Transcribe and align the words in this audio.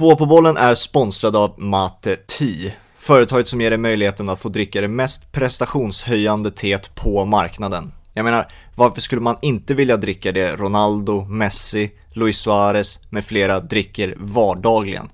Två 0.00 0.16
på 0.16 0.26
bollen 0.26 0.56
är 0.56 0.74
sponsrad 0.74 1.36
av 1.36 1.54
Mate 1.60 2.16
Tea, 2.16 2.72
företaget 2.98 3.48
som 3.48 3.60
ger 3.60 3.70
dig 3.70 3.78
möjligheten 3.78 4.28
att 4.28 4.38
få 4.38 4.48
dricka 4.48 4.80
det 4.80 4.88
mest 4.88 5.32
prestationshöjande 5.32 6.50
teet 6.50 6.94
på 6.94 7.24
marknaden. 7.24 7.92
Jag 8.14 8.24
menar, 8.24 8.52
varför 8.74 9.00
skulle 9.00 9.20
man 9.20 9.36
inte 9.42 9.74
vilja 9.74 9.96
dricka 9.96 10.32
det 10.32 10.56
Ronaldo, 10.56 11.24
Messi, 11.24 11.90
Luis 12.12 12.38
Suarez 12.38 12.98
med 13.10 13.24
flera 13.24 13.60
dricker 13.60 14.14
vardagligen? 14.18 15.08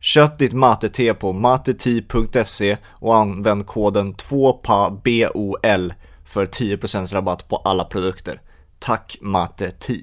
Köp 0.00 0.38
ditt 0.38 0.52
mate-te 0.52 1.14
på 1.14 1.32
mateti.se 1.32 2.76
och 2.84 3.16
använd 3.16 3.66
koden 3.66 4.14
2PABOL 4.14 5.92
för 6.24 6.46
10% 6.46 7.14
rabatt 7.14 7.48
på 7.48 7.56
alla 7.56 7.84
produkter. 7.84 8.40
Tack 8.78 9.16
Mate 9.20 9.70
Tea! 9.70 9.96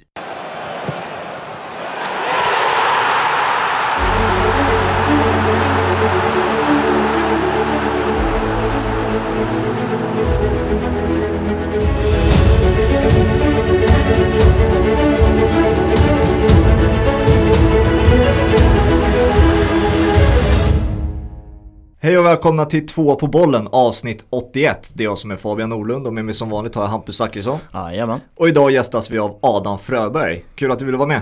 Hej 22.01 22.17
och 22.17 22.25
välkomna 22.25 22.65
till 22.65 22.85
två 22.85 23.15
på 23.15 23.27
bollen 23.27 23.67
avsnitt 23.71 24.25
81. 24.29 24.91
Det 24.93 25.03
är 25.03 25.05
jag 25.05 25.17
som 25.17 25.31
är 25.31 25.35
Fabian 25.35 25.69
Norlund 25.69 26.07
och 26.07 26.13
med 26.13 26.25
mig 26.25 26.33
som 26.33 26.49
vanligt 26.49 26.75
har 26.75 26.83
jag 26.83 26.89
Hampus 26.89 27.15
Zachrisson. 27.15 27.59
Jajamän. 27.73 28.19
Och 28.35 28.47
idag 28.47 28.71
gästas 28.71 29.11
vi 29.11 29.19
av 29.19 29.39
Adam 29.41 29.79
Fröberg. 29.79 30.45
Kul 30.55 30.71
att 30.71 30.79
du 30.79 30.85
ville 30.85 30.97
vara 30.97 31.07
med. 31.07 31.21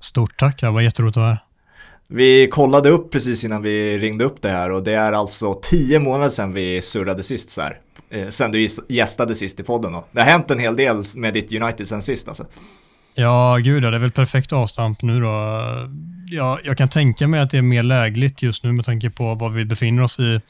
Stort 0.00 0.38
tack, 0.38 0.60
det 0.60 0.70
var 0.70 0.80
jätteroligt 0.80 1.16
att 1.16 1.20
vara 1.20 1.30
här. 1.30 1.44
Vi 2.08 2.48
kollade 2.48 2.90
upp 2.90 3.12
precis 3.12 3.44
innan 3.44 3.62
vi 3.62 3.98
ringde 3.98 4.24
upp 4.24 4.42
det 4.42 4.50
här 4.50 4.70
och 4.70 4.82
det 4.82 4.94
är 4.94 5.12
alltså 5.12 5.54
tio 5.54 5.98
månader 5.98 6.28
sedan 6.28 6.52
vi 6.52 6.82
surrade 6.82 7.22
sist 7.22 7.50
så 7.50 7.62
här. 7.62 7.80
Eh, 8.10 8.28
sen 8.28 8.50
du 8.50 8.68
gästade 8.88 9.34
sist 9.34 9.60
i 9.60 9.62
podden 9.62 9.92
då. 9.92 10.04
Det 10.12 10.20
har 10.20 10.28
hänt 10.28 10.50
en 10.50 10.58
hel 10.58 10.76
del 10.76 11.04
med 11.16 11.34
ditt 11.34 11.52
United 11.62 11.88
sen 11.88 12.02
sist 12.02 12.28
alltså. 12.28 12.46
Ja, 13.16 13.56
gud 13.56 13.84
ja, 13.84 13.90
det 13.90 13.96
är 13.96 14.00
väl 14.00 14.10
perfekt 14.10 14.52
avstamp 14.52 15.02
nu 15.02 15.20
då. 15.20 15.28
Ja, 16.26 16.58
jag 16.64 16.78
kan 16.78 16.88
tänka 16.88 17.28
mig 17.28 17.40
att 17.40 17.50
det 17.50 17.58
är 17.58 17.62
mer 17.62 17.82
lägligt 17.82 18.42
just 18.42 18.64
nu 18.64 18.72
med 18.72 18.84
tanke 18.84 19.10
på 19.10 19.34
var 19.34 19.50
vi 19.50 19.64
befinner 19.64 20.02
oss 20.02 20.18
i 20.18 20.40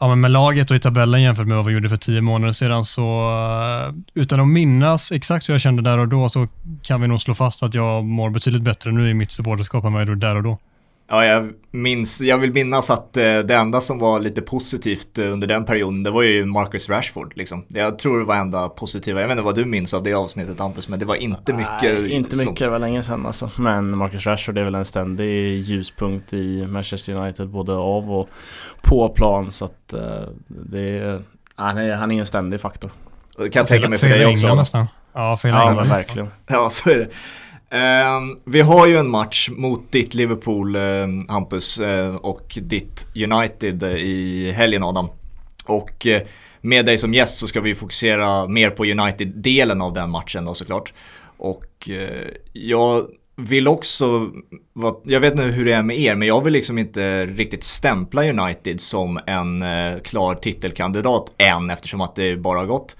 ja, 0.00 0.08
men 0.08 0.20
med 0.20 0.30
laget 0.30 0.70
och 0.70 0.76
i 0.76 0.78
tabellen 0.78 1.22
jämfört 1.22 1.46
med 1.46 1.56
vad 1.56 1.66
vi 1.66 1.72
gjorde 1.72 1.88
för 1.88 1.96
tio 1.96 2.20
månader 2.20 2.52
sedan. 2.52 2.84
Så 2.84 3.28
eh, 3.30 3.94
utan 4.14 4.40
att 4.40 4.48
minnas 4.48 5.12
exakt 5.12 5.48
hur 5.48 5.54
jag 5.54 5.60
kände 5.60 5.82
där 5.82 5.98
och 5.98 6.08
då 6.08 6.28
så 6.28 6.48
kan 6.82 7.00
vi 7.00 7.08
nog 7.08 7.20
slå 7.20 7.34
fast 7.34 7.62
att 7.62 7.74
jag 7.74 8.04
mår 8.04 8.30
betydligt 8.30 8.62
bättre 8.62 8.92
nu 8.92 9.10
i 9.10 9.14
mitt 9.14 9.32
supporterskap 9.32 9.84
än 9.84 9.92
vad 9.92 10.02
jag 10.02 10.08
gjorde 10.08 10.26
där 10.26 10.36
och 10.36 10.42
då. 10.42 10.58
Ja, 11.08 11.24
jag 11.24 11.52
minns, 11.70 12.20
jag 12.20 12.38
vill 12.38 12.52
minnas 12.52 12.90
att 12.90 13.16
eh, 13.16 13.38
det 13.38 13.54
enda 13.54 13.80
som 13.80 13.98
var 13.98 14.20
lite 14.20 14.42
positivt 14.42 15.18
eh, 15.18 15.32
under 15.32 15.46
den 15.46 15.64
perioden, 15.64 16.02
det 16.02 16.10
var 16.10 16.22
ju 16.22 16.44
Marcus 16.44 16.88
Rashford 16.88 17.32
liksom. 17.36 17.64
Jag 17.68 17.98
tror 17.98 18.18
det 18.18 18.24
var 18.24 18.36
enda 18.36 18.68
positiva, 18.68 19.20
jag 19.20 19.28
vet 19.28 19.34
inte 19.34 19.44
vad 19.44 19.54
du 19.54 19.64
minns 19.64 19.94
av 19.94 20.02
det 20.02 20.14
avsnittet 20.14 20.58
Hampus, 20.58 20.88
men 20.88 20.98
det 20.98 21.04
var 21.04 21.14
inte 21.14 21.52
mycket. 21.52 21.82
Nej, 21.82 22.10
inte 22.10 22.36
mycket, 22.36 22.44
som... 22.44 22.54
det 22.54 22.68
var 22.68 22.78
länge 22.78 23.02
sedan 23.02 23.26
alltså. 23.26 23.50
Men 23.56 23.96
Marcus 23.96 24.26
Rashford 24.26 24.58
är 24.58 24.64
väl 24.64 24.74
en 24.74 24.84
ständig 24.84 25.60
ljuspunkt 25.60 26.32
i 26.32 26.66
Manchester 26.66 27.20
United, 27.20 27.48
både 27.48 27.74
av 27.74 28.12
och 28.12 28.28
på 28.82 29.08
plan, 29.08 29.52
så 29.52 29.64
att 29.64 29.94
uh, 29.94 30.00
det 30.48 30.98
är, 30.98 31.22
han 31.54 31.78
är, 31.78 31.94
han 31.94 32.12
är 32.12 32.20
en 32.20 32.26
ständig 32.26 32.60
faktor. 32.60 32.90
Det 33.38 33.50
kan 33.50 33.60
jag 33.60 33.68
tänka 33.68 33.88
mig 33.88 33.98
för 33.98 34.08
dig 34.08 34.26
också. 34.26 34.54
Nästan. 34.54 34.86
Ja, 35.12 35.36
fel 35.36 35.50
ja, 35.50 35.74
men 35.74 35.88
verkligen. 35.88 36.28
Ja, 36.46 36.68
så 36.70 36.90
är 36.90 36.98
det. 36.98 37.08
Eh, 37.70 38.20
vi 38.44 38.60
har 38.60 38.86
ju 38.86 38.96
en 38.96 39.10
match 39.10 39.48
mot 39.52 39.92
ditt 39.92 40.14
Liverpool, 40.14 40.76
eh, 40.76 40.82
Hampus, 41.28 41.78
eh, 41.78 42.14
och 42.14 42.58
ditt 42.62 43.06
United 43.14 43.82
eh, 43.82 43.90
i 43.90 44.52
helgen 44.52 44.82
Adam. 44.82 45.08
Och 45.66 46.06
eh, 46.06 46.22
med 46.60 46.86
dig 46.86 46.98
som 46.98 47.14
gäst 47.14 47.38
så 47.38 47.46
ska 47.46 47.60
vi 47.60 47.74
fokusera 47.74 48.48
mer 48.48 48.70
på 48.70 48.84
United-delen 48.84 49.82
av 49.82 49.92
den 49.92 50.10
matchen 50.10 50.44
då 50.44 50.54
såklart. 50.54 50.92
Och 51.36 51.90
eh, 51.90 52.28
jag 52.52 53.06
vill 53.36 53.68
också, 53.68 54.30
jag 55.04 55.20
vet 55.20 55.32
inte 55.32 55.44
hur 55.44 55.64
det 55.64 55.72
är 55.72 55.82
med 55.82 56.00
er, 56.00 56.14
men 56.14 56.28
jag 56.28 56.44
vill 56.44 56.52
liksom 56.52 56.78
inte 56.78 57.26
riktigt 57.26 57.64
stämpla 57.64 58.24
United 58.24 58.80
som 58.80 59.20
en 59.26 59.62
eh, 59.62 59.98
klar 59.98 60.34
titelkandidat 60.34 61.34
än 61.38 61.70
eftersom 61.70 62.00
att 62.00 62.14
det 62.14 62.36
bara 62.36 62.58
har 62.58 62.66
gått 62.66 62.96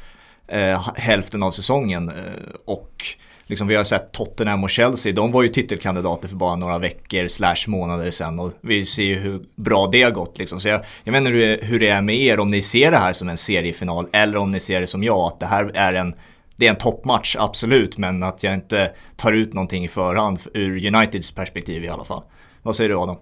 eh, 0.48 0.88
hälften 0.96 1.42
av 1.42 1.50
säsongen. 1.50 2.08
Eh, 2.08 2.54
och 2.64 3.04
liksom, 3.46 3.68
vi 3.68 3.74
har 3.74 3.84
sett 3.84 4.12
Tottenham 4.12 4.64
och 4.64 4.70
Chelsea, 4.70 5.12
de 5.12 5.32
var 5.32 5.42
ju 5.42 5.48
titelkandidater 5.48 6.28
för 6.28 6.36
bara 6.36 6.56
några 6.56 6.78
veckor 6.78 7.28
slash 7.28 7.56
månader 7.66 8.10
sedan 8.10 8.38
och 8.38 8.52
vi 8.60 8.86
ser 8.86 9.04
ju 9.04 9.14
hur 9.14 9.42
bra 9.56 9.88
det 9.92 10.02
har 10.02 10.10
gått 10.10 10.38
liksom. 10.38 10.60
Så 10.60 10.68
jag, 10.68 10.80
jag 11.04 11.12
vet 11.12 11.18
inte 11.18 11.30
hur, 11.30 11.62
hur 11.62 11.78
det 11.78 11.88
är 11.88 12.00
med 12.00 12.16
er, 12.16 12.40
om 12.40 12.50
ni 12.50 12.62
ser 12.62 12.90
det 12.90 12.96
här 12.96 13.12
som 13.12 13.28
en 13.28 13.36
seriefinal 13.36 14.06
eller 14.12 14.36
om 14.36 14.50
ni 14.50 14.60
ser 14.60 14.80
det 14.80 14.86
som 14.86 15.02
jag, 15.02 15.18
att 15.18 15.40
det 15.40 15.46
här 15.46 15.70
är 15.74 15.92
en 15.92 16.14
det 16.58 16.66
är 16.66 16.70
en 16.70 16.76
toppmatch, 16.76 17.36
absolut, 17.38 17.98
men 17.98 18.22
att 18.22 18.42
jag 18.42 18.54
inte 18.54 18.92
tar 19.16 19.32
ut 19.32 19.54
någonting 19.54 19.84
i 19.84 19.88
förhand 19.88 20.40
ur 20.54 20.94
Uniteds 20.94 21.32
perspektiv 21.32 21.84
i 21.84 21.88
alla 21.88 22.04
fall. 22.04 22.22
Vad 22.62 22.76
säger 22.76 22.90
du 22.90 22.96
Adam? 22.96 23.16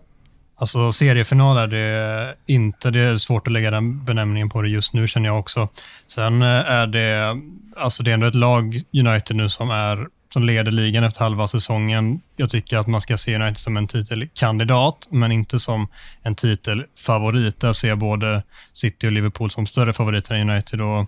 Alltså 0.56 0.92
seriefinal 0.92 1.56
är 1.56 1.66
det 1.66 2.34
inte, 2.46 2.90
det 2.90 3.00
är 3.00 3.16
svårt 3.16 3.46
att 3.46 3.52
lägga 3.52 3.70
den 3.70 4.04
benämningen 4.04 4.50
på 4.50 4.62
det 4.62 4.68
just 4.68 4.94
nu 4.94 5.08
känner 5.08 5.28
jag 5.28 5.38
också. 5.38 5.68
Sen 6.06 6.42
eh, 6.42 6.48
är 6.48 6.86
det, 6.86 7.40
alltså 7.76 8.02
det 8.02 8.10
är 8.10 8.14
ändå 8.14 8.26
ett 8.26 8.34
lag, 8.34 8.80
United 8.92 9.36
nu, 9.36 9.48
som 9.48 9.70
är 9.70 10.08
som 10.34 10.44
leder 10.44 10.72
ligan 10.72 11.04
efter 11.04 11.20
halva 11.20 11.48
säsongen. 11.48 12.20
Jag 12.36 12.50
tycker 12.50 12.78
att 12.78 12.86
man 12.86 13.00
ska 13.00 13.16
se 13.16 13.34
United 13.34 13.56
som 13.56 13.76
en 13.76 13.88
titelkandidat, 13.88 15.08
men 15.10 15.32
inte 15.32 15.60
som 15.60 15.88
en 16.22 16.34
titelfavorit. 16.34 17.60
Där 17.60 17.72
ser 17.72 17.88
jag 17.88 17.98
både 17.98 18.42
City 18.72 19.06
och 19.06 19.12
Liverpool 19.12 19.50
som 19.50 19.66
större 19.66 19.92
favoriter 19.92 20.34
än 20.34 20.50
United. 20.50 20.80
Och 20.80 21.06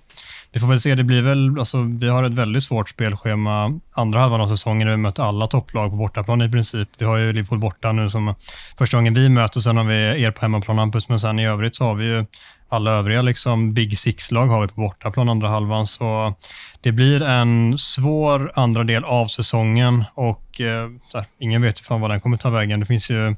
vi 0.57 0.61
får 0.61 0.69
väl 0.69 0.81
se, 0.81 0.95
det 0.95 1.05
blir 1.05 1.23
väl, 1.23 1.59
alltså, 1.59 1.83
vi 1.83 2.09
har 2.09 2.25
ett 2.25 2.33
väldigt 2.33 2.65
svårt 2.65 2.89
spelschema 2.89 3.81
andra 3.93 4.21
halvan 4.21 4.41
av 4.41 4.49
säsongen. 4.49 4.89
Vi 4.89 4.97
möter 4.97 5.23
alla 5.23 5.47
topplag 5.47 5.91
på 5.91 5.97
bortaplan 5.97 6.43
i 6.43 6.51
princip. 6.51 6.89
Vi 6.99 7.05
har 7.05 7.17
ju 7.17 7.33
Liverpool 7.33 7.59
borta 7.59 7.93
nu 7.93 8.11
som 8.11 8.35
första 8.79 8.97
gången 8.97 9.15
vi 9.15 9.29
möter, 9.29 9.61
sen 9.61 9.77
har 9.77 9.85
vi 9.85 10.23
er 10.23 10.31
på 10.31 10.41
hemmaplan 10.41 10.79
Hampus, 10.79 11.09
men 11.09 11.21
sen 11.21 11.39
i 11.39 11.47
övrigt 11.47 11.77
så 11.77 11.85
har 11.85 11.95
vi 11.95 12.05
ju 12.05 12.25
alla 12.69 12.91
övriga 12.91 13.23
liksom 13.23 13.75
Big 13.75 13.99
Six-lag 13.99 14.47
har 14.47 14.61
vi 14.61 14.69
på 14.69 14.81
bortaplan 14.81 15.29
andra 15.29 15.49
halvan. 15.49 15.87
Så 15.87 16.35
det 16.81 16.93
blir 16.93 17.23
en 17.23 17.79
svår 17.79 18.53
andra 18.55 18.85
del 18.85 19.05
av 19.05 19.27
säsongen 19.27 20.05
och 20.15 20.61
eh, 20.61 20.91
här, 21.15 21.25
ingen 21.39 21.63
vet 21.63 21.81
ju 21.81 21.85
fan 21.85 22.01
vad 22.01 22.11
den 22.11 22.21
kommer 22.21 22.37
ta 22.37 22.51
vägen. 22.51 22.81
Det 22.81 22.87
finns 22.87 23.11
ju 23.11 23.35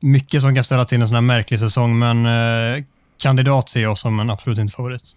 mycket 0.00 0.42
som 0.42 0.54
kan 0.54 0.64
ställa 0.64 0.84
till 0.84 1.00
en 1.00 1.08
sån 1.08 1.14
här 1.14 1.20
märklig 1.22 1.60
säsong, 1.60 1.98
men 1.98 2.26
eh, 2.26 2.84
kandidat 3.22 3.68
ser 3.68 3.82
jag 3.82 3.98
som 3.98 4.20
en 4.20 4.30
absolut 4.30 4.58
inte 4.58 4.74
favorit. 4.74 5.16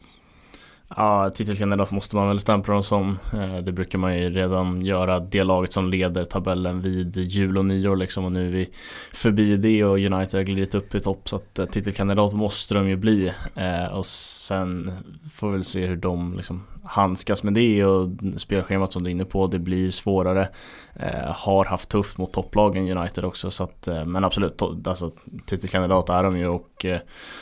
Ja, 0.98 1.30
titelkandidat 1.30 1.92
måste 1.92 2.16
man 2.16 2.28
väl 2.28 2.40
stämpla 2.40 2.74
dem 2.74 2.84
som. 2.84 3.20
Eh, 3.34 3.58
det 3.58 3.72
brukar 3.72 4.00
man 4.00 4.20
ju 4.20 4.30
redan 4.30 4.86
göra. 4.86 5.20
Det 5.20 5.44
laget 5.44 5.74
som 5.74 5.90
leder 5.90 6.26
tabellen 6.26 6.82
vid 6.82 7.18
jul 7.18 7.58
och 7.58 7.66
nyår 7.66 7.96
liksom. 7.96 8.26
Och 8.26 8.32
nu 8.32 8.48
är 8.48 8.52
vi 8.52 8.70
förbi 9.14 9.58
det 9.58 9.84
och 9.84 9.98
United 9.98 10.34
har 10.34 10.44
glidit 10.44 10.76
upp 10.76 10.96
i 10.96 11.00
topp. 11.00 11.30
Så 11.30 11.36
att 11.36 11.60
eh, 11.60 11.66
titelkandidat 11.66 12.34
måste 12.34 12.74
de 12.74 12.90
ju 12.90 12.96
bli. 12.96 13.32
Eh, 13.56 13.86
och 13.86 14.06
sen 14.06 14.92
får 15.32 15.48
vi 15.48 15.54
väl 15.54 15.64
se 15.64 15.88
hur 15.88 15.96
de 15.96 16.34
liksom 16.34 16.64
handskas 16.86 17.44
med 17.44 17.54
det 17.54 17.86
och 17.86 18.10
spelschemat 18.38 18.94
som 18.94 19.04
du 19.04 19.10
är 19.10 19.12
inne 19.12 19.26
på, 19.26 19.48
det 19.48 19.60
blir 19.60 19.92
svårare. 19.92 20.48
Eh, 20.96 21.32
har 21.36 21.66
haft 21.66 21.90
tufft 21.90 22.18
mot 22.18 22.34
topplagen 22.34 22.98
United 22.98 23.26
också 23.26 23.52
så 23.52 23.64
att, 23.64 23.88
eh, 23.88 24.06
men 24.06 24.24
absolut, 24.24 24.62
alltså, 24.88 25.12
titelkandidat 25.46 26.10
är 26.10 26.24
de 26.24 26.38
ju 26.38 26.48
och 26.48 26.86
eh, 26.86 27.00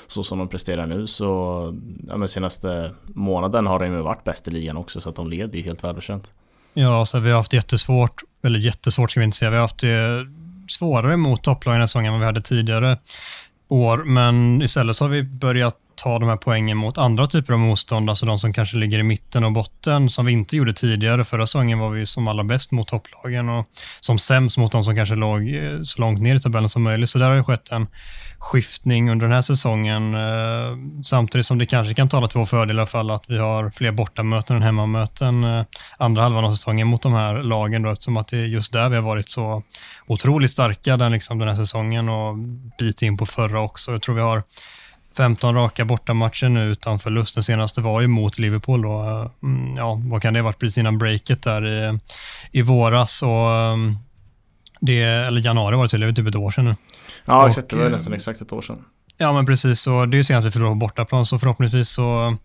så 0.07 0.23
som 0.23 0.39
de 0.39 0.47
presterar 0.47 0.85
nu 0.85 1.07
så, 1.07 1.25
ja 2.07 2.17
men 2.17 2.27
senaste 2.27 2.91
månaden 3.03 3.67
har 3.67 3.79
de 3.79 3.85
ju 3.85 4.01
varit 4.01 4.23
bäst 4.23 4.47
i 4.47 4.51
ligan 4.51 4.77
också 4.77 5.01
så 5.01 5.09
att 5.09 5.15
de 5.15 5.29
leder 5.29 5.59
ju 5.59 5.65
helt 5.65 5.83
välförtjänt. 5.83 6.31
Ja, 6.73 7.05
så 7.05 7.19
vi 7.19 7.29
har 7.29 7.37
haft 7.37 7.53
jättesvårt, 7.53 8.21
eller 8.43 8.59
jättesvårt 8.59 9.11
ska 9.11 9.19
vi 9.19 9.23
inte 9.23 9.37
säga, 9.37 9.51
vi 9.51 9.57
har 9.57 9.61
haft 9.61 9.79
det 9.79 10.27
svårare 10.69 11.17
mot 11.17 11.43
topplagen 11.43 11.81
i 11.81 11.87
säsongen 11.87 12.07
än 12.07 12.13
vad 12.13 12.19
vi 12.19 12.25
hade 12.25 12.41
tidigare 12.41 12.97
år, 13.67 13.97
men 13.97 14.61
istället 14.61 14.95
så 14.95 15.03
har 15.03 15.09
vi 15.09 15.23
börjat 15.23 15.77
ta 15.95 16.19
de 16.19 16.29
här 16.29 16.37
poängen 16.37 16.77
mot 16.77 16.97
andra 16.97 17.27
typer 17.27 17.53
av 17.53 17.59
motstånd, 17.59 18.09
alltså 18.09 18.25
de 18.25 18.39
som 18.39 18.53
kanske 18.53 18.77
ligger 18.77 18.99
i 18.99 19.03
mitten 19.03 19.43
och 19.43 19.51
botten, 19.51 20.09
som 20.09 20.25
vi 20.25 20.31
inte 20.31 20.57
gjorde 20.57 20.73
tidigare. 20.73 21.23
Förra 21.23 21.47
säsongen 21.47 21.79
var 21.79 21.89
vi 21.89 22.05
som 22.05 22.27
allra 22.27 22.43
bäst 22.43 22.71
mot 22.71 22.87
topplagen 22.87 23.49
och 23.49 23.67
som 23.99 24.19
sämst 24.19 24.57
mot 24.57 24.71
de 24.71 24.83
som 24.83 24.95
kanske 24.95 25.15
låg 25.15 25.55
eh, 25.55 25.81
så 25.83 26.01
långt 26.01 26.21
ner 26.21 26.35
i 26.35 26.39
tabellen 26.39 26.69
som 26.69 26.83
möjligt. 26.83 27.09
Så 27.09 27.19
där 27.19 27.29
har 27.29 27.35
det 27.35 27.43
skett 27.43 27.71
en 27.71 27.87
skiftning 28.43 29.09
under 29.09 29.25
den 29.25 29.35
här 29.35 29.41
säsongen. 29.41 30.13
Eh, 30.13 31.01
samtidigt 31.03 31.47
som 31.47 31.57
det 31.57 31.65
kanske 31.65 31.93
kan 31.93 32.09
tala 32.09 32.27
till 32.27 32.39
vår 32.39 32.45
fördel 32.45 32.77
i 32.77 32.79
alla 32.79 32.85
fall 32.85 33.11
att 33.11 33.29
vi 33.29 33.37
har 33.37 33.69
fler 33.69 33.91
bortamöten 33.91 34.55
än 34.55 34.61
hemmamöten 34.61 35.43
eh, 35.43 35.63
andra 35.97 36.21
halvan 36.21 36.45
av 36.45 36.51
säsongen 36.51 36.87
mot 36.87 37.01
de 37.01 37.13
här 37.13 37.43
lagen 37.43 37.81
då, 37.81 37.89
eftersom 37.89 38.17
att 38.17 38.27
det 38.27 38.37
är 38.37 38.45
just 38.45 38.73
där 38.73 38.89
vi 38.89 38.95
har 38.95 39.03
varit 39.03 39.29
så 39.29 39.63
otroligt 40.07 40.51
starka 40.51 40.97
den, 40.97 41.11
liksom, 41.11 41.39
den 41.39 41.47
här 41.47 41.55
säsongen 41.55 42.09
och 42.09 42.37
bit 42.79 43.01
in 43.01 43.17
på 43.17 43.25
förra 43.25 43.61
också. 43.61 43.91
Jag 43.91 44.01
tror 44.01 44.15
vi 44.15 44.21
har 44.21 44.43
15 45.17 45.55
raka 45.55 45.85
bortamatcher 45.85 46.49
nu 46.49 46.71
utan 46.71 46.99
förlust. 46.99 47.35
Den 47.35 47.43
senaste 47.43 47.81
var 47.81 48.01
ju 48.01 48.07
mot 48.07 48.39
Liverpool 48.39 48.81
då. 48.81 48.99
Mm, 49.43 49.77
ja, 49.77 50.01
vad 50.03 50.21
kan 50.21 50.33
det 50.33 50.39
ha 50.39 50.45
varit 50.45 50.59
precis 50.59 50.77
innan 50.77 50.97
breaket 50.97 51.43
där 51.43 51.67
i, 51.67 51.99
i 52.51 52.61
våras. 52.61 53.23
Och, 53.23 53.51
mm, 53.51 53.95
Det, 54.79 55.01
eller 55.01 55.41
januari 55.41 55.75
var 55.75 55.83
det 55.83 55.89
till, 55.89 55.99
det 55.99 56.05
var 56.05 56.13
typ 56.13 56.27
ett 56.27 56.35
år 56.35 56.51
sedan 56.51 56.65
nu. 56.65 56.75
Ja, 57.25 57.41
Och, 57.41 57.49
exakt. 57.49 57.69
Det 57.69 57.75
var 57.75 57.85
eh, 57.85 57.91
nästan 57.91 58.13
exakt 58.13 58.41
ett 58.41 58.53
år 58.53 58.61
sedan. 58.61 58.85
Ja, 59.17 59.33
men 59.33 59.45
precis. 59.45 59.87
Och 59.87 60.09
det 60.09 60.15
är 60.15 60.17
ju 60.17 60.23
senast 60.23 60.47
vi 60.47 60.51
förlorade 60.51 60.75
på 60.75 60.79
bortaplan, 60.79 61.25
så 61.25 61.39
förhoppningsvis 61.39 61.89
så 61.89 62.35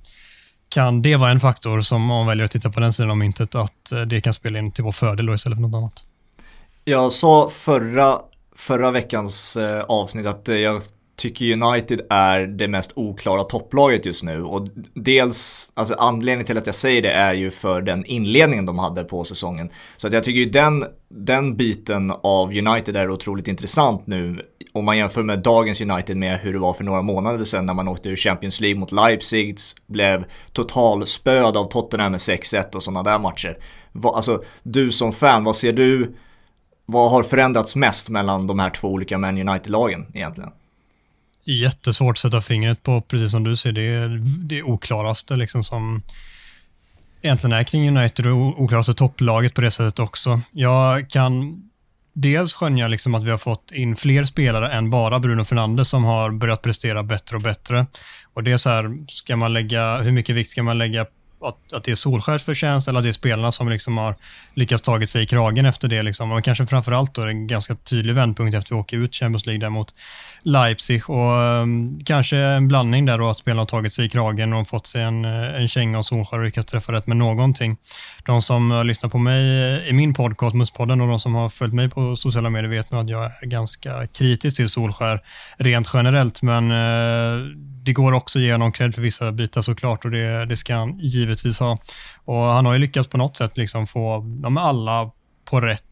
kan 0.68 1.02
det 1.02 1.16
vara 1.16 1.30
en 1.30 1.40
faktor 1.40 1.80
som 1.80 2.02
om 2.02 2.06
man 2.06 2.26
väljer 2.26 2.44
att 2.44 2.50
titta 2.50 2.70
på 2.70 2.80
den 2.80 2.92
sidan 2.92 3.10
av 3.10 3.16
myntet, 3.16 3.54
att 3.54 3.92
eh, 3.92 4.00
det 4.00 4.20
kan 4.20 4.32
spela 4.32 4.58
in 4.58 4.72
till 4.72 4.84
vår 4.84 4.92
fördel 4.92 5.26
då 5.26 5.34
istället 5.34 5.58
för 5.58 5.62
något 5.62 5.74
annat. 5.78 6.04
Jag 6.84 7.12
sa 7.12 7.50
förra, 7.50 8.18
förra 8.56 8.90
veckans 8.90 9.56
eh, 9.56 9.80
avsnitt 9.88 10.26
att 10.26 10.48
jag 10.48 10.82
tycker 11.18 11.62
United 11.62 12.00
är 12.10 12.40
det 12.40 12.68
mest 12.68 12.92
oklara 12.94 13.44
topplaget 13.44 14.06
just 14.06 14.24
nu. 14.24 14.42
Och 14.42 14.68
dels, 14.94 15.72
alltså 15.74 15.94
anledningen 15.94 16.46
till 16.46 16.58
att 16.58 16.66
jag 16.66 16.74
säger 16.74 17.02
det 17.02 17.12
är 17.12 17.34
ju 17.34 17.50
för 17.50 17.82
den 17.82 18.04
inledningen 18.04 18.66
de 18.66 18.78
hade 18.78 19.04
på 19.04 19.24
säsongen. 19.24 19.70
Så 19.96 20.06
att 20.06 20.12
jag 20.12 20.24
tycker 20.24 20.40
ju 20.40 20.50
den, 20.50 20.84
den 21.08 21.56
biten 21.56 22.12
av 22.22 22.48
United 22.48 22.96
är 22.96 23.10
otroligt 23.10 23.48
intressant 23.48 24.06
nu. 24.06 24.42
Om 24.72 24.84
man 24.84 24.98
jämför 24.98 25.22
med 25.22 25.38
dagens 25.38 25.80
United 25.80 26.16
med 26.16 26.38
hur 26.38 26.52
det 26.52 26.58
var 26.58 26.72
för 26.72 26.84
några 26.84 27.02
månader 27.02 27.44
sedan 27.44 27.66
när 27.66 27.74
man 27.74 27.88
åkte 27.88 28.08
ur 28.08 28.16
Champions 28.16 28.60
League 28.60 28.80
mot 28.80 28.92
Leipzig, 28.92 29.58
blev 29.86 30.24
totalspöd 30.52 31.56
av 31.56 31.68
Tottenham 31.68 32.10
med 32.10 32.18
6-1 32.18 32.74
och 32.74 32.82
sådana 32.82 33.10
där 33.10 33.18
matcher. 33.18 33.58
Va, 33.92 34.12
alltså, 34.14 34.42
du 34.62 34.90
som 34.90 35.12
fan, 35.12 35.44
vad 35.44 35.56
ser 35.56 35.72
du 35.72 36.14
vad 36.90 37.10
har 37.10 37.22
förändrats 37.22 37.76
mest 37.76 38.08
mellan 38.08 38.46
de 38.46 38.58
här 38.58 38.70
två 38.70 38.88
olika 38.88 39.18
Man 39.18 39.48
United-lagen 39.48 40.06
egentligen? 40.14 40.50
Jättesvårt 41.50 42.14
att 42.14 42.18
sätta 42.18 42.40
fingret 42.40 42.82
på, 42.82 43.00
precis 43.00 43.30
som 43.30 43.44
du 43.44 43.56
ser. 43.56 43.72
Det 43.72 43.82
är 43.82 44.22
det 44.38 44.62
oklaraste 44.62 45.36
liksom 45.36 45.64
som 45.64 46.02
egentligen 47.22 47.52
är 47.52 47.62
kring 47.62 47.96
United 47.96 48.26
och 48.26 48.62
oklaraste 48.62 48.94
topplaget 48.94 49.54
på 49.54 49.60
det 49.60 49.70
sättet 49.70 49.98
också. 49.98 50.40
Jag 50.50 51.10
kan 51.10 51.62
dels 52.12 52.52
skönja 52.52 52.88
liksom 52.88 53.14
att 53.14 53.24
vi 53.24 53.30
har 53.30 53.38
fått 53.38 53.70
in 53.70 53.96
fler 53.96 54.24
spelare 54.24 54.72
än 54.72 54.90
bara 54.90 55.18
Bruno 55.18 55.44
Fernandes 55.44 55.88
som 55.88 56.04
har 56.04 56.30
börjat 56.30 56.62
prestera 56.62 57.02
bättre 57.02 57.36
och 57.36 57.42
bättre. 57.42 57.86
Och 58.34 58.42
det 58.42 58.52
är 58.52 58.56
så 58.56 58.70
här, 58.70 59.06
ska 59.08 59.36
man 59.36 59.52
lägga, 59.52 60.00
hur 60.00 60.12
mycket 60.12 60.36
vikt 60.36 60.50
ska 60.50 60.62
man 60.62 60.78
lägga 60.78 61.06
att, 61.40 61.72
att 61.72 61.84
det 61.84 61.90
är 61.90 61.94
Solskärs 61.94 62.42
förtjänst 62.42 62.88
eller 62.88 62.98
att 62.98 63.04
det 63.04 63.10
är 63.10 63.12
spelarna 63.12 63.52
som 63.52 63.68
liksom 63.68 63.96
har 63.98 64.14
lyckats 64.54 64.82
tagit 64.82 65.10
sig 65.10 65.22
i 65.22 65.26
kragen 65.26 65.66
efter 65.66 65.88
det. 65.88 66.02
Liksom. 66.02 66.32
Och 66.32 66.44
kanske 66.44 66.66
framförallt 66.66 67.14
då 67.14 67.22
en 67.22 67.46
ganska 67.46 67.74
tydlig 67.74 68.14
vändpunkt 68.14 68.56
efter 68.56 68.74
att 68.74 68.78
vi 68.78 68.80
åker 68.80 68.96
ut 68.96 69.14
Champions 69.14 69.46
League 69.46 69.60
där 69.60 69.70
mot 69.70 69.94
Leipzig 70.42 71.10
och 71.10 71.32
um, 71.32 72.00
kanske 72.04 72.36
en 72.36 72.68
blandning 72.68 73.06
där 73.06 73.18
då 73.18 73.28
att 73.28 73.36
spelarna 73.36 73.60
har 73.60 73.66
tagit 73.66 73.92
sig 73.92 74.06
i 74.06 74.08
kragen 74.08 74.52
och 74.52 74.68
fått 74.68 74.86
sig 74.86 75.02
en, 75.02 75.24
eh, 75.24 75.60
en 75.60 75.68
känga 75.68 75.98
och 75.98 76.06
Solskjaer 76.06 76.40
och 76.40 76.44
lyckats 76.44 76.66
träffa 76.66 76.92
rätt 76.92 77.06
med 77.06 77.16
någonting. 77.16 77.76
De 78.24 78.42
som 78.42 78.72
eh, 78.72 78.84
lyssnar 78.84 79.10
på 79.10 79.18
mig 79.18 79.40
eh, 79.40 79.88
i 79.88 79.92
min 79.92 80.14
podcast, 80.14 80.56
Musspodden, 80.56 81.00
och 81.00 81.08
de 81.08 81.20
som 81.20 81.34
har 81.34 81.48
följt 81.48 81.74
mig 81.74 81.88
på 81.88 82.16
sociala 82.16 82.50
medier 82.50 82.70
vet 82.70 82.90
nog 82.90 83.00
att 83.00 83.08
jag 83.08 83.24
är 83.24 83.46
ganska 83.46 84.06
kritisk 84.06 84.56
till 84.56 84.68
Solskjaer 84.68 85.20
rent 85.56 85.90
generellt, 85.94 86.42
men 86.42 86.70
uh, 86.70 87.56
det 87.84 87.92
går 87.92 88.12
också 88.12 88.38
att 88.38 88.42
ge 88.42 88.52
honom 88.52 88.72
cred 88.72 88.94
för 88.94 89.02
vissa 89.02 89.32
bitar 89.32 89.62
såklart 89.62 90.04
och 90.04 90.10
det, 90.10 90.46
det 90.46 90.56
ska 90.56 90.76
han 90.76 90.98
givetvis 90.98 91.58
ha. 91.58 91.78
Och 92.24 92.42
han 92.42 92.66
har 92.66 92.72
ju 92.72 92.78
lyckats 92.78 93.08
på 93.08 93.18
något 93.18 93.36
sätt 93.36 93.56
liksom 93.56 93.86
få 93.86 94.24
ja, 94.42 94.60
alla 94.60 95.10
på 95.44 95.60
rätt, 95.60 95.84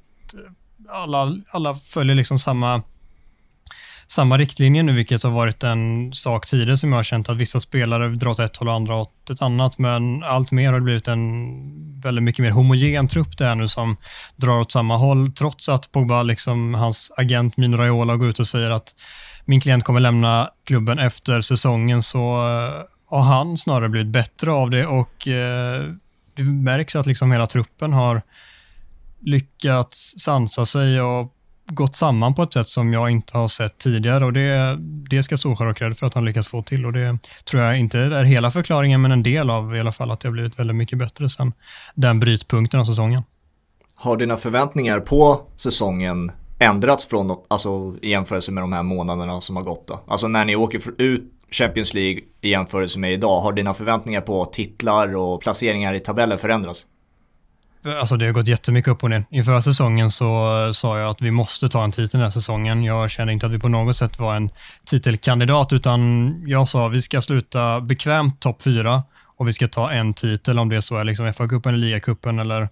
alla, 0.89 1.37
alla 1.51 1.75
följer 1.75 2.15
liksom 2.15 2.39
samma 2.39 2.83
samma 4.09 4.39
riktlinje 4.39 4.83
nu, 4.83 4.93
vilket 4.93 5.23
har 5.23 5.31
varit 5.31 5.65
en 5.65 6.13
sak 6.13 6.47
tidigare 6.47 6.79
som 6.79 6.93
jag 6.93 6.99
har 6.99 7.03
känt 7.03 7.29
att 7.29 7.37
vissa 7.37 7.61
spelare 7.61 8.09
drar 8.09 8.31
åt 8.31 8.39
ett 8.39 8.57
håll 8.57 8.69
och 8.69 8.75
andra 8.75 8.97
åt 8.97 9.31
ett 9.31 9.43
annat, 9.43 9.79
men 9.79 10.23
allt 10.23 10.51
mer 10.51 10.73
har 10.73 10.79
det 10.79 10.85
blivit 10.85 11.09
en 11.09 12.01
väldigt 12.01 12.25
mycket 12.25 12.43
mer 12.43 12.51
homogen 12.51 13.09
trupp 13.09 13.39
det 13.39 13.45
är 13.45 13.55
nu 13.55 13.69
som 13.69 13.97
drar 14.37 14.59
åt 14.59 14.73
samma 14.73 14.97
håll, 14.97 15.33
trots 15.33 15.69
att 15.69 15.93
Pogba, 15.93 16.23
liksom 16.23 16.75
hans 16.75 17.13
agent 17.17 17.57
Mino 17.57 17.77
Raiola 17.77 18.17
går 18.17 18.29
ut 18.29 18.39
och 18.39 18.49
säger 18.49 18.71
att 18.71 18.95
min 19.45 19.61
klient 19.61 19.85
kommer 19.85 20.01
lämna 20.01 20.51
klubben 20.67 20.99
efter 20.99 21.41
säsongen 21.41 22.03
så 22.03 22.19
eh, 22.19 22.83
har 23.07 23.23
han 23.23 23.59
snarare 23.59 23.89
blivit 23.89 24.13
bättre 24.13 24.53
av 24.53 24.71
det 24.71 24.87
och 24.87 25.29
eh, 25.29 25.85
det 26.35 26.43
märks 26.43 26.97
att 26.97 27.07
liksom 27.07 27.33
hela 27.33 27.47
truppen 27.47 27.93
har 27.93 28.23
lyckats 29.21 30.15
sansa 30.19 30.67
sig 30.67 31.01
och 31.01 31.33
gått 31.67 31.95
samman 31.95 32.35
på 32.35 32.43
ett 32.43 32.53
sätt 32.53 32.69
som 32.69 32.93
jag 32.93 33.11
inte 33.11 33.39
har 33.39 33.49
sett 33.49 33.79
tidigare 33.79 34.25
och 34.25 34.33
det, 34.33 34.79
det 35.11 35.23
ska 35.23 35.37
Solskjaer 35.37 35.67
ha 35.67 35.75
cred 35.75 35.99
för 35.99 36.07
att 36.07 36.15
han 36.15 36.25
lyckats 36.25 36.49
få 36.49 36.63
till 36.63 36.87
och 36.87 36.93
det 36.93 37.19
tror 37.45 37.63
jag 37.63 37.79
inte 37.79 37.99
är 37.99 38.25
hela 38.25 38.51
förklaringen 38.51 39.03
men 39.03 39.13
en 39.13 39.23
del 39.23 39.51
av 39.51 39.77
i 39.77 39.81
alla 39.81 39.93
fall 39.93 40.11
att 40.11 40.21
det 40.21 40.29
har 40.29 40.33
blivit 40.33 40.59
väldigt 40.59 40.77
mycket 40.77 40.99
bättre 40.99 41.29
sen 41.29 41.53
den 41.95 42.21
brytpunkten 42.21 42.81
av 42.81 42.85
säsongen. 42.85 43.23
Har 43.95 44.17
dina 44.17 44.37
förväntningar 44.37 45.01
på 45.01 45.41
säsongen 45.57 46.33
ändrats 46.59 47.07
från, 47.07 47.37
alltså 47.49 47.95
i 48.03 48.11
jämförelse 48.11 48.53
med 48.53 48.63
de 48.63 48.73
här 48.73 48.83
månaderna 48.83 49.41
som 49.41 49.57
har 49.57 49.63
gått 49.63 49.87
då? 49.87 50.01
Alltså 50.07 50.29
när 50.29 50.45
ni 50.45 50.57
åker 50.57 51.01
ut 51.01 51.33
Champions 51.51 51.95
League 51.95 52.21
i 52.41 52.51
jämförelse 52.51 52.99
med 52.99 53.13
idag, 53.13 53.41
har 53.41 53.53
dina 53.53 53.75
förväntningar 53.75 54.21
på 54.21 54.45
titlar 54.45 55.17
och 55.17 55.41
placeringar 55.41 55.95
i 55.95 56.01
tabellen 56.01 56.39
förändrats? 56.39 56.87
Alltså 58.01 58.17
det 58.17 58.27
har 58.27 58.33
gått 58.33 58.49
jättemycket 58.49 58.91
upp 58.91 59.03
och 59.03 59.11
ner. 59.11 59.25
Inför 59.31 59.61
säsongen 59.61 60.11
så 60.11 60.65
eh, 60.67 60.73
sa 60.73 60.99
jag 60.99 61.11
att 61.11 61.23
vi 61.23 61.31
måste 61.31 61.69
ta 61.69 61.85
en 61.85 61.93
titel 61.93 62.09
den 62.11 62.21
här 62.21 62.31
säsongen. 62.31 62.85
Jag 62.85 63.11
kände 63.11 63.33
inte 63.33 63.47
att 63.47 63.53
vi 63.53 63.59
på 63.59 63.69
något 63.69 63.97
sätt 63.97 64.19
var 64.19 64.37
en 64.37 64.51
titelkandidat 64.87 65.73
utan 65.73 66.33
jag 66.47 66.69
sa 66.69 66.87
att 66.87 66.93
vi 66.93 67.03
ska 67.03 67.23
sluta 67.23 67.81
bekvämt 67.81 68.41
topp 68.41 68.63
fyra 68.63 69.03
och 69.39 69.49
vi 69.49 69.53
ska 69.53 69.67
ta 69.67 69.91
en 69.91 70.15
titel 70.15 70.59
om 70.59 70.69
det 70.69 70.83
så 70.83 70.97
är 70.97 71.05
liksom 71.05 71.27
FA-cupen 71.27 71.69
eller 71.69 71.79
ligacupen 71.79 72.39
eller 72.39 72.69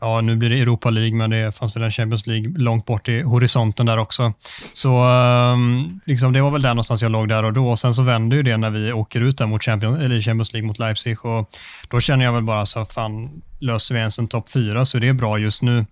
ja, 0.00 0.20
nu 0.20 0.36
blir 0.36 0.50
det 0.50 0.60
Europa 0.60 0.90
League, 0.90 1.14
men 1.16 1.30
det 1.30 1.56
fanns 1.56 1.76
väl 1.76 1.82
en 1.82 1.92
Champions 1.92 2.26
League 2.26 2.52
långt 2.56 2.86
bort 2.86 3.08
i 3.08 3.20
horisonten 3.20 3.86
där 3.86 3.98
också. 3.98 4.32
Så 4.74 5.04
um, 5.04 6.00
liksom, 6.04 6.32
det 6.32 6.42
var 6.42 6.50
väl 6.50 6.62
där 6.62 6.68
någonstans 6.68 7.02
jag 7.02 7.12
låg 7.12 7.28
där 7.28 7.42
och 7.42 7.52
då. 7.52 7.68
Och 7.68 7.78
sen 7.78 7.94
så 7.94 8.02
vänder 8.02 8.36
ju 8.36 8.42
det 8.42 8.56
när 8.56 8.70
vi 8.70 8.92
åker 8.92 9.20
ut 9.20 9.38
där 9.38 9.46
mot 9.46 9.64
Champions, 9.64 10.00
eller 10.00 10.20
Champions 10.20 10.52
League 10.52 10.66
mot 10.66 10.78
Leipzig 10.78 11.24
och 11.24 11.50
då 11.88 12.00
känner 12.00 12.24
jag 12.24 12.32
väl 12.32 12.42
bara 12.42 12.66
så 12.66 12.84
fan, 12.84 13.42
löser 13.60 13.94
vi 13.94 14.00
ens 14.00 14.18
en 14.18 14.28
topp 14.28 14.50
fyra 14.50 14.86
så 14.86 14.98
det 14.98 15.08
är 15.08 15.12
bra 15.12 15.38
just 15.38 15.62
nu. 15.62 15.86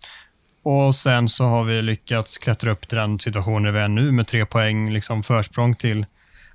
Och 0.64 0.94
sen 0.94 1.28
så 1.28 1.44
har 1.44 1.64
vi 1.64 1.82
lyckats 1.82 2.38
klättra 2.38 2.72
upp 2.72 2.88
till 2.88 2.98
den 2.98 3.19
situationen 3.19 3.74
vi 3.74 3.80
är 3.80 3.88
nu 3.88 4.12
med 4.12 4.26
tre 4.26 4.46
poäng 4.46 4.92
liksom 4.92 5.22
försprång 5.22 5.74
till 5.74 6.06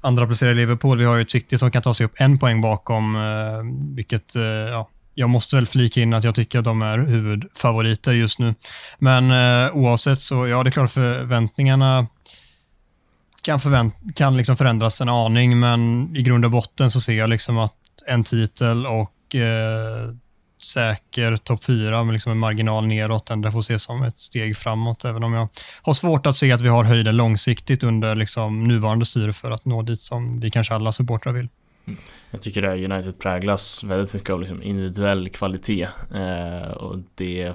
andra 0.02 0.28
placerade 0.28 0.56
Liverpool. 0.56 0.98
Vi 0.98 1.06
har 1.06 1.16
ju 1.16 1.22
ett 1.22 1.32
City 1.32 1.58
som 1.58 1.72
kan 1.72 1.82
ta 1.82 1.94
sig 1.94 2.06
upp 2.06 2.16
en 2.18 2.38
poäng 2.38 2.62
bakom, 2.62 3.16
eh, 3.16 3.96
vilket 3.96 4.36
eh, 4.36 4.44
ja, 4.44 4.90
jag 5.14 5.30
måste 5.30 5.56
väl 5.56 5.66
flika 5.66 6.02
in 6.02 6.14
att 6.14 6.24
jag 6.24 6.36
tycker 6.36 6.60
att 6.60 6.66
de 6.66 6.82
är 6.82 6.98
huvudfavoriter 6.98 8.14
just 8.14 8.40
nu. 8.40 8.56
Men 9.00 9.32
eh, 9.32 9.76
oavsett 9.76 10.20
så, 10.20 10.48
ja 10.48 10.64
det 10.64 10.70
är 10.70 10.72
klart 10.72 10.92
förväntningarna 10.92 12.08
kan, 13.42 13.60
förvänt 13.60 13.96
kan 14.16 14.38
liksom 14.38 14.58
förändras 14.58 15.02
en 15.02 15.10
aning, 15.10 15.60
men 15.60 16.12
i 16.16 16.22
grund 16.22 16.46
och 16.46 16.52
botten 16.52 16.92
så 16.92 17.02
ser 17.02 17.14
jag 17.14 17.30
liksom 17.30 17.58
att 17.58 17.74
en 18.08 18.24
titel 18.24 18.86
och 18.88 19.36
eh, 19.36 20.12
säker 20.60 21.38
topp 21.38 21.64
fyra 21.64 22.04
med 22.04 22.14
liksom 22.14 22.32
en 22.32 22.38
marginal 22.38 22.88
neråt, 22.88 23.26
den 23.26 23.52
får 23.52 23.60
ses 23.60 23.84
som 23.84 24.04
ett 24.04 24.20
steg 24.20 24.58
framåt, 24.58 25.06
även 25.06 25.24
om 25.24 25.34
jag 25.34 25.50
har 25.82 25.94
svårt 25.94 26.26
att 26.26 26.36
se 26.36 26.52
att 26.52 26.62
vi 26.62 26.70
har 26.70 26.84
höjden 26.84 27.18
långsiktigt 27.18 27.84
under 27.84 28.16
liksom 28.16 28.64
nuvarande 28.68 29.06
styre 29.06 29.34
för 29.34 29.52
att 29.52 29.66
nå 29.66 29.82
dit 29.82 30.02
som 30.02 30.40
vi 30.40 30.52
kanske 30.52 30.74
alla 30.74 30.92
supportrar 30.92 31.34
vill. 31.34 31.50
Mm. 31.88 32.00
Jag 32.32 32.42
tycker 32.42 32.64
att 32.64 32.92
United 32.92 33.20
präglas 33.20 33.84
väldigt 33.84 34.14
mycket 34.14 34.30
av 34.30 34.40
liksom 34.40 34.64
individuell 34.64 35.30
kvalitet 35.30 35.88
eh, 36.16 36.72
och 36.72 37.00
det 37.16 37.54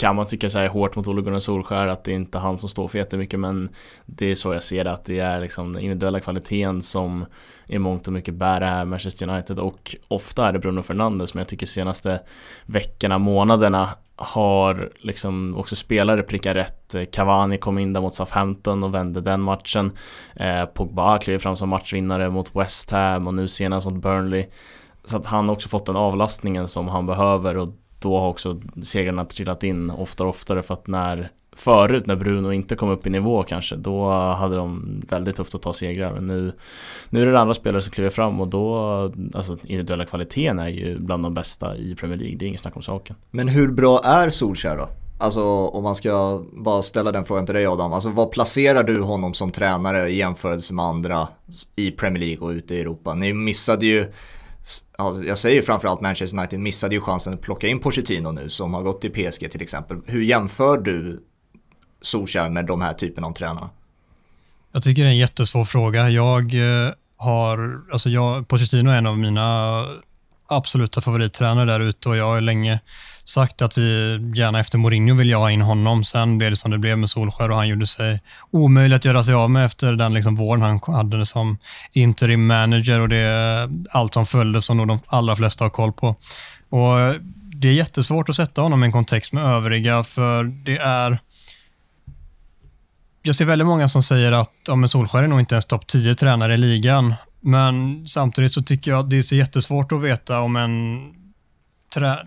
kan 0.00 0.16
man 0.16 0.26
tycka 0.26 0.50
så 0.50 0.58
här 0.58 0.68
hårt 0.68 0.96
mot 0.96 1.08
Ole 1.08 1.22
Gunnar 1.22 1.40
Solskär 1.40 1.86
att 1.86 2.04
det 2.04 2.12
är 2.12 2.16
inte 2.16 2.38
han 2.38 2.58
som 2.58 2.68
står 2.68 2.88
för 2.88 2.98
jättemycket 2.98 3.40
men 3.40 3.68
det 4.06 4.26
är 4.26 4.34
så 4.34 4.52
jag 4.52 4.62
ser 4.62 4.84
det 4.84 4.90
att 4.90 5.04
det 5.04 5.18
är 5.18 5.40
liksom 5.40 5.72
den 5.72 5.82
individuella 5.82 6.20
kvaliteten 6.20 6.82
som 6.82 7.26
i 7.68 7.78
mångt 7.78 8.06
och 8.06 8.12
mycket 8.12 8.34
bär 8.34 8.60
det 8.60 8.66
här 8.66 8.84
Manchester 8.84 9.28
United 9.28 9.58
och 9.58 9.96
ofta 10.08 10.48
är 10.48 10.52
det 10.52 10.58
Bruno 10.58 10.82
Fernandes 10.82 11.34
men 11.34 11.40
jag 11.40 11.48
tycker 11.48 11.66
senaste 11.66 12.20
veckorna, 12.66 13.18
månaderna 13.18 13.88
har 14.16 14.90
liksom 14.98 15.56
också 15.56 15.76
spelare 15.76 16.22
prickat 16.22 16.56
rätt. 16.56 16.94
Cavani 17.12 17.58
kom 17.58 17.78
in 17.78 17.92
där 17.92 18.00
mot 18.00 18.14
Southampton 18.14 18.84
och 18.84 18.94
vände 18.94 19.20
den 19.20 19.40
matchen. 19.40 19.92
Eh, 20.36 20.64
Pogba 20.64 21.18
klev 21.18 21.38
fram 21.38 21.56
som 21.56 21.68
matchvinnare 21.68 22.30
mot 22.30 22.56
West 22.56 22.90
Ham 22.90 23.26
och 23.26 23.34
nu 23.34 23.48
senast 23.48 23.86
mot 23.86 24.02
Burnley. 24.02 24.46
Så 25.04 25.16
att 25.16 25.26
han 25.26 25.50
också 25.50 25.68
fått 25.68 25.86
den 25.86 25.96
avlastningen 25.96 26.68
som 26.68 26.88
han 26.88 27.06
behöver 27.06 27.56
och 27.56 27.68
då 28.00 28.18
har 28.18 28.28
också 28.28 28.60
segrarna 28.82 29.24
trillat 29.24 29.64
in 29.64 29.90
oftare 29.90 30.28
och 30.28 30.34
oftare 30.34 30.62
för 30.62 30.74
att 30.74 30.86
när 30.86 31.30
Förut 31.52 32.06
när 32.06 32.16
Bruno 32.16 32.52
inte 32.52 32.76
kom 32.76 32.90
upp 32.90 33.06
i 33.06 33.10
nivå 33.10 33.42
kanske, 33.42 33.76
då 33.76 34.10
hade 34.10 34.56
de 34.56 35.00
väldigt 35.08 35.36
tufft 35.36 35.54
att 35.54 35.62
ta 35.62 35.72
segrar. 35.72 36.12
Men 36.12 36.26
nu, 36.26 36.52
nu 37.10 37.22
är 37.22 37.32
det 37.32 37.40
andra 37.40 37.54
spelare 37.54 37.82
som 37.82 37.92
kliver 37.92 38.10
fram 38.10 38.40
och 38.40 38.48
då, 38.48 38.74
alltså 39.34 39.56
individuella 39.62 40.04
kvaliteten 40.04 40.58
är 40.58 40.68
ju 40.68 40.98
bland 40.98 41.22
de 41.22 41.34
bästa 41.34 41.76
i 41.76 41.94
Premier 41.94 42.18
League, 42.18 42.36
det 42.36 42.44
är 42.44 42.46
inget 42.46 42.60
snack 42.60 42.76
om 42.76 42.82
saken. 42.82 43.16
Men 43.30 43.48
hur 43.48 43.68
bra 43.68 44.00
är 44.04 44.30
Solskjaer 44.30 44.76
då? 44.76 44.88
Alltså 45.18 45.42
om 45.44 45.82
man 45.82 45.94
ska 45.94 46.42
bara 46.52 46.82
ställa 46.82 47.12
den 47.12 47.24
frågan 47.24 47.46
till 47.46 47.54
dig 47.54 47.66
Adam, 47.66 47.92
alltså 47.92 48.08
vad 48.08 48.30
placerar 48.30 48.82
du 48.84 49.00
honom 49.00 49.34
som 49.34 49.50
tränare 49.50 50.10
i 50.10 50.16
jämförelse 50.16 50.74
med 50.74 50.84
andra 50.84 51.28
i 51.76 51.90
Premier 51.90 52.20
League 52.20 52.48
och 52.48 52.50
ute 52.50 52.74
i 52.74 52.80
Europa? 52.80 53.14
Ni 53.14 53.32
missade 53.32 53.86
ju 53.86 54.12
jag 55.26 55.38
säger 55.38 55.62
framförallt 55.62 56.00
Manchester 56.00 56.38
United 56.38 56.60
missade 56.60 56.94
ju 56.94 57.00
chansen 57.00 57.34
att 57.34 57.40
plocka 57.40 57.66
in 57.66 57.80
Pochettino 57.80 58.32
nu 58.32 58.48
som 58.48 58.74
har 58.74 58.82
gått 58.82 59.00
till 59.00 59.10
PSG 59.10 59.50
till 59.50 59.62
exempel. 59.62 60.00
Hur 60.06 60.22
jämför 60.22 60.78
du 60.78 61.24
Solskjaer 62.00 62.48
med 62.48 62.66
de 62.66 62.80
här 62.80 62.92
typen 62.92 63.24
av 63.24 63.32
tränare? 63.32 63.68
Jag 64.72 64.82
tycker 64.82 65.02
det 65.02 65.08
är 65.08 65.12
en 65.12 65.18
jättesvår 65.18 65.64
fråga. 65.64 66.08
Jag 66.08 66.54
eh, 66.54 66.92
har, 67.16 67.80
alltså 67.92 68.08
jag, 68.08 68.48
Pochettino 68.48 68.90
är 68.90 68.98
en 68.98 69.06
av 69.06 69.18
mina 69.18 69.86
absoluta 70.46 71.00
favorittränare 71.00 71.72
där 71.72 71.80
ute 71.80 72.08
och 72.08 72.16
jag 72.16 72.24
har 72.24 72.40
länge 72.40 72.80
sagt 73.30 73.62
att 73.62 73.78
vi 73.78 74.18
gärna 74.34 74.60
efter 74.60 74.78
Mourinho 74.78 75.14
vill 75.14 75.30
jag 75.30 75.38
ha 75.38 75.50
in 75.50 75.60
honom. 75.60 76.04
Sen 76.04 76.38
blev 76.38 76.50
det 76.50 76.56
som 76.56 76.70
det 76.70 76.78
blev 76.78 76.98
med 76.98 77.10
Solskär 77.10 77.50
och 77.50 77.56
han 77.56 77.68
gjorde 77.68 77.86
sig 77.86 78.20
omöjlig 78.50 78.96
att 78.96 79.04
göra 79.04 79.24
sig 79.24 79.34
av 79.34 79.50
med 79.50 79.64
efter 79.64 79.92
den 79.92 80.14
liksom 80.14 80.36
våren 80.36 80.62
han 80.62 80.80
hade 80.94 81.26
som 81.26 81.58
interim 81.92 82.46
manager 82.46 83.00
och 83.00 83.08
det 83.08 83.70
allt 83.90 84.14
som 84.14 84.26
följde 84.26 84.62
som 84.62 84.76
nog 84.76 84.88
de 84.88 85.00
allra 85.06 85.36
flesta 85.36 85.64
har 85.64 85.70
koll 85.70 85.92
på. 85.92 86.16
Och 86.68 87.00
eh, 87.00 87.14
Det 87.54 87.68
är 87.68 87.72
jättesvårt 87.72 88.28
att 88.28 88.36
sätta 88.36 88.62
honom 88.62 88.82
i 88.82 88.86
en 88.86 88.92
kontext 88.92 89.32
med 89.32 89.44
övriga 89.44 90.04
för 90.04 90.44
det 90.44 90.78
är 90.78 91.18
jag 93.22 93.36
ser 93.36 93.44
väldigt 93.44 93.66
många 93.66 93.88
som 93.88 94.02
säger 94.02 94.32
att 94.32 94.52
ja, 94.66 94.88
Solskär 94.88 95.22
är 95.22 95.28
nog 95.28 95.40
inte 95.40 95.54
ens 95.54 95.66
topp 95.66 95.86
10 95.86 96.14
tränare 96.14 96.54
i 96.54 96.56
ligan. 96.56 97.14
Men 97.40 98.04
samtidigt 98.08 98.54
så 98.54 98.62
tycker 98.62 98.90
jag 98.90 99.00
att 99.00 99.10
det 99.10 99.18
är 99.18 99.22
så 99.22 99.34
jättesvårt 99.34 99.92
att 99.92 100.02
veta 100.02 100.40
om 100.40 100.56
en 100.56 100.98
trä 101.94 102.18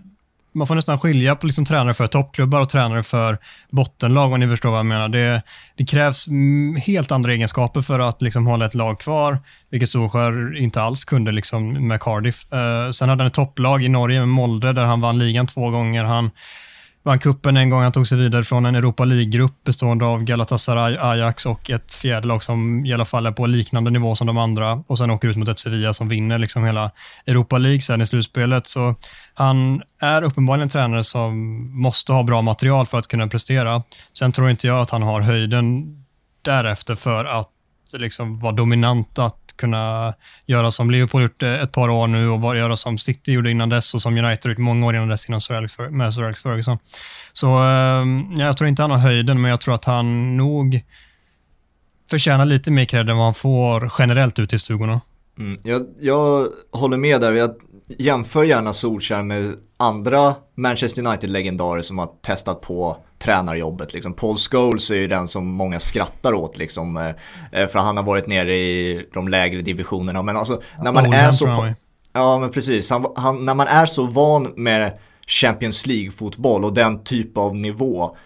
man 0.54 0.66
får 0.66 0.74
nästan 0.74 0.98
skilja 0.98 1.36
på 1.36 1.46
liksom 1.46 1.64
tränare 1.64 1.94
för 1.94 2.06
toppklubbar 2.06 2.60
och 2.60 2.68
tränare 2.68 3.02
för 3.02 3.38
bottenlag 3.70 4.32
om 4.32 4.40
ni 4.40 4.48
förstår 4.48 4.70
vad 4.70 4.78
jag 4.78 4.86
menar. 4.86 5.08
Det, 5.08 5.42
det 5.76 5.84
krävs 5.84 6.28
mm, 6.28 6.76
helt 6.76 7.12
andra 7.12 7.32
egenskaper 7.32 7.82
för 7.82 8.00
att 8.00 8.22
liksom 8.22 8.46
hålla 8.46 8.66
ett 8.66 8.74
lag 8.74 9.00
kvar, 9.00 9.38
vilket 9.70 9.90
Solskjaer 9.90 10.56
inte 10.56 10.82
alls 10.82 11.04
kunde 11.04 11.32
liksom 11.32 11.88
med 11.88 12.00
Cardiff. 12.00 12.46
Uh, 12.52 12.92
sen 12.92 13.08
hade 13.08 13.22
han 13.22 13.28
ett 13.28 13.34
topplag 13.34 13.84
i 13.84 13.88
Norge 13.88 14.18
med 14.18 14.28
Molde 14.28 14.72
där 14.72 14.84
han 14.84 15.00
vann 15.00 15.18
ligan 15.18 15.46
två 15.46 15.70
gånger. 15.70 16.04
Han 16.04 16.30
vann 17.04 17.18
kuppen 17.18 17.56
en 17.56 17.70
gång. 17.70 17.82
Han 17.82 17.92
tog 17.92 18.08
sig 18.08 18.18
vidare 18.18 18.44
från 18.44 18.66
en 18.66 18.74
Europa 18.74 19.04
League-grupp 19.04 19.64
bestående 19.64 20.06
av 20.06 20.24
Galatasaray, 20.24 20.96
Ajax 21.00 21.46
och 21.46 21.70
ett 21.70 21.94
fjärde 21.94 22.26
lag 22.26 22.42
som 22.42 22.86
i 22.86 22.92
alla 22.92 23.04
fall 23.04 23.26
är 23.26 23.32
på 23.32 23.46
liknande 23.46 23.90
nivå 23.90 24.14
som 24.14 24.26
de 24.26 24.38
andra 24.38 24.84
och 24.86 24.98
sen 24.98 25.10
åker 25.10 25.28
ut 25.28 25.36
mot 25.36 25.48
ett 25.48 25.58
Sevilla 25.58 25.94
som 25.94 26.08
vinner 26.08 26.38
liksom 26.38 26.64
hela 26.64 26.90
Europa 27.26 27.58
League 27.58 27.80
sen 27.80 28.02
i 28.02 28.06
slutspelet. 28.06 28.66
Så 28.66 28.94
han 29.34 29.82
är 30.00 30.22
uppenbarligen 30.22 30.62
en 30.62 30.68
tränare 30.68 31.04
som 31.04 31.34
måste 31.82 32.12
ha 32.12 32.22
bra 32.22 32.42
material 32.42 32.86
för 32.86 32.98
att 32.98 33.06
kunna 33.06 33.26
prestera. 33.26 33.82
Sen 34.12 34.32
tror 34.32 34.50
inte 34.50 34.66
jag 34.66 34.80
att 34.80 34.90
han 34.90 35.02
har 35.02 35.20
höjden 35.20 35.84
därefter 36.42 36.94
för 36.94 37.24
att 37.24 37.50
liksom 37.96 38.38
vara 38.38 38.52
dominant, 38.52 39.18
att 39.18 39.43
kunna 39.56 40.14
göra 40.46 40.70
som 40.70 40.90
Liverpool 40.90 41.22
gjort 41.22 41.42
eh, 41.42 41.62
ett 41.62 41.72
par 41.72 41.88
år 41.88 42.06
nu 42.06 42.28
och 42.28 42.56
göra 42.56 42.76
som 42.76 42.98
City 42.98 43.32
gjorde 43.32 43.50
innan 43.50 43.68
dess 43.68 43.94
och 43.94 44.02
som 44.02 44.18
United 44.18 44.50
gjort 44.50 44.58
många 44.58 44.86
år 44.86 44.96
innan 44.96 45.08
dess 45.08 45.28
innan 45.28 45.40
Sir 45.40 45.54
Alex, 45.54 45.78
med 45.90 46.14
Sir 46.14 46.22
Alex 46.22 46.42
Ferguson. 46.42 46.78
Så 47.32 47.46
eh, 47.46 48.04
jag 48.38 48.56
tror 48.56 48.68
inte 48.68 48.82
han 48.82 48.90
har 48.90 48.98
höjden, 48.98 49.42
men 49.42 49.50
jag 49.50 49.60
tror 49.60 49.74
att 49.74 49.84
han 49.84 50.36
nog 50.36 50.80
förtjänar 52.10 52.44
lite 52.44 52.70
mer 52.70 52.84
cred 52.84 53.10
än 53.10 53.16
vad 53.16 53.26
han 53.26 53.34
får 53.34 53.92
generellt 53.98 54.38
ute 54.38 54.56
i 54.56 54.58
stugorna. 54.58 55.00
Mm, 55.38 55.60
jag, 55.62 55.86
jag 56.00 56.48
håller 56.72 56.96
med 56.96 57.20
där. 57.20 57.32
Jag 57.32 57.54
jämför 57.98 58.44
gärna 58.44 58.72
Solskjaer 58.72 59.22
med 59.22 59.56
andra 59.84 60.34
Manchester 60.54 61.06
United-legendarer 61.06 61.82
som 61.82 61.98
har 61.98 62.08
testat 62.22 62.60
på 62.60 62.96
tränarjobbet. 63.18 63.94
Liksom. 63.94 64.12
Paul 64.12 64.36
Scholes 64.36 64.90
är 64.90 64.94
ju 64.94 65.08
den 65.08 65.28
som 65.28 65.46
många 65.46 65.80
skrattar 65.80 66.32
åt 66.32 66.58
liksom, 66.58 66.96
eh, 66.96 67.60
eh, 67.60 67.68
för 67.68 67.78
han 67.78 67.96
har 67.96 68.04
varit 68.04 68.26
nere 68.26 68.56
i 68.56 69.06
de 69.14 69.28
lägre 69.28 69.60
divisionerna. 69.60 70.22
Men 70.22 70.36
alltså 70.36 70.62
när 70.82 70.92
man 70.92 71.12
är 71.12 71.30
så... 71.30 71.68
Ja 72.12 72.38
men 72.38 72.50
precis, 72.50 72.90
han, 72.90 73.06
han, 73.16 73.44
när 73.44 73.54
man 73.54 73.66
är 73.66 73.86
så 73.86 74.06
van 74.06 74.52
med 74.56 74.98
Champions 75.26 75.86
League-fotboll 75.86 76.64
och 76.64 76.74
den 76.74 77.04
typ 77.04 77.38
av 77.38 77.56
nivå. 77.56 78.16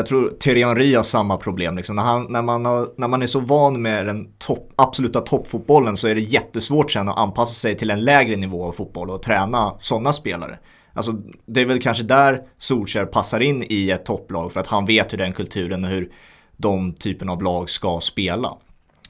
Jag 0.00 0.06
tror 0.06 0.36
Thierry 0.40 0.64
Henry 0.64 0.94
har 0.94 1.02
samma 1.02 1.36
problem. 1.36 1.76
Liksom. 1.76 1.96
När, 1.96 2.02
han, 2.02 2.26
när, 2.28 2.42
man 2.42 2.64
har, 2.64 2.88
när 2.96 3.08
man 3.08 3.22
är 3.22 3.26
så 3.26 3.40
van 3.40 3.82
med 3.82 4.06
den 4.06 4.32
topp, 4.38 4.72
absoluta 4.76 5.20
toppfotbollen 5.20 5.96
så 5.96 6.08
är 6.08 6.14
det 6.14 6.20
jättesvårt 6.20 6.90
sen 6.90 7.08
att 7.08 7.18
anpassa 7.18 7.54
sig 7.54 7.76
till 7.76 7.90
en 7.90 8.04
lägre 8.04 8.36
nivå 8.36 8.64
av 8.64 8.72
fotboll 8.72 9.10
och 9.10 9.22
träna 9.22 9.74
sådana 9.78 10.12
spelare. 10.12 10.58
Alltså, 10.92 11.12
det 11.46 11.60
är 11.60 11.66
väl 11.66 11.82
kanske 11.82 12.04
där 12.04 12.42
Solskjaer 12.58 13.06
passar 13.06 13.40
in 13.40 13.64
i 13.68 13.90
ett 13.90 14.04
topplag 14.04 14.52
för 14.52 14.60
att 14.60 14.66
han 14.66 14.86
vet 14.86 15.12
hur 15.12 15.18
den 15.18 15.32
kulturen 15.32 15.84
och 15.84 15.90
hur 15.90 16.10
de 16.56 16.92
typen 16.92 17.28
av 17.28 17.42
lag 17.42 17.70
ska 17.70 18.00
spela. 18.00 18.56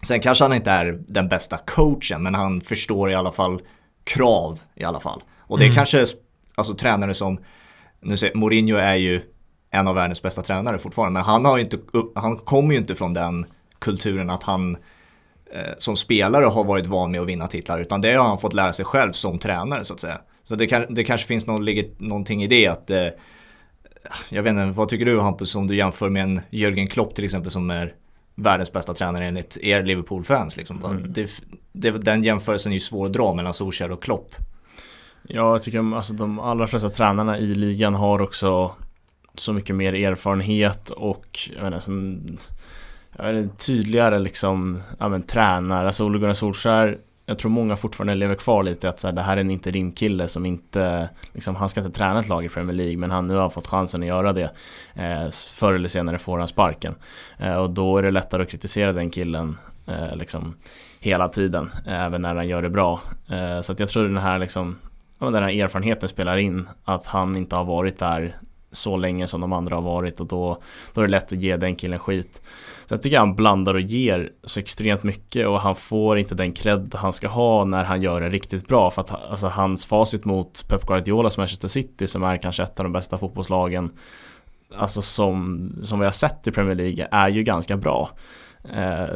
Sen 0.02 0.20
kanske 0.20 0.44
han 0.44 0.54
inte 0.54 0.70
är 0.70 1.02
den 1.08 1.28
bästa 1.28 1.56
coachen 1.56 2.22
men 2.22 2.34
han 2.34 2.60
förstår 2.60 3.10
i 3.10 3.14
alla 3.14 3.32
fall 3.32 3.62
krav 4.04 4.60
i 4.74 4.84
alla 4.84 5.00
fall. 5.00 5.22
Och 5.38 5.58
det 5.58 5.64
är 5.64 5.66
mm. 5.66 5.76
kanske 5.76 6.06
alltså 6.54 6.74
tränare 6.74 7.14
som, 7.14 7.38
nu 8.00 8.16
säger 8.16 8.34
Mourinho 8.34 8.76
är 8.76 8.94
ju 8.94 9.20
en 9.70 9.88
av 9.88 9.94
världens 9.94 10.22
bästa 10.22 10.42
tränare 10.42 10.78
fortfarande 10.78 11.12
men 11.12 11.22
han, 11.22 11.44
har 11.44 11.58
inte, 11.58 11.78
han 12.14 12.36
kommer 12.36 12.72
ju 12.72 12.80
inte 12.80 12.94
från 12.94 13.14
den 13.14 13.46
kulturen 13.78 14.30
att 14.30 14.42
han 14.42 14.76
eh, 15.52 15.74
som 15.78 15.96
spelare 15.96 16.44
har 16.44 16.64
varit 16.64 16.86
van 16.86 17.10
med 17.10 17.20
att 17.20 17.26
vinna 17.26 17.46
titlar 17.46 17.78
utan 17.78 18.00
det 18.00 18.14
har 18.14 18.28
han 18.28 18.38
fått 18.38 18.52
lära 18.52 18.72
sig 18.72 18.84
själv 18.84 19.12
som 19.12 19.38
tränare 19.38 19.84
så 19.84 19.94
att 19.94 20.00
säga. 20.00 20.20
Så 20.42 20.54
det, 20.54 20.66
kan, 20.66 20.86
det 20.88 21.04
kanske 21.04 21.26
finns 21.26 21.46
någon, 21.46 21.66
någonting 21.98 22.42
i 22.42 22.46
det 22.46 22.66
att 22.66 22.90
eh, 22.90 23.06
jag 24.28 24.42
vet 24.42 24.50
inte, 24.50 24.64
vad 24.64 24.88
tycker 24.88 25.06
du 25.06 25.20
Hampus 25.20 25.54
om 25.54 25.66
du 25.66 25.76
jämför 25.76 26.08
med 26.08 26.22
en 26.22 26.40
Jörgen 26.50 26.86
Klopp 26.86 27.14
till 27.14 27.24
exempel 27.24 27.50
som 27.50 27.70
är 27.70 27.94
världens 28.34 28.72
bästa 28.72 28.94
tränare 28.94 29.24
enligt 29.24 29.58
er 29.60 29.82
Liverpool-fans 29.82 30.56
liksom. 30.56 30.84
Mm. 30.84 31.12
Det, 31.12 31.30
det, 31.72 31.90
den 31.90 32.24
jämförelsen 32.24 32.72
är 32.72 32.76
ju 32.76 32.80
svår 32.80 33.06
att 33.06 33.12
dra 33.12 33.34
mellan 33.34 33.54
Solskjaer 33.54 33.92
och 33.92 34.02
Klopp. 34.02 34.34
Ja, 35.22 35.52
jag 35.52 35.62
tycker 35.62 35.96
alltså 35.96 36.14
de 36.14 36.40
allra 36.40 36.66
flesta 36.66 36.88
tränarna 36.88 37.38
i 37.38 37.54
ligan 37.54 37.94
har 37.94 38.22
också 38.22 38.74
så 39.40 39.52
mycket 39.52 39.76
mer 39.76 39.94
erfarenhet 39.94 40.90
och 40.90 41.38
jag 41.62 41.82
som, 41.82 42.26
jag 43.18 43.48
tydligare 43.58 44.18
liksom, 44.18 44.82
ja 44.98 45.08
men 45.08 45.22
tränare. 45.22 45.86
Alltså 45.86 46.04
Ole 46.04 46.18
Gunnar 46.18 46.34
Solskjaer 46.34 46.98
jag 47.30 47.38
tror 47.38 47.50
många 47.50 47.76
fortfarande 47.76 48.14
lever 48.14 48.34
kvar 48.34 48.62
lite 48.62 48.88
att 48.88 49.00
så 49.00 49.06
här, 49.06 49.14
det 49.14 49.22
här 49.22 49.36
är 49.36 49.40
en 49.40 49.50
interimkille 49.50 50.28
som 50.28 50.46
inte, 50.46 51.08
liksom, 51.32 51.56
han 51.56 51.68
ska 51.68 51.80
inte 51.80 51.98
träna 51.98 52.20
ett 52.20 52.28
lag 52.28 52.44
i 52.44 52.48
Premier 52.48 52.76
League 52.76 52.96
men 52.96 53.10
han 53.10 53.26
nu 53.26 53.34
har 53.34 53.50
fått 53.50 53.66
chansen 53.66 54.02
att 54.02 54.08
göra 54.08 54.32
det. 54.32 54.50
Eh, 54.94 55.30
förr 55.30 55.72
eller 55.72 55.88
senare 55.88 56.18
får 56.18 56.38
han 56.38 56.48
sparken. 56.48 56.94
Eh, 57.38 57.54
och 57.54 57.70
då 57.70 57.98
är 57.98 58.02
det 58.02 58.10
lättare 58.10 58.42
att 58.42 58.50
kritisera 58.50 58.92
den 58.92 59.10
killen 59.10 59.56
eh, 59.86 60.16
liksom, 60.16 60.54
hela 61.00 61.28
tiden, 61.28 61.70
även 61.86 62.22
när 62.22 62.34
han 62.34 62.48
gör 62.48 62.62
det 62.62 62.70
bra. 62.70 63.00
Eh, 63.28 63.60
så 63.60 63.72
att 63.72 63.80
jag 63.80 63.88
tror 63.88 64.02
den 64.04 64.16
här, 64.16 64.38
liksom, 64.38 64.78
den 65.18 65.34
här 65.34 65.62
erfarenheten 65.62 66.08
spelar 66.08 66.36
in, 66.36 66.68
att 66.84 67.06
han 67.06 67.36
inte 67.36 67.56
har 67.56 67.64
varit 67.64 67.98
där 67.98 68.36
så 68.72 68.96
länge 68.96 69.26
som 69.26 69.40
de 69.40 69.52
andra 69.52 69.74
har 69.74 69.82
varit 69.82 70.20
och 70.20 70.26
då, 70.26 70.62
då 70.94 71.00
är 71.00 71.06
det 71.06 71.10
lätt 71.10 71.32
att 71.32 71.40
ge 71.40 71.56
den 71.56 71.76
killen 71.76 71.98
skit. 71.98 72.42
Så 72.86 72.94
jag 72.94 73.02
tycker 73.02 73.18
han 73.18 73.34
blandar 73.34 73.74
och 73.74 73.80
ger 73.80 74.32
så 74.44 74.60
extremt 74.60 75.02
mycket 75.02 75.46
och 75.46 75.60
han 75.60 75.76
får 75.76 76.18
inte 76.18 76.34
den 76.34 76.52
cred 76.52 76.94
han 76.94 77.12
ska 77.12 77.28
ha 77.28 77.64
när 77.64 77.84
han 77.84 78.02
gör 78.02 78.20
det 78.20 78.28
riktigt 78.28 78.68
bra. 78.68 78.90
För 78.90 79.02
att 79.02 79.30
alltså, 79.30 79.46
hans 79.48 79.86
facit 79.86 80.24
mot 80.24 80.68
Pep 80.68 80.86
Guardiolas 80.86 81.38
Manchester 81.38 81.68
City 81.68 82.06
som 82.06 82.22
är 82.22 82.36
kanske 82.36 82.62
ett 82.62 82.80
av 82.80 82.84
de 82.84 82.92
bästa 82.92 83.18
fotbollslagen 83.18 83.90
Alltså 84.76 85.02
som, 85.02 85.72
som 85.82 85.98
vi 85.98 86.04
har 86.04 86.12
sett 86.12 86.48
i 86.48 86.50
Premier 86.50 86.74
League 86.74 87.08
är 87.10 87.28
ju 87.28 87.42
ganska 87.42 87.76
bra. 87.76 88.10
Eh, 88.68 89.14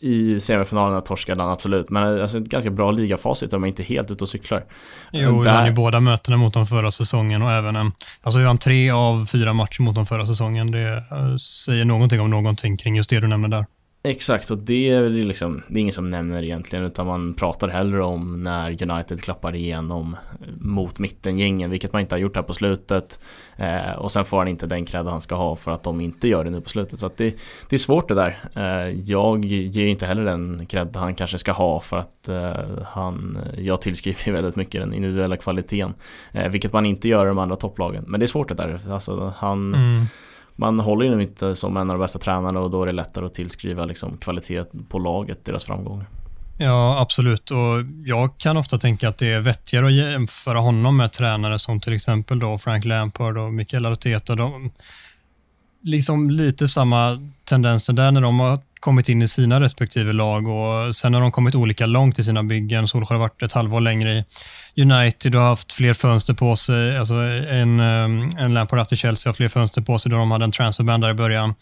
I 0.00 0.40
semifinalerna 0.40 1.00
torskade 1.00 1.42
han 1.42 1.52
absolut, 1.52 1.90
men 1.90 2.22
alltså 2.22 2.38
ett 2.38 2.44
ganska 2.44 2.70
bra 2.70 2.90
ligafacit 2.90 3.52
om 3.52 3.60
man 3.60 3.68
inte 3.68 3.82
helt 3.82 4.10
ute 4.10 4.24
och 4.24 4.28
cyklar. 4.28 4.64
Jo, 5.12 5.44
Där... 5.44 5.66
i 5.66 5.70
båda 5.70 6.00
mötena 6.00 6.36
mot 6.36 6.54
dem 6.54 6.66
förra 6.66 6.90
säsongen 6.90 7.42
och 7.42 7.50
även 7.52 7.76
en, 7.76 7.92
alltså 8.22 8.40
han 8.40 8.58
tre 8.58 8.90
av 8.90 9.26
fyra 9.26 9.52
matcher 9.52 9.82
mot 9.82 9.94
dem 9.94 10.06
förra 10.06 10.26
säsongen. 10.26 10.70
Det 10.70 11.04
eh, 11.10 11.36
säger 11.36 11.84
någonting 11.84 12.20
om 12.20 12.30
någonting 12.30 12.76
kring 12.76 12.96
just 12.96 13.10
det 13.10 13.20
du 13.20 13.26
nämner 13.26 13.48
där. 13.48 13.66
Exakt, 14.04 14.50
och 14.50 14.58
det 14.58 14.90
är 14.90 15.08
liksom, 15.08 15.62
det 15.68 15.78
är 15.78 15.80
ingen 15.80 15.92
som 15.92 16.10
nämner 16.10 16.42
egentligen 16.42 16.84
utan 16.84 17.06
man 17.06 17.34
pratar 17.34 17.68
hellre 17.68 18.02
om 18.02 18.42
när 18.42 18.90
United 18.90 19.22
klappar 19.22 19.54
igenom 19.54 20.16
mot 20.60 20.98
mittengängen, 20.98 21.70
vilket 21.70 21.92
man 21.92 22.02
inte 22.02 22.14
har 22.14 22.20
gjort 22.20 22.36
här 22.36 22.42
på 22.42 22.54
slutet. 22.54 23.20
Eh, 23.56 23.92
och 23.92 24.12
sen 24.12 24.24
får 24.24 24.38
han 24.38 24.48
inte 24.48 24.66
den 24.66 24.84
cred 24.84 25.06
han 25.06 25.20
ska 25.20 25.34
ha 25.34 25.56
för 25.56 25.70
att 25.70 25.82
de 25.82 26.00
inte 26.00 26.28
gör 26.28 26.44
det 26.44 26.50
nu 26.50 26.60
på 26.60 26.68
slutet. 26.68 27.00
Så 27.00 27.10
det, 27.16 27.36
det, 27.68 27.76
är 27.76 27.78
svårt 27.78 28.08
det 28.08 28.14
där. 28.14 28.36
Eh, 28.54 29.00
jag 29.00 29.44
ger 29.44 29.86
inte 29.86 30.06
heller 30.06 30.24
den 30.24 30.66
cred 30.66 30.96
han 30.96 31.14
kanske 31.14 31.38
ska 31.38 31.52
ha 31.52 31.80
för 31.80 31.96
att 31.96 32.28
eh, 32.28 32.84
han, 32.86 33.38
jag 33.58 33.80
tillskriver 33.80 34.32
väldigt 34.32 34.56
mycket 34.56 34.80
den 34.80 34.94
individuella 34.94 35.36
kvaliteten. 35.36 35.94
Eh, 36.32 36.48
vilket 36.48 36.72
man 36.72 36.86
inte 36.86 37.08
gör 37.08 37.24
i 37.24 37.28
de 37.28 37.38
andra 37.38 37.56
topplagen. 37.56 38.04
Men 38.08 38.20
det 38.20 38.26
är 38.26 38.28
svårt 38.28 38.48
det 38.48 38.54
där. 38.54 38.80
Alltså, 38.90 39.34
han 39.36 39.74
mm 39.74 40.06
man 40.62 40.80
håller 40.80 41.06
ju 41.06 41.22
inte 41.22 41.56
som 41.56 41.76
en 41.76 41.90
av 41.90 41.96
de 41.98 42.02
bästa 42.02 42.18
tränarna 42.18 42.60
och 42.60 42.70
då 42.70 42.82
är 42.82 42.86
det 42.86 42.92
lättare 42.92 43.26
att 43.26 43.34
tillskriva 43.34 43.84
liksom 43.84 44.16
kvalitet 44.16 44.64
på 44.88 44.98
laget, 44.98 45.44
deras 45.44 45.64
framgångar. 45.64 46.06
Ja, 46.58 47.00
absolut. 47.00 47.50
Och 47.50 47.84
jag 48.04 48.38
kan 48.38 48.56
ofta 48.56 48.78
tänka 48.78 49.08
att 49.08 49.18
det 49.18 49.32
är 49.32 49.40
vettigare 49.40 49.86
att 49.86 49.92
jämföra 49.92 50.58
honom 50.58 50.96
med 50.96 51.12
tränare 51.12 51.58
som 51.58 51.80
till 51.80 51.92
exempel 51.92 52.38
då 52.38 52.58
Frank 52.58 52.84
Lampard 52.84 53.38
och 53.38 53.52
Mikael 53.52 53.86
Arteta. 53.86 54.34
De, 54.34 54.70
liksom 55.82 56.30
lite 56.30 56.68
samma 56.68 57.30
tendenser 57.44 57.92
där 57.92 58.10
när 58.10 58.20
de 58.20 58.40
har 58.40 58.58
kommit 58.82 59.08
in 59.08 59.22
i 59.22 59.28
sina 59.28 59.60
respektive 59.60 60.12
lag 60.12 60.48
och 60.48 60.96
sen 60.96 61.14
har 61.14 61.20
de 61.20 61.32
kommit 61.32 61.54
olika 61.54 61.86
långt 61.86 62.18
i 62.18 62.24
sina 62.24 62.42
byggen. 62.42 62.88
Solskjaer 62.88 63.18
har 63.18 63.28
varit 63.28 63.42
ett 63.42 63.52
halvår 63.52 63.80
längre 63.80 64.24
i 64.74 64.82
United 64.82 65.34
och 65.34 65.40
har 65.40 65.48
haft 65.48 65.72
fler 65.72 65.94
fönster 65.94 66.34
på 66.34 66.56
sig. 66.56 66.98
Alltså 66.98 67.14
en, 67.14 67.80
ehm, 67.80 68.30
en 68.38 68.54
Lampard 68.54 68.92
i 68.92 68.96
Chelsea 68.96 69.28
har 69.30 69.34
fler 69.34 69.48
fönster 69.48 69.82
på 69.82 69.98
sig 69.98 70.10
då 70.10 70.16
de 70.16 70.30
hade 70.30 70.44
en 70.44 70.52
transferband 70.52 71.02
där 71.02 71.10
i 71.10 71.14
början. 71.14 71.54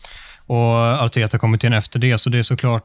Och 0.47 0.75
Arteta 1.05 1.35
har 1.35 1.39
kommit 1.39 1.65
in 1.65 1.73
efter 1.73 1.99
det, 1.99 2.19
så 2.19 2.31
det 2.31 2.39
är 2.39 2.43
såklart, 2.43 2.85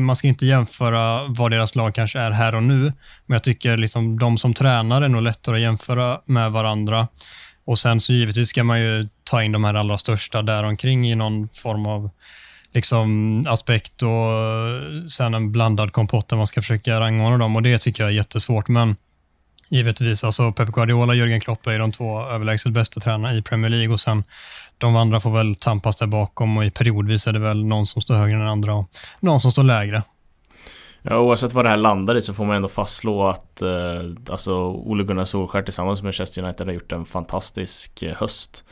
man 0.00 0.16
ska 0.16 0.28
inte 0.28 0.46
jämföra 0.46 1.24
vad 1.28 1.50
deras 1.50 1.74
lag 1.74 1.94
kanske 1.94 2.18
är 2.18 2.30
här 2.30 2.54
och 2.54 2.62
nu, 2.62 2.82
men 3.26 3.34
jag 3.34 3.42
tycker 3.42 3.76
liksom 3.76 4.18
de 4.18 4.38
som 4.38 4.54
tränar 4.54 5.02
är 5.02 5.08
nog 5.08 5.22
lättare 5.22 5.56
att 5.56 5.62
jämföra 5.62 6.20
med 6.24 6.52
varandra. 6.52 7.08
Och 7.66 7.78
sen 7.78 8.00
så 8.00 8.12
givetvis 8.12 8.48
ska 8.48 8.64
man 8.64 8.80
ju 8.80 9.08
ta 9.24 9.42
in 9.42 9.52
de 9.52 9.64
här 9.64 9.74
allra 9.74 9.98
största 9.98 10.42
däromkring 10.42 11.10
i 11.10 11.14
någon 11.14 11.48
form 11.48 11.86
av 11.86 12.10
liksom 12.72 13.46
aspekt 13.48 14.02
och 14.02 14.08
eh, 14.08 15.06
sen 15.08 15.34
en 15.34 15.52
blandad 15.52 15.92
kompott 15.92 16.28
där 16.28 16.36
man 16.36 16.46
ska 16.46 16.60
försöka 16.60 17.00
rangordna 17.00 17.38
dem 17.38 17.56
och 17.56 17.62
det 17.62 17.78
tycker 17.78 18.02
jag 18.02 18.10
är 18.10 18.16
jättesvårt. 18.16 18.68
Men 18.68 18.96
givetvis, 19.68 20.24
alltså 20.24 20.52
Pep 20.52 20.68
Guardiola 20.68 21.12
och 21.12 21.16
Jürgen 21.16 21.40
Klopp 21.40 21.66
är 21.66 21.78
de 21.78 21.92
två 21.92 22.22
överlägset 22.22 22.72
bästa 22.72 23.00
tränarna 23.00 23.34
i 23.34 23.42
Premier 23.42 23.70
League 23.70 23.92
och 23.92 24.00
sen 24.00 24.24
de 24.78 24.96
andra 24.96 25.20
får 25.20 25.30
väl 25.30 25.54
tampas 25.54 25.98
där 25.98 26.06
bakom 26.06 26.56
och 26.56 26.64
i 26.64 26.70
periodvis 26.70 27.26
är 27.26 27.32
det 27.32 27.38
väl 27.38 27.64
någon 27.64 27.86
som 27.86 28.02
står 28.02 28.14
högre 28.14 28.34
än 28.34 28.40
den 28.40 28.48
andra 28.48 28.74
och 28.74 28.90
någon 29.20 29.40
som 29.40 29.52
står 29.52 29.62
lägre. 29.62 30.02
Ja, 31.08 31.18
oavsett 31.18 31.54
vad 31.54 31.64
det 31.64 31.68
här 31.68 31.76
landar 31.76 32.16
i 32.16 32.22
så 32.22 32.34
får 32.34 32.44
man 32.44 32.56
ändå 32.56 32.68
fastslå 32.68 33.26
att 33.26 33.62
eh, 33.62 34.02
alltså 34.30 34.54
Ole 34.66 35.04
Gunnar 35.04 35.24
Solskjaer 35.24 35.62
tillsammans 35.62 36.02
med 36.02 36.04
Manchester 36.06 36.42
United 36.42 36.66
har 36.66 36.74
gjort 36.74 36.92
en 36.92 37.04
fantastisk 37.04 38.02
eh, 38.02 38.14
höst. 38.16 38.64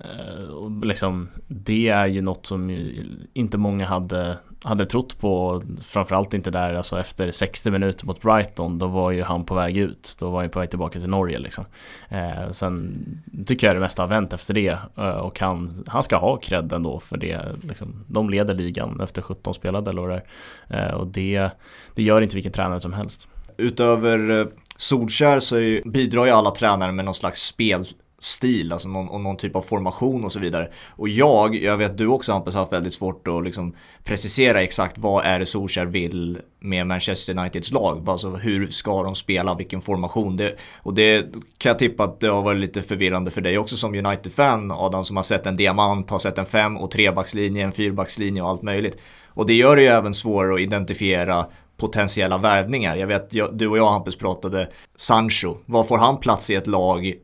Eh, 0.00 0.44
och 0.44 0.86
liksom, 0.86 1.28
det 1.48 1.88
är 1.88 2.06
ju 2.06 2.22
något 2.22 2.46
som 2.46 2.90
inte 3.32 3.58
många 3.58 3.86
hade, 3.86 4.38
hade 4.64 4.86
trott 4.86 5.18
på 5.18 5.62
Framförallt 5.82 6.34
inte 6.34 6.50
där 6.50 6.74
alltså 6.74 7.00
efter 7.00 7.30
60 7.30 7.70
minuter 7.70 8.06
mot 8.06 8.22
Brighton 8.22 8.78
Då 8.78 8.86
var 8.86 9.10
ju 9.10 9.22
han 9.22 9.44
på 9.44 9.54
väg 9.54 9.76
ut. 9.76 10.16
Då 10.18 10.30
var 10.30 10.40
han 10.40 10.50
på 10.50 10.58
väg 10.58 10.70
tillbaka 10.70 11.00
till 11.00 11.08
Norge 11.08 11.38
liksom. 11.38 11.64
Eh, 12.08 12.50
Sen 12.50 13.04
tycker 13.46 13.66
jag 13.66 13.76
det 13.76 13.80
mesta 13.80 14.02
har 14.02 14.08
vänt 14.08 14.32
efter 14.32 14.54
det 14.54 14.78
eh, 14.96 15.08
Och 15.08 15.40
han, 15.40 15.84
han 15.86 16.02
ska 16.02 16.16
ha 16.16 16.36
cred 16.36 16.72
ändå 16.72 17.00
för 17.00 17.16
det 17.16 17.40
liksom, 17.62 18.04
De 18.08 18.30
leder 18.30 18.54
ligan 18.54 19.00
efter 19.00 19.22
17 19.22 19.54
spelade 19.54 19.90
eller 19.90 20.02
vad 20.02 20.10
det 20.10 20.22
är. 20.68 20.88
Eh, 20.88 20.94
Och 20.94 21.06
det, 21.06 21.50
det 21.94 22.02
gör 22.02 22.20
inte 22.20 22.34
vilken 22.36 22.52
tränare 22.52 22.80
som 22.80 22.92
helst. 22.92 23.28
Utöver 23.56 24.40
eh, 24.40 24.46
Solskär 24.76 25.40
så 25.40 25.80
bidrar 25.84 26.24
ju 26.24 26.30
alla 26.30 26.50
tränare 26.50 26.92
med 26.92 27.04
någon 27.04 27.14
slags 27.14 27.46
spel 27.46 27.86
stil, 28.24 28.72
alltså 28.72 28.88
någon, 28.88 29.08
och 29.08 29.20
någon 29.20 29.36
typ 29.36 29.56
av 29.56 29.62
formation 29.62 30.24
och 30.24 30.32
så 30.32 30.38
vidare. 30.38 30.68
Och 30.90 31.08
jag, 31.08 31.54
jag 31.54 31.76
vet 31.76 31.98
du 31.98 32.06
också 32.06 32.32
Hampus, 32.32 32.54
har 32.54 32.60
haft 32.60 32.72
väldigt 32.72 32.94
svårt 32.94 33.28
att 33.28 33.44
liksom 33.44 33.74
precisera 34.04 34.62
exakt 34.62 34.98
vad 34.98 35.24
är 35.24 35.38
det 35.38 35.46
Solskjaer 35.46 35.86
vill 35.86 36.38
med 36.60 36.86
Manchester 36.86 37.38
Uniteds 37.38 37.72
lag. 37.72 38.08
Alltså 38.08 38.30
hur 38.30 38.70
ska 38.70 39.02
de 39.02 39.14
spela, 39.14 39.54
vilken 39.54 39.80
formation. 39.80 40.36
Det, 40.36 40.56
och 40.82 40.94
det 40.94 41.22
kan 41.58 41.70
jag 41.70 41.78
tippa 41.78 42.04
att 42.04 42.20
det 42.20 42.28
har 42.28 42.42
varit 42.42 42.60
lite 42.60 42.82
förvirrande 42.82 43.30
för 43.30 43.40
dig 43.40 43.58
också 43.58 43.76
som 43.76 43.94
United-fan, 43.94 44.70
Adam, 44.70 45.04
som 45.04 45.16
har 45.16 45.22
sett 45.22 45.46
en 45.46 45.56
diamant, 45.56 46.10
har 46.10 46.18
sett 46.18 46.38
en 46.38 46.46
fem 46.46 46.76
och 46.76 46.90
trebackslinje, 46.90 47.64
en 47.64 47.72
fyrbackslinje 47.72 48.42
och 48.42 48.48
allt 48.48 48.62
möjligt. 48.62 48.98
Och 49.26 49.46
det 49.46 49.54
gör 49.54 49.76
det 49.76 49.82
ju 49.82 49.88
även 49.88 50.14
svårare 50.14 50.54
att 50.54 50.60
identifiera 50.60 51.46
potentiella 51.76 52.38
värvningar. 52.38 52.96
Jag 52.96 53.06
vet, 53.06 53.34
jag, 53.34 53.58
du 53.58 53.68
och 53.68 53.78
jag 53.78 53.90
Hampus 53.90 54.16
pratade 54.16 54.68
Sancho, 54.96 55.56
var 55.66 55.84
får 55.84 55.98
han 55.98 56.16
plats 56.16 56.50
i 56.50 56.54
ett 56.54 56.66
lag 56.66 57.14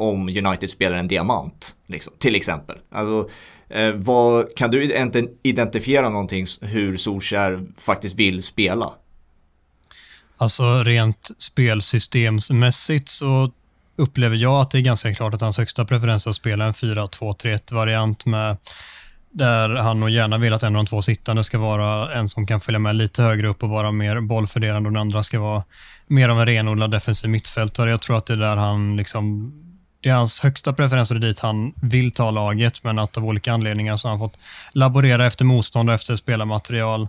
om 0.00 0.28
United 0.28 0.70
spelar 0.70 0.96
en 0.96 1.08
diamant, 1.08 1.76
liksom, 1.86 2.12
till 2.18 2.34
exempel. 2.34 2.78
Alltså, 2.90 3.30
eh, 3.68 3.92
vad, 3.92 4.54
kan 4.56 4.70
du 4.70 4.84
identifiera 5.42 6.08
någonting 6.08 6.46
hur 6.60 6.96
Solskjaer 6.96 7.66
faktiskt 7.78 8.14
vill 8.14 8.42
spela? 8.42 8.92
Alltså 10.36 10.82
rent 10.82 11.30
spelsystemsmässigt 11.38 13.08
så 13.08 13.50
upplever 13.96 14.36
jag 14.36 14.60
att 14.60 14.70
det 14.70 14.78
är 14.78 14.82
ganska 14.82 15.14
klart 15.14 15.34
att 15.34 15.40
hans 15.40 15.58
högsta 15.58 15.84
preferens 15.84 16.26
är 16.26 16.30
att 16.30 16.36
spela 16.36 16.64
en 16.64 16.72
4-2-3-1 16.72 17.74
variant 17.74 18.26
med 18.26 18.56
där 19.32 19.68
han 19.68 20.00
nog 20.00 20.10
gärna 20.10 20.38
vill 20.38 20.52
att 20.52 20.62
en 20.62 20.76
av 20.76 20.84
de 20.84 20.88
två 20.88 21.02
sittande 21.02 21.44
ska 21.44 21.58
vara 21.58 22.14
en 22.14 22.28
som 22.28 22.46
kan 22.46 22.60
följa 22.60 22.78
med 22.78 22.96
lite 22.96 23.22
högre 23.22 23.48
upp 23.48 23.62
och 23.62 23.68
vara 23.68 23.92
mer 23.92 24.20
bollfördelande 24.20 24.88
och 24.88 24.92
den 24.92 25.00
andra 25.00 25.22
ska 25.22 25.40
vara 25.40 25.62
mer 26.06 26.28
av 26.28 26.40
en 26.40 26.46
renodlad 26.46 26.90
defensiv 26.90 27.30
mittfältare. 27.30 27.90
Jag 27.90 28.02
tror 28.02 28.16
att 28.16 28.26
det 28.26 28.32
är 28.32 28.36
där 28.36 28.56
han 28.56 28.96
liksom 28.96 29.52
det 30.00 30.08
är 30.08 30.14
hans 30.14 30.40
högsta 30.40 30.72
preferens 30.72 31.10
och 31.10 31.20
det 31.20 31.26
är 31.26 31.28
dit 31.28 31.38
han 31.38 31.72
vill 31.82 32.10
ta 32.10 32.30
laget, 32.30 32.84
men 32.84 32.98
att 32.98 33.16
av 33.16 33.24
olika 33.24 33.52
anledningar 33.52 33.96
så 33.96 34.08
har 34.08 34.10
han 34.10 34.18
fått 34.18 34.38
laborera 34.72 35.26
efter 35.26 35.44
motstånd 35.44 35.88
och 35.88 35.94
efter 35.94 36.16
spelarmaterial 36.16 37.08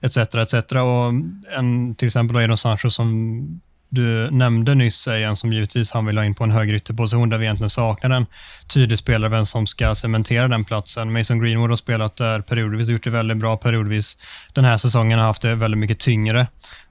etc. 0.00 0.16
etc. 0.16 0.54
Och 0.72 1.12
en, 1.58 1.94
till 1.94 2.06
exempel 2.06 2.34
då 2.34 2.42
Edon 2.42 2.58
Sancho 2.58 2.90
som 2.90 3.60
du 3.92 4.30
nämnde 4.30 4.74
nyss 4.74 5.06
är 5.06 5.18
en 5.18 5.36
som 5.36 5.52
givetvis 5.52 5.92
han 5.92 6.06
vill 6.06 6.18
ha 6.18 6.24
in 6.24 6.34
på 6.34 6.44
en 6.44 6.50
högre 6.50 6.76
ytterposition 6.76 7.28
där 7.28 7.38
vi 7.38 7.44
egentligen 7.44 7.70
saknar 7.70 8.10
en 8.10 8.26
tydlig 8.66 8.98
spelare, 8.98 9.30
vem 9.30 9.46
som 9.46 9.66
ska 9.66 9.94
cementera 9.94 10.48
den 10.48 10.64
platsen. 10.64 11.12
Mason 11.12 11.40
Greenwood 11.40 11.70
har 11.70 11.76
spelat 11.76 12.16
där 12.16 12.40
periodvis 12.40 12.88
och 12.88 12.92
gjort 12.92 13.04
det 13.04 13.10
väldigt 13.10 13.36
bra 13.36 13.56
periodvis. 13.56 14.18
Den 14.52 14.64
här 14.64 14.76
säsongen 14.76 15.18
har 15.18 15.26
haft 15.26 15.42
det 15.42 15.54
väldigt 15.54 15.78
mycket 15.78 15.98
tyngre 15.98 16.46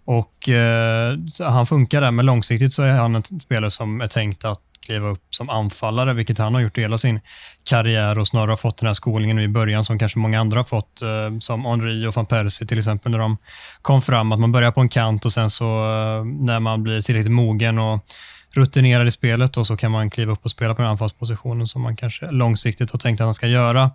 och 0.06 0.50
eh, 0.50 1.18
han 1.40 1.66
funkar 1.66 2.02
där, 2.02 2.12
men 2.12 2.26
långsiktigt 2.26 2.74
så 2.74 2.84
är 2.84 2.92
han 2.92 3.16
en 3.16 3.24
spelare 3.24 3.72
som 3.72 4.02
är 4.02 4.08
tänkt 4.08 4.46
att 4.46 4.62
kliva 4.86 5.08
upp 5.08 5.24
som 5.30 5.50
anfallare, 5.50 6.14
vilket 6.14 6.38
han 6.38 6.54
har 6.54 6.62
gjort 6.62 6.78
hela 6.78 6.98
sin 6.98 7.20
karriär 7.64 8.18
och 8.18 8.28
snarare 8.28 8.52
har 8.52 8.56
fått 8.56 8.78
den 8.78 8.88
här 8.88 8.94
skolningen 8.94 9.40
i 9.40 9.48
början 9.48 9.86
som 9.86 10.00
kanske 10.00 10.20
många 10.20 10.40
andra 10.40 10.60
har 10.60 10.64
fått, 10.64 11.02
eh, 11.02 11.40
som 11.40 11.66
Henri 11.66 12.08
och 12.08 12.16
van 12.16 12.26
Persie 12.26 12.68
till 12.68 12.80
exempel, 12.80 13.12
när 13.12 13.20
de 13.20 13.38
kom 13.82 14.02
fram, 14.02 14.32
att 14.32 14.40
man 14.40 14.52
börjar 14.52 14.72
på 14.72 14.82
en 14.82 14.90
kant 14.90 15.26
och 15.26 15.34
sen 15.34 15.52
så 15.52 15.66
eh, 15.66 16.26
när 16.26 16.60
man 16.60 16.84
blir 16.84 17.02
tillräckligt 17.02 17.32
mogen 17.32 17.80
och 17.80 18.04
rutinerad 18.52 19.08
i 19.08 19.12
spelet 19.12 19.58
och 19.58 19.68
så 19.68 19.78
kan 19.78 19.92
man 19.92 20.10
kliva 20.10 20.32
upp 20.32 20.46
och 20.46 20.52
spela 20.52 20.76
på 20.76 20.82
den 20.82 20.92
anfallspositionen 20.92 21.68
som 21.68 21.82
man 21.82 21.96
kanske 21.96 22.32
långsiktigt 22.32 22.92
har 22.92 23.00
tänkt 23.00 23.22
att 23.22 23.26
han 23.26 23.34
ska 23.34 23.48
göra. 23.48 23.92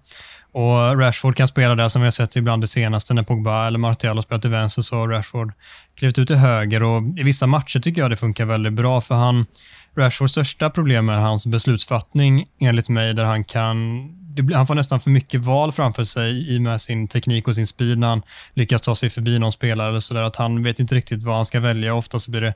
Och 0.52 1.00
Rashford 1.00 1.36
kan 1.36 1.48
spela 1.48 1.74
där 1.74 1.88
som 1.88 2.02
vi 2.02 2.06
har 2.06 2.10
sett 2.10 2.36
ibland 2.36 2.62
det 2.62 2.66
senaste 2.66 3.14
när 3.14 3.22
Pogba 3.22 3.66
eller 3.66 3.78
Martial 3.78 4.16
har 4.16 4.22
spelat 4.22 4.42
till 4.42 4.50
vänster 4.50 4.82
så 4.82 4.96
har 4.96 5.08
Rashford 5.08 5.52
klivit 5.98 6.18
ut 6.18 6.26
till 6.26 6.36
höger 6.36 6.82
och 6.82 7.02
i 7.16 7.22
vissa 7.22 7.46
matcher 7.46 7.80
tycker 7.80 8.00
jag 8.00 8.10
det 8.10 8.16
funkar 8.16 8.44
väldigt 8.44 8.72
bra 8.72 9.00
för 9.00 9.14
han 9.14 9.46
Rashfords 9.96 10.32
största 10.32 10.70
problem 10.70 11.08
är 11.08 11.18
hans 11.18 11.46
beslutsfattning 11.46 12.46
enligt 12.60 12.88
mig, 12.88 13.14
där 13.14 13.24
han 13.24 13.44
kan 13.44 14.08
det, 14.34 14.54
han 14.54 14.66
får 14.66 14.74
nästan 14.74 15.00
för 15.00 15.10
mycket 15.10 15.40
val 15.40 15.72
framför 15.72 16.04
sig 16.04 16.54
i 16.54 16.60
med 16.60 16.80
sin 16.80 17.08
teknik 17.08 17.48
och 17.48 17.54
sin 17.54 17.66
speed 17.66 17.98
när 17.98 18.06
han 18.06 18.22
lyckas 18.54 18.82
ta 18.82 18.94
sig 18.94 19.10
förbi 19.10 19.38
någon 19.38 19.52
spelare 19.52 19.88
eller 19.88 20.00
sådär. 20.00 20.22
Att 20.22 20.36
han 20.36 20.62
vet 20.62 20.78
inte 20.78 20.94
riktigt 20.94 21.22
vad 21.22 21.36
han 21.36 21.44
ska 21.44 21.60
välja. 21.60 21.94
Ofta 21.94 22.18
så 22.18 22.30
blir 22.30 22.40
det 22.40 22.54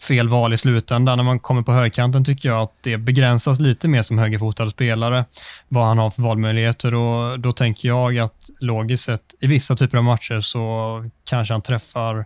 fel 0.00 0.28
val 0.28 0.52
i 0.52 0.58
slutändan. 0.58 1.18
När 1.18 1.24
man 1.24 1.38
kommer 1.38 1.62
på 1.62 1.72
högkanten 1.72 2.24
tycker 2.24 2.48
jag 2.48 2.62
att 2.62 2.72
det 2.80 2.98
begränsas 2.98 3.60
lite 3.60 3.88
mer 3.88 4.02
som 4.02 4.18
högerfotad 4.18 4.70
spelare. 4.70 5.24
Vad 5.68 5.86
han 5.86 5.98
har 5.98 6.10
för 6.10 6.22
valmöjligheter 6.22 6.94
och 6.94 7.40
då 7.40 7.52
tänker 7.52 7.88
jag 7.88 8.18
att 8.18 8.50
logiskt 8.60 9.04
sett 9.04 9.34
i 9.40 9.46
vissa 9.46 9.76
typer 9.76 9.98
av 9.98 10.04
matcher 10.04 10.40
så 10.40 11.04
kanske 11.24 11.54
han 11.54 11.62
träffar 11.62 12.24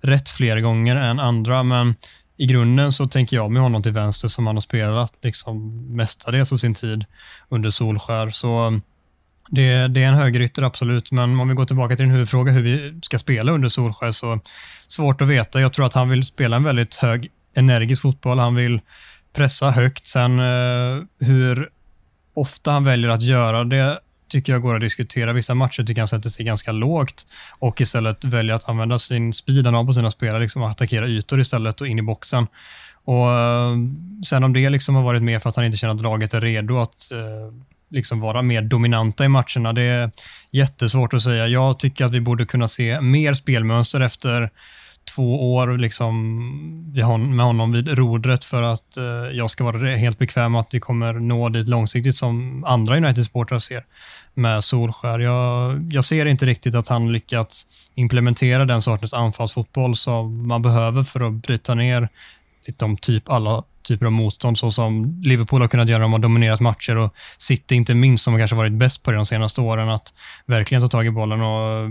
rätt 0.00 0.28
fler 0.28 0.60
gånger 0.60 0.96
än 0.96 1.20
andra. 1.20 1.62
Men 1.62 1.94
i 2.36 2.46
grunden 2.46 2.92
så 2.92 3.06
tänker 3.06 3.36
jag 3.36 3.50
med 3.50 3.62
honom 3.62 3.82
till 3.82 3.92
vänster 3.92 4.28
som 4.28 4.46
han 4.46 4.56
har 4.56 4.60
spelat 4.60 5.12
liksom 5.22 5.86
mestadels 5.96 6.52
av 6.52 6.56
sin 6.56 6.74
tid 6.74 7.04
under 7.48 7.70
Solskär. 7.70 8.30
Så 8.30 8.66
um, 8.66 8.82
det, 9.48 9.88
det 9.88 10.02
är 10.02 10.08
en 10.08 10.14
högerytter 10.14 10.62
absolut, 10.62 11.12
men 11.12 11.40
om 11.40 11.48
vi 11.48 11.54
går 11.54 11.64
tillbaka 11.64 11.96
till 11.96 12.04
din 12.04 12.12
huvudfråga 12.12 12.52
hur 12.52 12.62
vi 12.62 13.00
ska 13.02 13.18
spela 13.18 13.52
under 13.52 13.68
Solskär 13.68 14.12
så 14.12 14.40
svårt 14.86 15.22
att 15.22 15.28
veta. 15.28 15.60
Jag 15.60 15.72
tror 15.72 15.86
att 15.86 15.94
han 15.94 16.08
vill 16.08 16.24
spela 16.24 16.56
en 16.56 16.64
väldigt 16.64 16.96
hög 16.96 17.30
energisk 17.54 18.02
fotboll. 18.02 18.38
Han 18.38 18.54
vill 18.54 18.80
pressa 19.32 19.70
högt. 19.70 20.06
Sen 20.06 20.38
eh, 20.38 21.02
hur 21.20 21.68
ofta 22.34 22.70
han 22.70 22.84
väljer 22.84 23.10
att 23.10 23.22
göra 23.22 23.64
det 23.64 23.98
tycker 24.34 24.52
jag 24.52 24.62
går 24.62 24.74
att 24.74 24.80
diskutera. 24.80 25.32
Vissa 25.32 25.54
matcher 25.54 25.82
tycker 25.82 26.00
jag 26.00 26.02
han 26.02 26.08
sätter 26.08 26.30
sig 26.30 26.44
ganska 26.44 26.72
lågt 26.72 27.26
och 27.58 27.80
istället 27.80 28.24
väljer 28.24 28.54
att 28.54 28.68
använda 28.68 28.98
sin 28.98 29.32
speed 29.32 29.64
han 29.64 29.74
har 29.74 29.84
på 29.84 29.94
sina 29.94 30.10
spelare, 30.10 30.42
liksom 30.42 30.62
att 30.62 30.70
attackera 30.70 31.06
ytor 31.06 31.40
istället 31.40 31.80
och 31.80 31.88
in 31.88 31.98
i 31.98 32.02
boxen. 32.02 32.46
Och 33.04 33.32
eh, 33.32 33.76
Sen 34.24 34.44
om 34.44 34.52
det 34.52 34.70
liksom 34.70 34.94
har 34.94 35.02
varit 35.02 35.22
mer 35.22 35.38
för 35.38 35.48
att 35.48 35.56
han 35.56 35.64
inte 35.64 35.78
känner 35.78 35.94
att 35.94 36.00
laget 36.00 36.34
är 36.34 36.40
redo 36.40 36.78
att 36.78 37.12
eh, 37.12 37.54
liksom 37.90 38.20
vara 38.20 38.42
mer 38.42 38.62
dominanta 38.62 39.24
i 39.24 39.28
matcherna, 39.28 39.72
det 39.72 39.82
är 39.82 40.10
jättesvårt 40.50 41.14
att 41.14 41.22
säga. 41.22 41.48
Jag 41.48 41.78
tycker 41.78 42.04
att 42.04 42.12
vi 42.12 42.20
borde 42.20 42.46
kunna 42.46 42.68
se 42.68 43.00
mer 43.00 43.34
spelmönster 43.34 44.00
efter 44.00 44.50
två 45.14 45.54
år 45.54 45.78
liksom, 45.78 46.14
med 47.36 47.44
honom 47.44 47.72
vid 47.72 47.88
rodret 47.88 48.44
för 48.44 48.62
att 48.62 48.96
eh, 48.96 49.04
jag 49.32 49.50
ska 49.50 49.64
vara 49.64 49.96
helt 49.96 50.18
bekväm 50.18 50.54
att 50.54 50.74
vi 50.74 50.80
kommer 50.80 51.12
nå 51.12 51.48
dit 51.48 51.68
långsiktigt 51.68 52.16
som 52.16 52.64
andra 52.64 52.96
United-supportrar 52.96 53.58
ser 53.58 53.84
med 54.34 54.64
Solskär. 54.64 55.18
Jag, 55.18 55.88
jag 55.92 56.04
ser 56.04 56.26
inte 56.26 56.46
riktigt 56.46 56.74
att 56.74 56.88
han 56.88 57.12
lyckats 57.12 57.66
implementera 57.94 58.64
den 58.64 58.82
sortens 58.82 59.14
anfallsfotboll 59.14 59.96
som 59.96 60.48
man 60.48 60.62
behöver 60.62 61.02
för 61.02 61.20
att 61.20 61.32
bryta 61.32 61.74
ner 61.74 62.08
de 62.76 62.96
typ 62.96 63.28
alla 63.30 63.62
typer 63.82 64.06
av 64.06 64.12
motstånd 64.12 64.58
så 64.58 64.70
som 64.70 65.22
Liverpool 65.24 65.60
har 65.60 65.68
kunnat 65.68 65.88
göra. 65.88 66.02
De 66.02 66.12
har 66.12 66.18
dominerat 66.18 66.60
matcher 66.60 66.96
och 66.96 67.14
City 67.38 67.74
inte 67.74 67.94
minst 67.94 68.24
som 68.24 68.32
har 68.32 68.40
kanske 68.40 68.56
varit 68.56 68.72
bäst 68.72 69.02
på 69.02 69.10
det 69.10 69.16
de 69.16 69.26
senaste 69.26 69.60
åren. 69.60 69.88
Att 69.88 70.12
verkligen 70.46 70.82
ta 70.82 70.88
tag 70.88 71.06
i 71.06 71.10
bollen 71.10 71.40
och 71.40 71.90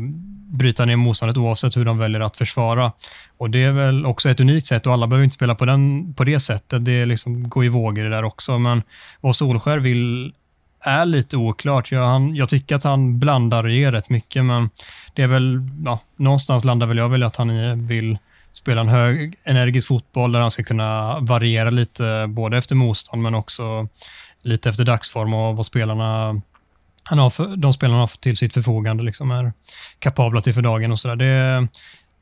bryta 0.57 0.85
ner 0.85 0.95
motståndet 0.95 1.37
oavsett 1.37 1.77
hur 1.77 1.85
de 1.85 1.97
väljer 1.97 2.21
att 2.21 2.37
försvara. 2.37 2.91
Och 3.37 3.49
Det 3.49 3.63
är 3.63 3.71
väl 3.71 4.05
också 4.05 4.29
ett 4.29 4.39
unikt 4.39 4.67
sätt 4.67 4.87
och 4.87 4.93
alla 4.93 5.07
behöver 5.07 5.23
inte 5.23 5.35
spela 5.35 5.55
på, 5.55 5.65
den, 5.65 6.13
på 6.13 6.23
det 6.23 6.39
sättet. 6.39 6.85
Det 6.85 7.05
liksom 7.05 7.49
går 7.49 7.65
i 7.65 7.69
vågor 7.69 8.03
det 8.03 8.09
där 8.09 8.23
också. 8.23 8.59
Men 8.59 8.83
vad 9.21 9.35
Solskär 9.35 9.77
vill 9.77 10.33
är 10.83 11.05
lite 11.05 11.37
oklart. 11.37 11.91
Jag, 11.91 12.07
han, 12.07 12.35
jag 12.35 12.49
tycker 12.49 12.75
att 12.75 12.83
han 12.83 13.19
blandar 13.19 13.63
och 13.63 13.69
ger 13.69 13.91
rätt 13.91 14.09
mycket, 14.09 14.45
men 14.45 14.69
det 15.13 15.21
är 15.21 15.27
väl, 15.27 15.59
ja, 15.85 15.99
någonstans 16.15 16.63
landar 16.63 16.87
väl 16.87 16.97
jag 16.97 17.09
väl 17.09 17.23
att 17.23 17.35
han 17.35 17.87
vill 17.87 18.17
spela 18.51 18.81
en 18.81 18.87
hög 18.87 19.35
energisk 19.43 19.87
fotboll 19.87 20.31
där 20.31 20.39
han 20.39 20.51
ska 20.51 20.63
kunna 20.63 21.19
variera 21.19 21.69
lite 21.69 22.25
både 22.29 22.57
efter 22.57 22.75
motstånd 22.75 23.21
men 23.21 23.35
också 23.35 23.87
lite 24.41 24.69
efter 24.69 24.83
dagsform 24.83 25.33
och 25.33 25.57
vad 25.57 25.65
spelarna 25.65 26.41
han 27.03 27.19
har 27.19 27.29
för, 27.29 27.55
de 27.55 27.73
spelarna 27.73 27.99
har 27.99 28.07
till 28.07 28.37
sitt 28.37 28.53
förfogande 28.53 29.03
liksom 29.03 29.31
är 29.31 29.53
kapabla 29.99 30.41
till 30.41 30.53
för 30.53 30.61
dagen 30.61 30.91
och 30.91 30.99
sådär. 30.99 31.15
Det, 31.15 31.67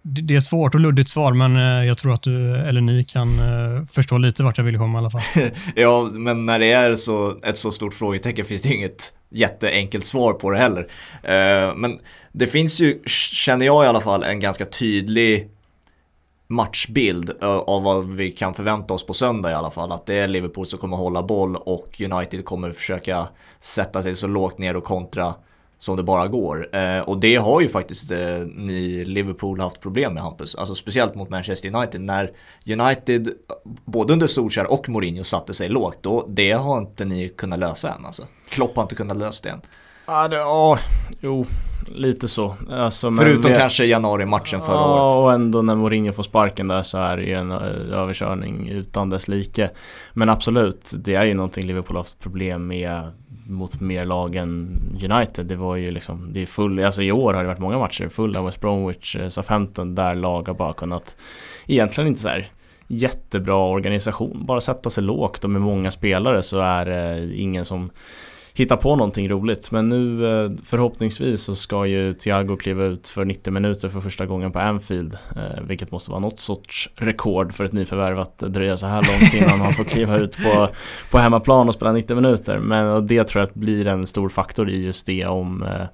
det 0.01 0.35
är 0.35 0.39
svårt 0.39 0.75
och 0.75 0.81
luddigt 0.81 1.09
svar, 1.09 1.33
men 1.33 1.55
eh, 1.55 1.87
jag 1.87 1.97
tror 1.97 2.13
att 2.13 2.21
du 2.21 2.55
eller 2.55 2.81
ni 2.81 3.03
kan 3.03 3.39
eh, 3.39 3.85
förstå 3.85 4.17
lite 4.17 4.43
vart 4.43 4.57
jag 4.57 4.65
vill 4.65 4.77
komma 4.77 4.97
i 4.97 4.99
alla 4.99 5.09
fall. 5.09 5.21
ja, 5.75 6.09
men 6.13 6.45
när 6.45 6.59
det 6.59 6.71
är 6.71 6.95
så, 6.95 7.39
ett 7.43 7.57
så 7.57 7.71
stort 7.71 7.93
frågetecken 7.93 8.45
finns 8.45 8.61
det 8.61 8.73
inget 8.73 9.13
jätteenkelt 9.29 10.05
svar 10.05 10.33
på 10.33 10.49
det 10.49 10.57
heller. 10.57 10.87
Eh, 11.23 11.75
men 11.75 11.99
det 12.31 12.47
finns 12.47 12.79
ju, 12.79 13.01
känner 13.05 13.65
jag 13.65 13.85
i 13.85 13.87
alla 13.87 14.01
fall, 14.01 14.23
en 14.23 14.39
ganska 14.39 14.65
tydlig 14.65 15.49
matchbild 16.47 17.29
av 17.41 17.83
vad 17.83 18.09
vi 18.09 18.31
kan 18.31 18.53
förvänta 18.53 18.93
oss 18.93 19.05
på 19.05 19.13
söndag 19.13 19.51
i 19.51 19.53
alla 19.53 19.71
fall. 19.71 19.91
Att 19.91 20.05
det 20.05 20.15
är 20.15 20.27
Liverpool 20.27 20.65
som 20.65 20.79
kommer 20.79 20.97
hålla 20.97 21.23
boll 21.23 21.55
och 21.55 22.01
United 22.01 22.45
kommer 22.45 22.71
försöka 22.71 23.27
sätta 23.61 24.01
sig 24.01 24.15
så 24.15 24.27
lågt 24.27 24.57
ner 24.57 24.75
och 24.75 24.83
kontra 24.83 25.33
som 25.81 25.97
det 25.97 26.03
bara 26.03 26.27
går. 26.27 26.75
Eh, 26.75 26.99
och 26.99 27.19
det 27.19 27.35
har 27.35 27.61
ju 27.61 27.69
faktiskt 27.69 28.11
eh, 28.11 28.37
ni 28.55 29.03
Liverpool 29.03 29.59
haft 29.59 29.81
problem 29.81 30.13
med 30.13 30.23
Hampus. 30.23 30.55
Alltså 30.55 30.75
speciellt 30.75 31.15
mot 31.15 31.29
Manchester 31.29 31.75
United. 31.75 32.01
När 32.01 32.31
United, 32.65 33.29
både 33.85 34.13
under 34.13 34.27
Solskjaer 34.27 34.71
och 34.71 34.89
Mourinho 34.89 35.23
satte 35.23 35.53
sig 35.53 35.69
lågt, 35.69 35.97
då, 36.01 36.25
det 36.29 36.51
har 36.51 36.77
inte 36.77 37.05
ni 37.05 37.29
kunnat 37.29 37.59
lösa 37.59 37.93
än 37.93 38.05
alltså. 38.05 38.27
Klopp 38.49 38.75
har 38.75 38.83
inte 38.83 38.95
kunnat 38.95 39.17
lösa 39.17 39.43
det 39.43 39.49
än. 39.49 39.61
Ja, 40.05 40.27
det, 40.27 40.35
ja 40.35 40.77
jo, 41.19 41.45
lite 41.87 42.27
så. 42.27 42.55
Alltså, 42.69 43.11
Förutom 43.11 43.51
det, 43.51 43.57
kanske 43.57 43.85
januari-matchen 43.85 44.61
förra 44.61 44.75
ja, 44.75 45.13
året. 45.13 45.15
och 45.15 45.33
ändå 45.33 45.61
när 45.61 45.75
Mourinho 45.75 46.13
får 46.13 46.23
sparken 46.23 46.67
där 46.67 46.83
så 46.83 46.97
är 46.97 47.17
det 47.17 47.23
ju 47.23 47.33
en 47.33 47.51
överkörning 47.51 48.69
utan 48.69 49.09
dess 49.09 49.27
like. 49.27 49.69
Men 50.13 50.29
absolut, 50.29 50.91
det 50.97 51.15
är 51.15 51.25
ju 51.25 51.33
någonting 51.33 51.65
Liverpool 51.65 51.95
har 51.95 52.03
haft 52.03 52.19
problem 52.19 52.67
med 52.67 53.11
mot 53.51 53.81
mer 53.81 54.05
lag 54.05 54.35
än 54.35 54.79
United. 55.11 55.45
Det 55.45 55.55
var 55.55 55.75
ju 55.75 55.91
liksom, 55.91 56.27
det 56.33 56.41
är 56.41 56.45
full, 56.45 56.83
alltså 56.83 57.01
i 57.01 57.11
år 57.11 57.33
har 57.33 57.41
det 57.41 57.47
varit 57.47 57.59
många 57.59 57.79
matcher 57.79 58.09
fulla 58.09 58.41
West 58.41 58.61
Bromwich, 58.61 59.15
eh, 59.15 59.27
Southampton 59.27 59.95
där 59.95 60.15
lag 60.15 60.47
har 60.47 60.55
bara 60.55 60.73
kunnat 60.73 61.17
egentligen 61.67 62.07
inte 62.07 62.21
så 62.21 62.27
här 62.27 62.49
jättebra 62.87 63.55
organisation, 63.55 64.45
bara 64.45 64.61
sätta 64.61 64.89
sig 64.89 65.03
lågt 65.03 65.43
och 65.43 65.49
med 65.49 65.61
många 65.61 65.91
spelare 65.91 66.43
så 66.43 66.59
är 66.59 66.85
det 66.85 67.35
ingen 67.35 67.65
som 67.65 67.89
hitta 68.53 68.77
på 68.77 68.95
någonting 68.95 69.29
roligt. 69.29 69.71
Men 69.71 69.89
nu 69.89 70.25
eh, 70.25 70.51
förhoppningsvis 70.63 71.43
så 71.43 71.55
ska 71.55 71.85
ju 71.85 72.13
Thiago 72.13 72.57
kliva 72.57 72.83
ut 72.83 73.07
för 73.07 73.25
90 73.25 73.53
minuter 73.53 73.89
för 73.89 73.99
första 73.99 74.25
gången 74.25 74.51
på 74.51 74.59
Anfield. 74.59 75.17
Eh, 75.35 75.63
vilket 75.67 75.91
måste 75.91 76.11
vara 76.11 76.19
något 76.19 76.39
sorts 76.39 76.89
rekord 76.95 77.53
för 77.53 77.63
ett 77.63 77.73
nyförvärv 77.73 78.19
att 78.19 78.37
dröja 78.37 78.77
så 78.77 78.85
här 78.85 79.01
långt 79.01 79.33
innan 79.33 79.59
man 79.59 79.73
får 79.73 79.83
kliva 79.83 80.17
ut 80.17 80.37
på, 80.37 80.69
på 81.11 81.17
hemmaplan 81.17 81.67
och 81.67 81.73
spela 81.73 81.91
90 81.91 82.15
minuter. 82.15 82.57
Men 82.57 83.07
det 83.07 83.23
tror 83.23 83.41
jag 83.41 83.47
att 83.47 83.53
blir 83.53 83.87
en 83.87 84.07
stor 84.07 84.29
faktor 84.29 84.69
i 84.69 84.83
just 84.83 85.05
det 85.05 85.25
om 85.25 85.63
eh, 85.63 85.87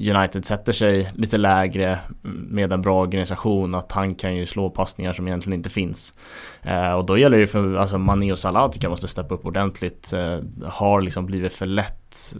United 0.00 0.44
sätter 0.44 0.72
sig 0.72 1.10
lite 1.14 1.38
lägre 1.38 1.98
med 2.22 2.72
en 2.72 2.82
bra 2.82 3.00
organisation 3.00 3.74
att 3.74 3.92
han 3.92 4.14
kan 4.14 4.36
ju 4.36 4.46
slå 4.46 4.70
passningar 4.70 5.12
som 5.12 5.28
egentligen 5.28 5.58
inte 5.58 5.70
finns. 5.70 6.14
Eh, 6.62 6.92
och 6.92 7.06
då 7.06 7.18
gäller 7.18 7.38
det 7.38 7.46
för, 7.46 7.74
alltså 7.74 7.98
Mané 7.98 8.32
och 8.32 8.38
Salah 8.38 8.70
tycker 8.70 8.84
jag 8.84 8.90
måste 8.90 9.08
steppa 9.08 9.34
upp 9.34 9.46
ordentligt. 9.46 10.12
Eh, 10.12 10.38
har 10.64 11.00
liksom 11.00 11.26
blivit 11.26 11.52
för 11.52 11.66
lätt. 11.66 12.36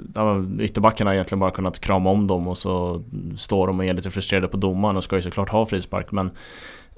Ytterbackarna 0.61 1.11
har 1.11 1.15
egentligen 1.15 1.41
bara 1.41 1.51
kunnat 1.51 1.81
krama 1.81 2.11
om 2.11 2.27
dem 2.27 2.49
och 2.49 2.59
så 2.59 3.05
står 3.37 3.67
de 3.67 3.79
och 3.79 3.85
är 3.85 3.95
lite 3.95 4.11
frustrerade 4.11 4.49
på 4.49 4.57
domaren 4.57 4.97
och 4.97 5.05
ska 5.05 5.17
ju 5.17 5.23
såklart 5.23 5.49
ha 5.49 5.67
frispark 5.67 6.13
men 6.13 6.31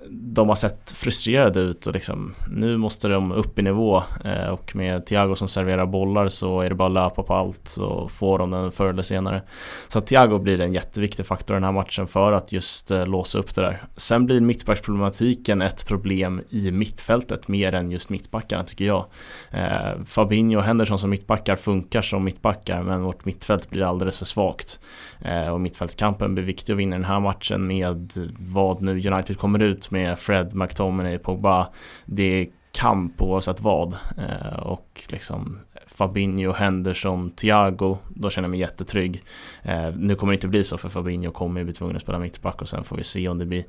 de 0.08 0.48
har 0.48 0.56
sett 0.56 0.90
frustrerade 0.90 1.60
ut 1.60 1.86
och 1.86 1.94
liksom 1.94 2.34
nu 2.50 2.76
måste 2.76 3.08
de 3.08 3.32
upp 3.32 3.58
i 3.58 3.62
nivå 3.62 4.02
eh, 4.24 4.48
och 4.48 4.76
med 4.76 5.06
Thiago 5.06 5.34
som 5.34 5.48
serverar 5.48 5.86
bollar 5.86 6.28
så 6.28 6.60
är 6.60 6.68
det 6.68 6.74
bara 6.74 6.86
att 6.88 7.10
löpa 7.10 7.22
på 7.22 7.34
allt 7.34 7.68
så 7.68 8.08
får 8.08 8.38
de 8.38 8.50
den 8.50 8.70
förr 8.70 8.88
eller 8.88 9.02
senare. 9.02 9.42
Så 9.88 9.98
att 9.98 10.06
Thiago 10.06 10.38
blir 10.38 10.60
en 10.60 10.72
jätteviktig 10.72 11.26
faktor 11.26 11.54
i 11.54 11.56
den 11.56 11.64
här 11.64 11.72
matchen 11.72 12.06
för 12.06 12.32
att 12.32 12.52
just 12.52 12.90
eh, 12.90 13.06
låsa 13.06 13.38
upp 13.38 13.54
det 13.54 13.60
där. 13.60 13.82
Sen 13.96 14.26
blir 14.26 14.40
mittbacksproblematiken 14.40 15.62
ett 15.62 15.86
problem 15.86 16.42
i 16.50 16.70
mittfältet 16.70 17.48
mer 17.48 17.74
än 17.74 17.90
just 17.90 18.10
mittbackarna 18.10 18.64
tycker 18.64 18.84
jag. 18.84 19.06
Eh, 19.50 20.02
Fabinho 20.04 20.58
och 20.58 20.64
Henderson 20.64 20.98
som 20.98 21.10
mittbackar 21.10 21.56
funkar 21.56 22.02
som 22.02 22.24
mittbackar 22.24 22.82
men 22.82 23.02
vårt 23.02 23.24
mittfält 23.24 23.70
blir 23.70 23.82
alldeles 23.82 24.18
för 24.18 24.26
svagt. 24.26 24.80
Eh, 25.20 25.48
och 25.48 25.60
mittfältskampen 25.60 26.34
blir 26.34 26.44
viktig 26.44 26.72
att 26.72 26.78
vinna 26.78 26.96
den 26.96 27.04
här 27.04 27.20
matchen 27.20 27.66
med 27.66 28.12
vad 28.38 28.82
nu 28.82 28.92
United 28.92 29.38
kommer 29.38 29.62
ut 29.62 29.89
med 29.90 30.18
Fred, 30.18 30.54
McTominay, 30.54 31.18
Pogba. 31.18 31.68
Det 32.04 32.40
är 32.40 32.46
kamp 32.72 33.22
oavsett 33.22 33.60
vad. 33.60 33.96
Eh, 34.18 34.58
och 34.58 35.02
liksom 35.08 35.58
Fabinho, 35.86 36.52
Henderson, 36.52 37.30
Thiago, 37.30 37.98
då 38.08 38.30
känner 38.30 38.46
jag 38.46 38.50
mig 38.50 38.60
jättetrygg. 38.60 39.24
Eh, 39.62 39.94
nu 39.96 40.14
kommer 40.14 40.32
det 40.32 40.34
inte 40.34 40.48
bli 40.48 40.64
så 40.64 40.78
för 40.78 40.88
Fabinho 40.88 41.30
kommer 41.30 41.64
bli 41.64 41.72
tvungen 41.72 41.96
att 41.96 42.02
spela 42.02 42.18
mittback 42.18 42.62
och 42.62 42.68
sen 42.68 42.84
får 42.84 42.96
vi 42.96 43.04
se 43.04 43.28
om 43.28 43.38
det 43.38 43.46
blir 43.46 43.64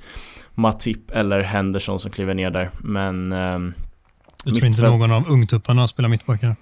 Matip 0.56 1.12
eller 1.12 1.42
Henderson 1.42 2.00
som 2.00 2.12
kliver 2.12 2.34
ner 2.34 2.52
där. 2.52 2.70
Men... 2.80 3.32
Eh, 3.32 3.60
du 4.44 4.52
tror 4.52 4.66
inte 4.66 4.82
någon 4.82 5.12
av 5.12 5.30
ungtupparna 5.30 5.88
spelar 5.88 6.10
mittbackar? 6.10 6.56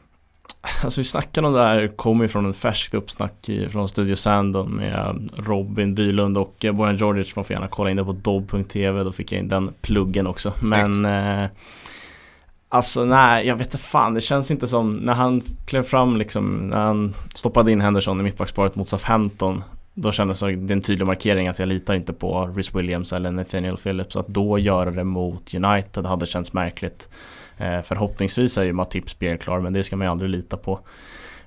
Alltså 0.83 0.99
vi 0.99 1.03
snackar 1.03 1.43
om 1.43 1.53
det 1.53 1.59
här 1.59 1.87
kommer 1.87 2.23
ju 2.23 2.27
från 2.27 2.45
en 2.45 2.53
färskt 2.53 2.93
uppsnack 2.93 3.49
från 3.69 3.89
Studio 3.89 4.15
Sandon 4.15 4.71
med 4.71 5.29
Robin 5.35 5.95
Bylund 5.95 6.37
och 6.37 6.65
Bojan 6.73 6.97
Djordjic. 6.97 7.35
Man 7.35 7.45
får 7.45 7.53
gärna 7.53 7.67
kolla 7.67 7.89
in 7.89 7.97
det 7.97 8.03
på 8.03 8.11
dobb.tv, 8.11 9.03
då 9.03 9.11
fick 9.11 9.31
jag 9.31 9.39
in 9.39 9.47
den 9.47 9.73
pluggen 9.81 10.27
också. 10.27 10.51
Snyggt. 10.51 10.87
Men 10.89 11.05
eh, 11.43 11.49
Alltså 12.71 13.05
nej, 13.05 13.47
jag 13.47 13.55
vet 13.55 13.67
inte 13.67 13.77
fan. 13.77 14.13
Det 14.13 14.21
känns 14.21 14.51
inte 14.51 14.67
som 14.67 14.93
när 14.93 15.13
han 15.13 15.41
klev 15.65 15.83
fram 15.83 16.17
liksom, 16.17 16.69
när 16.69 16.77
han 16.77 17.13
stoppade 17.35 17.71
in 17.71 17.81
Henderson 17.81 18.19
i 18.19 18.23
mittbacksparet 18.23 18.75
mot 18.75 18.87
Southampton. 18.87 19.63
Då 19.93 20.11
kändes 20.11 20.39
det 20.39 20.73
en 20.73 20.81
tydlig 20.81 21.05
markering 21.05 21.47
att 21.47 21.59
jag 21.59 21.67
litar 21.67 21.93
inte 21.93 22.13
på 22.13 22.51
Rhys 22.55 22.75
Williams 22.75 23.13
eller 23.13 23.31
Nathaniel 23.31 23.77
Phillips. 23.77 24.15
Att 24.15 24.27
då 24.27 24.59
göra 24.59 24.91
det 24.91 25.03
mot 25.03 25.53
United 25.53 26.05
hade 26.05 26.25
känts 26.25 26.53
märkligt. 26.53 27.09
Eh, 27.59 27.81
förhoppningsvis 27.81 28.57
är 28.57 28.63
ju 28.63 28.73
Matip 28.73 29.09
spelklar 29.09 29.59
men 29.59 29.73
det 29.73 29.83
ska 29.83 29.95
man 29.95 30.07
ju 30.07 30.11
aldrig 30.11 30.29
lita 30.29 30.57
på. 30.57 30.79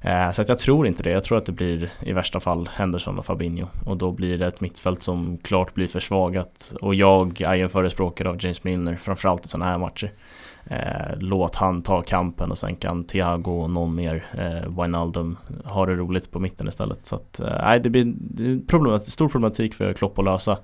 Eh, 0.03 0.31
så 0.31 0.43
att 0.43 0.49
jag 0.49 0.59
tror 0.59 0.87
inte 0.87 1.03
det. 1.03 1.11
Jag 1.11 1.25
tror 1.25 1.39
att 1.39 1.47
det 1.47 1.53
blir 1.53 1.91
i 2.01 2.13
värsta 2.13 2.41
fall 2.41 2.69
Henderson 2.73 3.19
och 3.19 3.25
Fabinho. 3.25 3.67
Och 3.87 3.97
då 3.97 4.11
blir 4.11 4.39
det 4.39 4.47
ett 4.47 4.61
mittfält 4.61 5.03
som 5.03 5.39
klart 5.39 5.75
blir 5.75 5.87
försvagat. 5.87 6.75
Och 6.81 6.95
jag 6.95 7.41
är 7.41 7.55
ju 7.55 7.63
en 7.63 7.69
förespråkare 7.69 8.29
av 8.29 8.37
James 8.45 8.65
Milner, 8.65 8.95
framförallt 8.95 9.45
i 9.45 9.49
sådana 9.49 9.71
här 9.71 9.79
matcher. 9.79 10.13
Eh, 10.65 11.19
låt 11.19 11.57
han 11.57 11.83
ta 11.83 12.03
kampen 12.03 12.51
och 12.51 12.59
sen 12.59 12.77
kan 12.77 13.05
Thiago 13.05 13.51
och 13.51 13.71
någon 13.71 13.95
mer, 13.95 14.27
eh, 14.39 14.83
Wijnaldum, 14.83 15.37
ha 15.65 15.87
det 15.87 15.95
roligt 15.95 16.31
på 16.31 16.39
mitten 16.39 16.69
istället. 16.69 17.07
Så 17.07 17.17
att, 17.17 17.41
nej, 17.63 17.81
det 17.81 17.91
blir 17.91 18.67
problematik, 18.67 19.09
stor 19.09 19.29
problematik 19.29 19.75
för 19.75 19.93
Klopp 19.93 20.19
att 20.19 20.25
lösa. 20.25 20.59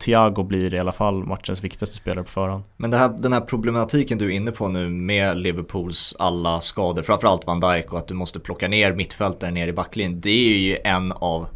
Thiago 0.00 0.42
blir 0.42 0.74
i 0.74 0.78
alla 0.78 0.92
fall 0.92 1.24
matchens 1.24 1.64
viktigaste 1.64 1.96
spelare 1.96 2.24
på 2.24 2.30
förhand. 2.30 2.64
Men 2.76 2.92
här, 2.92 3.08
den 3.08 3.32
här 3.32 3.40
problematiken 3.40 4.18
du 4.18 4.26
är 4.26 4.30
inne 4.30 4.50
på 4.50 4.68
nu 4.68 4.88
med 4.88 5.38
Liverpools 5.38 6.16
alla 6.18 6.60
skador, 6.60 7.02
framförallt 7.02 7.46
Van 7.46 7.60
Dijk 7.60 7.92
och 7.92 7.98
att 7.98 8.08
du 8.08 8.14
måste 8.14 8.40
plocka 8.40 8.55
ner 8.62 8.92
mittfältare 8.92 9.50
ner 9.50 9.68
i 9.68 9.72
backlinjen, 9.72 10.20
det 10.20 10.30
är 10.30 10.58
ju 10.58 10.78
en 10.84 11.12
av 11.12 11.48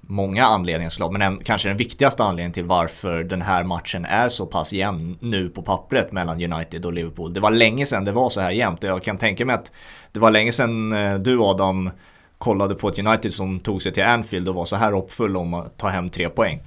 många 0.00 0.44
anledningar 0.44 0.90
såklart, 0.90 1.12
men 1.12 1.22
en, 1.22 1.38
kanske 1.38 1.68
den 1.68 1.76
viktigaste 1.76 2.24
anledningen 2.24 2.52
till 2.52 2.64
varför 2.64 3.24
den 3.24 3.42
här 3.42 3.64
matchen 3.64 4.04
är 4.04 4.28
så 4.28 4.46
pass 4.46 4.72
jämn 4.72 5.18
nu 5.20 5.48
på 5.48 5.62
pappret 5.62 6.12
mellan 6.12 6.52
United 6.52 6.86
och 6.86 6.92
Liverpool. 6.92 7.34
Det 7.34 7.40
var 7.40 7.50
länge 7.50 7.86
sedan 7.86 8.04
det 8.04 8.12
var 8.12 8.28
så 8.28 8.40
här 8.40 8.50
jämnt 8.50 8.84
och 8.84 8.90
jag 8.90 9.02
kan 9.02 9.18
tänka 9.18 9.46
mig 9.46 9.54
att 9.54 9.72
det 10.12 10.20
var 10.20 10.30
länge 10.30 10.52
sedan 10.52 10.92
eh, 10.92 11.14
du 11.14 11.40
Adam 11.40 11.90
kollade 12.38 12.74
på 12.74 12.88
ett 12.88 12.98
United 12.98 13.32
som 13.32 13.60
tog 13.60 13.82
sig 13.82 13.92
till 13.92 14.02
Anfield 14.02 14.48
och 14.48 14.54
var 14.54 14.64
så 14.64 14.76
här 14.76 14.92
hoppfull 14.92 15.36
om 15.36 15.54
att 15.54 15.78
ta 15.78 15.88
hem 15.88 16.10
tre 16.10 16.28
poäng. 16.28 16.62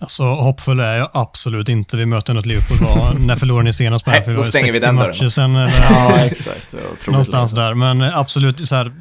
Alltså 0.00 0.22
hoppfull 0.22 0.80
är 0.80 0.96
jag 0.96 1.10
absolut 1.12 1.68
inte. 1.68 1.96
Vi 1.96 2.06
möter 2.06 2.34
något 2.34 2.46
Liverpool. 2.46 2.78
Var, 2.78 3.14
när 3.18 3.36
förlorade 3.36 3.64
ni 3.64 3.72
senast 3.72 4.08
Anfield? 4.08 4.36
Då 4.38 4.44
stänger 4.44 4.72
vi 4.72 4.78
den 4.78 4.96
dörren. 4.96 5.30
Sen, 5.30 5.56
eller, 5.56 5.72
ja, 5.90 6.18
exakt. 6.18 6.74
Någonstans 7.06 7.52
där. 7.52 7.74
Men 7.74 8.02
absolut, 8.02 8.68
så 8.68 8.74
här, 8.74 8.92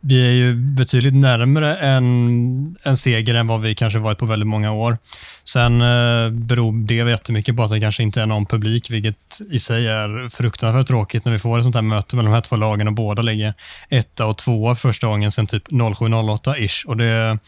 vi 0.00 0.26
är 0.26 0.32
ju 0.32 0.54
betydligt 0.54 1.14
närmare 1.14 1.76
en, 1.76 2.76
en 2.82 2.96
seger 2.96 3.34
än 3.34 3.46
vad 3.46 3.60
vi 3.60 3.74
kanske 3.74 3.98
varit 3.98 4.18
på 4.18 4.26
väldigt 4.26 4.48
många 4.48 4.72
år. 4.72 4.98
Sen 5.44 5.80
eh, 5.80 6.30
beror 6.30 6.86
det 6.86 6.94
jättemycket 6.94 7.56
på 7.56 7.62
att 7.62 7.70
det 7.70 7.80
kanske 7.80 8.02
inte 8.02 8.22
är 8.22 8.26
någon 8.26 8.46
publik, 8.46 8.90
vilket 8.90 9.40
i 9.50 9.58
sig 9.58 9.86
är 9.86 10.28
fruktansvärt 10.28 10.86
tråkigt 10.86 11.24
när 11.24 11.32
vi 11.32 11.38
får 11.38 11.58
ett 11.58 11.64
sånt 11.64 11.74
här 11.74 11.82
möte 11.82 12.16
mellan 12.16 12.30
de 12.30 12.34
här 12.34 12.40
två 12.40 12.56
lagen 12.56 12.88
och 12.88 12.94
båda 12.94 13.22
ligger 13.22 13.54
etta 13.88 14.26
och 14.26 14.38
tvåa 14.38 14.76
första 14.76 15.06
gången 15.06 15.32
sedan 15.32 15.46
typ 15.46 15.68
07-08-ish. 15.68 16.86
Och 16.86 16.96
det, 16.96 17.38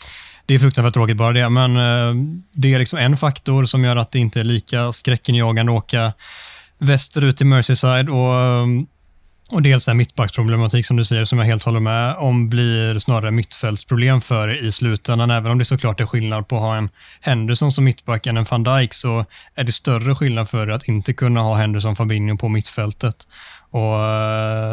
det 0.51 0.55
är 0.55 0.59
fruktansvärt 0.59 0.95
tråkigt 0.95 1.17
bara 1.17 1.33
det, 1.33 1.51
men 1.51 1.77
eh, 1.77 2.15
det 2.53 2.75
är 2.75 2.79
liksom 2.79 2.99
en 2.99 3.17
faktor 3.17 3.65
som 3.65 3.85
gör 3.85 3.97
att 3.97 4.13
det 4.13 4.19
inte 4.19 4.41
är 4.41 4.45
lika 4.45 4.93
skräckenjagande 4.93 5.73
att 5.73 5.79
åka 5.79 6.13
västerut 6.79 7.37
till 7.37 7.47
Merseyside 7.47 8.09
och 8.09 8.35
eh, 8.35 8.67
och 9.51 9.63
dels 9.63 9.85
den 9.85 9.97
mittbacksproblematik 9.97 10.87
som 10.87 10.97
du 10.97 11.05
säger, 11.05 11.25
som 11.25 11.39
jag 11.39 11.47
helt 11.47 11.65
håller 11.65 11.81
med 11.81 12.17
om, 12.17 12.49
blir 12.49 12.99
snarare 12.99 13.31
mittfältsproblem 13.31 14.21
för 14.21 14.65
i 14.65 14.73
slutändan. 14.73 15.31
Även 15.31 15.53
om 15.53 15.59
det 15.59 15.65
såklart 15.65 16.01
är 16.01 16.07
skillnad 16.07 16.49
på 16.49 16.57
att 16.57 16.63
ha 16.63 16.77
en 16.77 16.89
Henderson 17.21 17.73
som 17.73 17.85
mittback 17.85 18.27
än 18.27 18.37
en 18.37 18.47
van 18.51 18.63
Dijk 18.63 18.95
så 18.95 19.25
är 19.55 19.65
det 19.65 19.73
större 19.73 20.15
skillnad 20.15 20.49
för 20.49 20.69
att 20.69 20.89
inte 20.89 21.13
kunna 21.13 21.41
ha 21.41 21.55
Henderson 21.55 21.97
Fabinho 21.97 22.37
på 22.37 22.49
mittfältet. 22.49 23.27
Och 23.71 23.95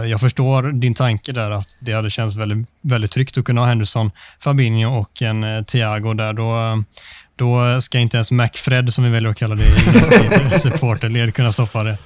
Jag 0.07 0.19
förstår 0.19 0.71
din 0.71 0.93
tanke 0.93 1.31
där 1.31 1.51
att 1.51 1.77
det 1.79 1.93
hade 1.93 2.09
känts 2.09 2.35
väldigt, 2.35 2.67
väldigt 2.81 3.11
tryggt 3.11 3.37
att 3.37 3.45
kunna 3.45 3.61
ha 3.61 3.67
Henderson, 3.67 4.11
Fabinho 4.39 4.99
och 4.99 5.21
en 5.21 5.65
Thiago 5.65 6.13
där. 6.13 6.33
Då, 6.33 6.83
då 7.35 7.81
ska 7.81 7.99
inte 7.99 8.17
ens 8.17 8.31
McFred, 8.31 8.93
som 8.93 9.03
vi 9.03 9.09
väljer 9.09 9.31
att 9.31 9.37
kalla 9.37 9.55
det 9.55 9.63
i 10.55 10.59
supporterled, 10.59 11.35
kunna 11.35 11.51
stoppa 11.51 11.83
det. 11.83 11.97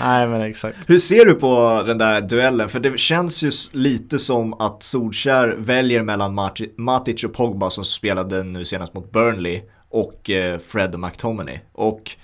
Nej 0.00 0.28
men 0.28 0.40
exakt. 0.40 0.76
Hur 0.86 0.98
ser 0.98 1.24
du 1.24 1.34
på 1.34 1.82
den 1.86 1.98
där 1.98 2.20
duellen? 2.20 2.68
För 2.68 2.80
det 2.80 2.98
känns 2.98 3.42
ju 3.42 3.50
lite 3.72 4.18
som 4.18 4.54
att 4.54 4.82
Solskär 4.82 5.56
väljer 5.58 6.02
mellan 6.02 6.50
Matic 6.76 7.24
och 7.24 7.32
Pogba 7.32 7.70
som 7.70 7.84
spelade 7.84 8.42
nu 8.42 8.64
senast 8.64 8.94
mot 8.94 9.12
Burnley 9.12 9.62
och 9.88 10.30
eh, 10.30 10.58
Fred 10.58 10.94
och 10.94 11.00
McTominay. 11.00 11.60
Och 11.72 12.16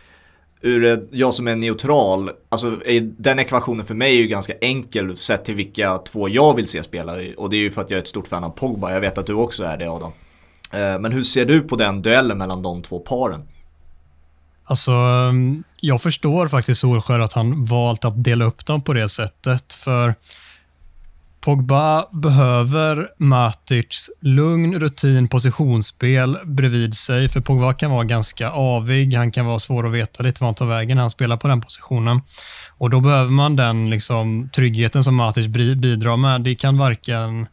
ur, 0.60 1.08
jag 1.10 1.34
som 1.34 1.48
är 1.48 1.56
neutral, 1.56 2.30
alltså 2.48 2.78
den 3.00 3.38
ekvationen 3.38 3.86
för 3.86 3.94
mig 3.94 4.16
är 4.16 4.20
ju 4.20 4.26
ganska 4.26 4.52
enkel 4.60 5.16
sett 5.16 5.44
till 5.44 5.54
vilka 5.54 5.98
två 5.98 6.28
jag 6.28 6.56
vill 6.56 6.66
se 6.66 6.82
spela. 6.82 7.12
Och 7.36 7.50
det 7.50 7.56
är 7.56 7.60
ju 7.60 7.70
för 7.70 7.82
att 7.82 7.90
jag 7.90 7.98
är 7.98 8.02
ett 8.02 8.08
stort 8.08 8.28
fan 8.28 8.44
av 8.44 8.50
Pogba, 8.50 8.92
jag 8.92 9.00
vet 9.00 9.18
att 9.18 9.26
du 9.26 9.34
också 9.34 9.64
är 9.64 9.76
det 9.76 9.90
Adam. 9.90 10.12
Eh, 10.72 10.98
men 10.98 11.12
hur 11.12 11.22
ser 11.22 11.44
du 11.44 11.60
på 11.60 11.76
den 11.76 12.02
duellen 12.02 12.38
mellan 12.38 12.62
de 12.62 12.82
två 12.82 12.98
paren? 12.98 13.48
Alltså, 14.64 14.90
mm, 14.90 15.64
jag 15.86 16.02
förstår 16.02 16.48
faktiskt 16.48 16.80
Solskär 16.80 17.20
att 17.20 17.32
han 17.32 17.64
valt 17.64 18.04
att 18.04 18.24
dela 18.24 18.44
upp 18.44 18.66
dem 18.66 18.82
på 18.82 18.92
det 18.92 19.08
sättet. 19.08 19.72
För 19.72 20.14
Pogba 21.40 22.06
behöver 22.12 23.08
Matic 23.18 24.10
lugn, 24.20 24.80
rutin, 24.80 25.28
positionsspel 25.28 26.38
bredvid 26.44 26.96
sig. 26.96 27.28
För 27.28 27.40
Pogba 27.40 27.72
kan 27.72 27.90
vara 27.90 28.04
ganska 28.04 28.50
avig. 28.50 29.14
Han 29.14 29.30
kan 29.30 29.46
vara 29.46 29.58
svår 29.58 29.86
att 29.86 29.92
veta 29.92 30.22
lite 30.22 30.44
vart 30.44 30.48
han 30.48 30.54
tar 30.54 30.66
vägen 30.66 30.96
när 30.96 31.02
han 31.02 31.10
spelar 31.10 31.36
på 31.36 31.48
den 31.48 31.60
positionen. 31.60 32.20
Och 32.78 32.90
Då 32.90 33.00
behöver 33.00 33.30
man 33.30 33.56
den 33.56 33.90
liksom, 33.90 34.48
tryggheten 34.54 35.04
som 35.04 35.14
Matic 35.14 35.46
bidrar 35.46 36.16
med. 36.16 36.40
Det 36.40 36.54
kan 36.54 36.78
varken 36.78 37.46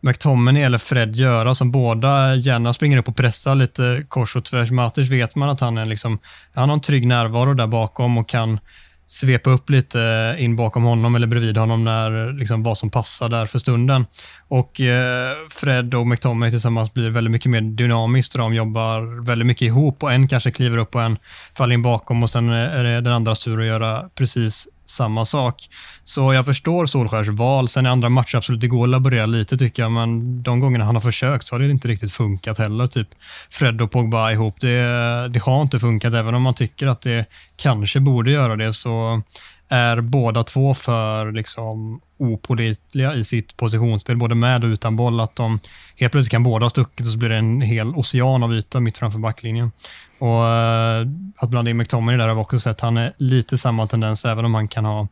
McTominay 0.00 0.62
eller 0.62 0.78
Fred 0.78 1.16
göra 1.16 1.54
som 1.54 1.70
båda 1.70 2.34
gärna 2.34 2.72
springer 2.72 2.98
upp 2.98 3.08
och 3.08 3.16
pressar 3.16 3.54
lite 3.54 4.04
kors 4.08 4.36
och 4.36 4.44
tvärs. 4.44 4.70
Matic 4.70 5.10
vet 5.10 5.34
man 5.34 5.48
att 5.48 5.60
han 5.60 5.78
är 5.78 5.86
liksom, 5.86 6.18
han 6.54 6.68
har 6.68 6.74
en 6.74 6.80
trygg 6.80 7.06
närvaro 7.06 7.54
där 7.54 7.66
bakom 7.66 8.18
och 8.18 8.28
kan 8.28 8.58
svepa 9.06 9.50
upp 9.50 9.70
lite 9.70 10.36
in 10.38 10.56
bakom 10.56 10.82
honom 10.82 11.14
eller 11.14 11.26
bredvid 11.26 11.56
honom 11.56 11.84
när 11.84 12.32
liksom 12.32 12.62
vad 12.62 12.78
som 12.78 12.90
passar 12.90 13.28
där 13.28 13.46
för 13.46 13.58
stunden. 13.58 14.06
Och 14.48 14.80
eh, 14.80 15.32
Fred 15.50 15.94
och 15.94 16.06
McTominay 16.06 16.50
tillsammans 16.50 16.94
blir 16.94 17.10
väldigt 17.10 17.30
mycket 17.30 17.50
mer 17.50 17.60
dynamiskt. 17.60 18.36
De 18.36 18.54
jobbar 18.54 19.24
väldigt 19.26 19.46
mycket 19.46 19.62
ihop 19.62 20.02
och 20.02 20.12
en 20.12 20.28
kanske 20.28 20.50
kliver 20.50 20.76
upp 20.76 20.94
och 20.94 21.02
en 21.02 21.18
faller 21.54 21.74
in 21.74 21.82
bakom 21.82 22.22
och 22.22 22.30
sen 22.30 22.48
är 22.48 22.84
det 22.84 23.00
den 23.00 23.12
andra 23.12 23.34
tur 23.34 23.60
att 23.60 23.66
göra 23.66 24.08
precis 24.14 24.68
samma 24.86 25.24
sak. 25.24 25.68
Så 26.04 26.34
jag 26.34 26.44
förstår 26.44 26.86
Solskärs 26.86 27.28
val. 27.28 27.68
Sen 27.68 27.86
i 27.86 27.88
andra 27.88 28.08
matcher 28.08 28.36
absolut, 28.36 28.60
det 28.60 28.68
går 28.68 28.84
att 28.84 28.90
laborera 28.90 29.26
lite 29.26 29.56
tycker 29.56 29.82
jag, 29.82 29.92
men 29.92 30.42
de 30.42 30.60
gångerna 30.60 30.84
han 30.84 30.94
har 30.94 31.02
försökt 31.02 31.46
så 31.46 31.54
har 31.54 31.60
det 31.60 31.70
inte 31.70 31.88
riktigt 31.88 32.12
funkat 32.12 32.58
heller. 32.58 32.86
Typ 32.86 33.08
Fred 33.50 33.82
och 33.82 33.90
Pogba 33.90 34.30
ihop, 34.32 34.60
det, 34.60 35.28
det 35.28 35.42
har 35.42 35.62
inte 35.62 35.78
funkat. 35.78 36.14
Även 36.14 36.34
om 36.34 36.42
man 36.42 36.54
tycker 36.54 36.86
att 36.86 37.00
det 37.00 37.26
kanske 37.56 38.00
borde 38.00 38.30
göra 38.30 38.56
det 38.56 38.72
så 38.72 39.22
är 39.68 40.00
båda 40.00 40.42
två 40.42 40.74
för 40.74 41.32
liksom 41.32 42.00
opolitliga 42.18 43.14
i 43.14 43.24
sitt 43.24 43.56
positionsspel, 43.56 44.16
både 44.16 44.34
med 44.34 44.64
och 44.64 44.68
utan 44.68 44.96
boll. 44.96 45.20
Att 45.20 45.36
de 45.36 45.60
helt 45.96 46.12
plötsligt 46.12 46.30
kan 46.30 46.42
båda 46.42 46.64
ha 46.64 46.70
stuckit 46.70 47.06
och 47.06 47.12
så 47.12 47.18
blir 47.18 47.28
det 47.28 47.36
en 47.36 47.60
hel 47.60 47.94
ocean 47.94 48.42
av 48.42 48.54
yta 48.54 48.80
mitt 48.80 48.98
framför 48.98 49.18
backlinjen. 49.18 49.72
Och 50.18 50.46
eh, 50.46 51.06
Att 51.36 51.50
blanda 51.50 51.70
in 51.70 51.76
McTominay 51.76 52.16
där 52.16 52.28
har 52.28 52.34
vi 52.34 52.40
också 52.40 52.60
sett, 52.60 52.80
han 52.80 52.96
är 52.96 53.12
lite 53.18 53.58
samma 53.58 53.86
tendens, 53.86 54.24
även 54.24 54.44
om 54.44 54.54
han 54.54 54.68
kan 54.68 54.84
ha 54.84 55.08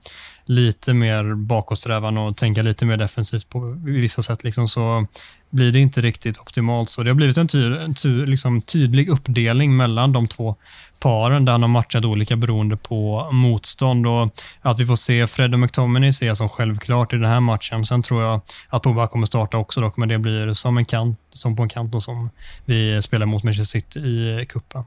lite 0.47 0.95
mer 0.95 1.35
bakåtsträvan 1.35 2.19
och 2.19 2.37
tänka 2.37 2.63
lite 2.63 2.85
mer 2.85 2.97
defensivt 2.97 3.49
på 3.49 3.61
vissa 3.85 4.23
sätt, 4.23 4.45
liksom, 4.45 4.69
så 4.69 5.07
blir 5.51 5.73
det 5.73 5.79
inte 5.79 6.01
riktigt 6.01 6.39
optimalt. 6.39 6.91
Så 6.91 7.03
det 7.03 7.11
har 7.11 7.15
blivit 7.15 7.37
en, 7.37 7.49
ty 7.49 7.77
en 7.77 7.95
ty 7.95 8.27
liksom 8.27 8.63
tydlig 8.63 9.09
uppdelning 9.09 9.77
mellan 9.77 10.13
de 10.13 10.29
två 10.29 10.57
paren 11.01 11.45
där 11.45 11.53
han 11.53 11.63
har 11.63 11.69
matchat 11.69 12.05
olika 12.05 12.37
beroende 12.37 12.77
på 12.77 13.29
motstånd. 13.33 14.07
Och 14.07 14.31
att 14.61 14.81
vi 14.81 14.87
får 14.87 14.97
se 14.97 15.27
Fred 15.27 15.53
och 15.53 15.61
McTominay 15.61 16.13
ser 16.13 16.27
jag 16.27 16.37
som 16.37 16.49
självklart 16.49 17.13
i 17.13 17.17
den 17.17 17.31
här 17.31 17.41
matchen. 17.41 17.87
Sen 17.87 18.03
tror 18.03 18.23
jag 18.23 18.41
att 18.69 18.83
Pogba 18.83 19.07
kommer 19.07 19.27
starta 19.27 19.57
också 19.57 19.81
dock, 19.81 19.97
men 19.97 20.09
det 20.09 20.19
blir 20.19 20.55
som 20.55 20.79
en 20.79 20.85
kant, 20.85 21.19
som 21.31 21.57
på 21.57 21.63
en 21.63 21.69
kant 21.69 21.95
och 21.95 22.03
som 22.03 22.31
vi 22.65 23.03
spelar 23.03 23.27
mot 23.27 23.45
Manchester 23.45 23.79
City 23.79 23.99
i 23.99 24.47
kuppen. 24.49 24.85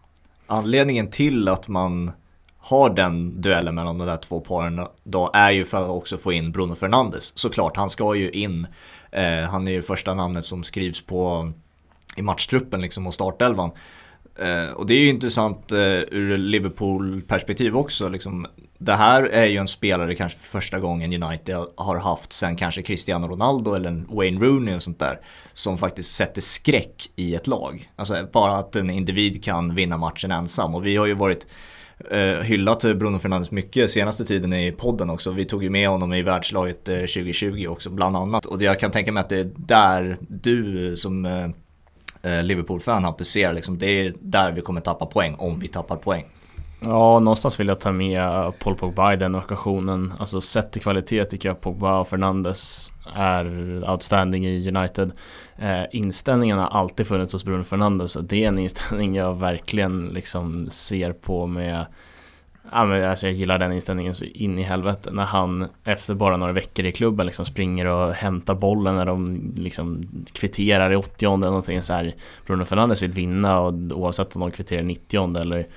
Anledningen 0.47 1.09
till 1.09 1.47
att 1.47 1.67
man 1.67 2.11
har 2.57 2.89
den 2.89 3.41
duellen 3.41 3.75
mellan 3.75 3.97
de 3.97 4.07
där 4.07 4.17
två 4.17 4.39
paren 4.39 4.87
då 5.03 5.31
är 5.33 5.51
ju 5.51 5.65
för 5.65 5.83
att 5.83 5.89
också 5.89 6.17
få 6.17 6.31
in 6.31 6.51
Bruno 6.51 6.75
Fernandes. 6.75 7.37
Såklart, 7.37 7.77
han 7.77 7.89
ska 7.89 8.15
ju 8.15 8.29
in. 8.29 8.67
Eh, 9.11 9.49
han 9.49 9.67
är 9.67 9.71
ju 9.71 9.81
första 9.81 10.13
namnet 10.13 10.45
som 10.45 10.63
skrivs 10.63 11.01
på 11.05 11.51
i 12.15 12.21
matchtruppen 12.21 12.81
liksom 12.81 13.07
och 13.07 13.13
startelvan. 13.13 13.71
Eh, 14.39 14.69
och 14.69 14.85
det 14.85 14.93
är 14.93 14.99
ju 14.99 15.09
intressant 15.09 15.71
eh, 15.71 15.79
ur 16.11 16.37
Liverpool-perspektiv 16.37 17.77
också. 17.77 18.09
Liksom, 18.09 18.47
det 18.77 18.93
här 18.93 19.23
är 19.23 19.45
ju 19.45 19.57
en 19.57 19.67
spelare 19.67 20.15
kanske 20.15 20.39
för 20.39 20.47
första 20.47 20.79
gången 20.79 21.23
United 21.23 21.57
har 21.75 21.97
haft 21.97 22.33
sen 22.33 22.55
kanske 22.55 22.81
Cristiano 22.81 23.27
Ronaldo 23.27 23.73
eller 23.73 24.15
Wayne 24.15 24.45
Rooney 24.45 24.75
och 24.75 24.81
sånt 24.81 24.99
där. 24.99 25.19
Som 25.53 25.77
faktiskt 25.77 26.15
sätter 26.15 26.41
skräck 26.41 27.09
i 27.15 27.35
ett 27.35 27.47
lag. 27.47 27.91
Alltså 27.95 28.27
bara 28.33 28.57
att 28.57 28.75
en 28.75 28.89
individ 28.89 29.43
kan 29.43 29.75
vinna 29.75 29.97
matchen 29.97 30.31
ensam. 30.31 30.75
Och 30.75 30.85
vi 30.85 30.95
har 30.95 31.05
ju 31.05 31.13
varit 31.13 31.47
eh, 32.11 32.19
hyllat 32.19 32.81
Bruno 32.81 33.19
Fernandes 33.19 33.51
mycket 33.51 33.91
senaste 33.91 34.25
tiden 34.25 34.53
i 34.53 34.71
podden 34.71 35.09
också. 35.09 35.31
Vi 35.31 35.45
tog 35.45 35.63
ju 35.63 35.69
med 35.69 35.89
honom 35.89 36.13
i 36.13 36.21
världslaget 36.21 36.89
eh, 36.89 36.95
2020 36.95 37.67
också 37.69 37.89
bland 37.89 38.17
annat. 38.17 38.45
Och 38.45 38.61
jag 38.61 38.79
kan 38.79 38.91
tänka 38.91 39.11
mig 39.11 39.21
att 39.21 39.29
det 39.29 39.39
är 39.39 39.51
där 39.55 40.17
du 40.27 40.97
som 40.97 41.25
eh, 41.25 41.49
eh, 42.23 42.43
Liverpool-fan 42.43 43.03
Hampus 43.03 43.29
ser 43.29 43.53
liksom, 43.53 43.77
det 43.77 43.87
är 43.87 44.13
där 44.19 44.51
vi 44.51 44.61
kommer 44.61 44.81
tappa 44.81 45.05
poäng 45.05 45.35
om 45.35 45.59
vi 45.59 45.67
tappar 45.67 45.95
poäng. 45.95 46.25
Ja, 46.79 47.19
någonstans 47.19 47.59
vill 47.59 47.67
jag 47.67 47.79
ta 47.79 47.91
med 47.91 48.53
Paul 48.59 48.75
Pogba 48.75 49.13
i 49.13 49.15
den 49.15 49.35
ockasionen. 49.35 50.13
Alltså 50.19 50.41
sett 50.41 50.71
till 50.71 50.81
kvalitet 50.81 51.25
tycker 51.25 51.49
jag 51.49 51.61
Pogba 51.61 51.99
och 51.99 52.07
Fernandes 52.07 52.91
är 53.13 53.45
outstanding 53.89 54.47
i 54.47 54.67
United. 54.75 55.11
Eh, 55.57 55.83
inställningen 55.91 56.57
har 56.57 56.67
alltid 56.67 57.07
funnits 57.07 57.33
hos 57.33 57.43
Bruno 57.43 57.63
Fernandes 57.63 58.15
och 58.15 58.23
det 58.23 58.43
är 58.43 58.47
en 58.47 58.59
inställning 58.59 59.15
jag 59.15 59.39
verkligen 59.39 60.07
liksom 60.07 60.69
ser 60.69 61.13
på 61.13 61.47
med 61.47 61.85
Ja, 62.71 62.85
men 62.85 63.09
alltså 63.09 63.27
jag 63.27 63.33
gillar 63.33 63.57
den 63.57 63.71
inställningen 63.71 64.15
så 64.15 64.25
in 64.25 64.59
i 64.59 64.61
helvete 64.61 65.09
när 65.11 65.25
han 65.25 65.67
efter 65.85 66.13
bara 66.13 66.37
några 66.37 66.53
veckor 66.53 66.85
i 66.85 66.91
klubben 66.91 67.25
liksom 67.25 67.45
springer 67.45 67.85
och 67.85 68.13
hämtar 68.13 68.55
bollen 68.55 68.95
när 68.95 69.05
de 69.05 69.51
liksom 69.57 70.03
kvitterar 70.33 70.91
i 70.91 70.95
80 70.95 71.25
eller 71.25 71.37
någonting 71.37 71.81
så 71.81 71.93
här 71.93 72.15
Bruno 72.45 72.65
Fernandes 72.65 73.01
vill 73.01 73.11
vinna 73.11 73.59
och 73.59 73.73
oavsett 73.91 74.35
om 74.35 74.41
de 74.41 74.51
kvitterar 74.51 74.81
i 74.81 74.85
90 74.85 75.37
eller 75.41 75.67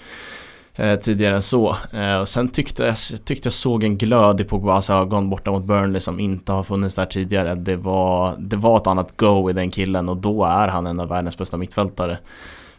eh, 0.80 1.00
tidigare 1.00 1.34
än 1.34 1.42
så. 1.42 1.76
Eh, 1.92 2.20
och 2.20 2.28
sen 2.28 2.48
tyckte 2.48 2.82
jag, 2.84 2.96
tyckte 3.24 3.46
jag 3.46 3.52
såg 3.52 3.84
en 3.84 3.98
glöd 3.98 4.40
i 4.40 4.44
Pogbas 4.44 4.90
ögon 4.90 5.30
borta 5.30 5.50
mot 5.50 5.64
Burnley 5.64 6.00
som 6.00 6.20
inte 6.20 6.52
har 6.52 6.62
funnits 6.62 6.94
där 6.94 7.06
tidigare. 7.06 7.54
Det 7.54 7.76
var, 7.76 8.34
det 8.38 8.56
var 8.56 8.76
ett 8.76 8.86
annat 8.86 9.16
go 9.16 9.50
i 9.50 9.52
den 9.52 9.70
killen 9.70 10.08
och 10.08 10.16
då 10.16 10.44
är 10.44 10.68
han 10.68 10.86
en 10.86 11.00
av 11.00 11.08
världens 11.08 11.38
bästa 11.38 11.56
mittfältare. 11.56 12.18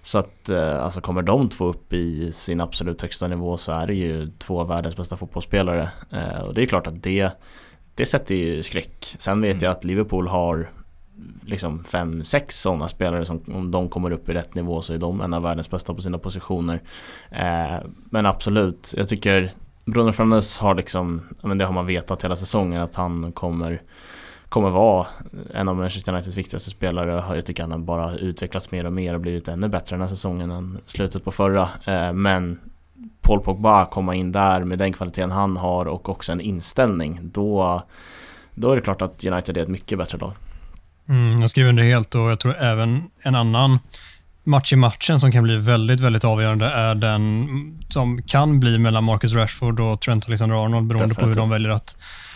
Så 0.01 0.19
att 0.19 0.49
eh, 0.49 0.83
alltså 0.83 1.01
kommer 1.01 1.21
de 1.21 1.49
två 1.49 1.65
upp 1.65 1.93
i 1.93 2.31
sin 2.31 2.61
absolut 2.61 3.01
högsta 3.01 3.27
nivå 3.27 3.57
så 3.57 3.71
är 3.71 3.87
det 3.87 3.93
ju 3.93 4.31
två 4.39 4.61
av 4.61 4.67
världens 4.67 4.97
bästa 4.97 5.17
fotbollsspelare. 5.17 5.89
Eh, 6.11 6.41
och 6.43 6.53
det 6.53 6.61
är 6.61 6.65
klart 6.65 6.87
att 6.87 7.03
det, 7.03 7.29
det 7.95 8.05
sätter 8.05 8.35
ju 8.35 8.63
skräck. 8.63 9.15
Sen 9.19 9.41
vet 9.41 9.51
mm. 9.51 9.63
jag 9.63 9.71
att 9.71 9.83
Liverpool 9.83 10.27
har 10.27 10.69
liksom 11.45 11.83
fem, 11.83 12.23
sex 12.23 12.61
sådana 12.61 12.89
spelare 12.89 13.25
som 13.25 13.41
om 13.47 13.71
de 13.71 13.89
kommer 13.89 14.11
upp 14.11 14.29
i 14.29 14.33
rätt 14.33 14.55
nivå 14.55 14.81
så 14.81 14.93
är 14.93 14.97
de 14.97 15.21
en 15.21 15.33
av 15.33 15.41
världens 15.41 15.69
bästa 15.69 15.93
på 15.93 16.01
sina 16.01 16.17
positioner. 16.17 16.81
Eh, 17.31 17.87
men 18.09 18.25
absolut, 18.25 18.93
jag 18.97 19.07
tycker 19.07 19.51
Bruno 19.85 20.11
Fernandes 20.11 20.57
har 20.57 20.75
liksom, 20.75 21.21
men 21.41 21.57
det 21.57 21.65
har 21.65 21.73
man 21.73 21.85
vetat 21.85 22.23
hela 22.23 22.35
säsongen 22.35 22.81
att 22.81 22.95
han 22.95 23.31
kommer 23.31 23.81
kommer 24.49 24.69
vara 24.69 25.07
en 25.53 25.67
av 25.67 25.75
Manchester 25.75 26.13
Uniteds 26.13 26.37
viktigaste 26.37 26.69
spelare. 26.69 27.35
Jag 27.35 27.45
tycker 27.45 27.63
han 27.63 27.71
har 27.71 27.79
bara 27.79 28.15
utvecklats 28.15 28.71
mer 28.71 28.85
och 28.85 28.93
mer 28.93 29.13
och 29.13 29.21
blivit 29.21 29.47
ännu 29.47 29.67
bättre 29.67 29.93
den 29.95 30.01
här 30.01 30.09
säsongen 30.09 30.51
än 30.51 30.77
slutet 30.85 31.23
på 31.23 31.31
förra. 31.31 31.69
Eh, 31.85 32.13
men 32.13 32.59
Paul 33.21 33.39
Pogba 33.39 33.85
komma 33.85 34.15
in 34.15 34.31
där 34.31 34.63
med 34.63 34.79
den 34.79 34.93
kvaliteten 34.93 35.31
han 35.31 35.57
har 35.57 35.85
och 35.85 36.09
också 36.09 36.31
en 36.31 36.41
inställning. 36.41 37.19
Då, 37.23 37.81
då 38.53 38.71
är 38.71 38.75
det 38.75 38.81
klart 38.81 39.01
att 39.01 39.25
United 39.25 39.57
är 39.57 39.61
ett 39.61 39.69
mycket 39.69 39.97
bättre 39.97 40.17
lag. 40.17 40.33
Mm, 41.11 41.41
jag 41.41 41.49
skriver 41.49 41.69
under 41.69 41.83
helt 41.83 42.15
och 42.15 42.31
jag 42.31 42.39
tror 42.39 42.57
även 42.57 43.03
en 43.23 43.35
annan 43.35 43.79
match 44.43 44.73
i 44.73 44.75
matchen 44.75 45.19
som 45.19 45.31
kan 45.31 45.43
bli 45.43 45.57
väldigt, 45.57 45.99
väldigt 45.99 46.23
avgörande 46.23 46.65
är 46.65 46.95
den 46.95 47.47
som 47.89 48.23
kan 48.23 48.59
bli 48.59 48.77
mellan 48.77 49.03
Marcus 49.03 49.33
Rashford 49.33 49.79
och 49.79 50.01
Trent 50.01 50.27
Alexander-Arnold 50.27 50.87
beroende 50.87 51.07
Definitivt. 51.07 51.19
på 51.19 51.27
hur 51.27 51.35
de 51.35 51.49
väljer 51.49 51.69
att 51.69 51.95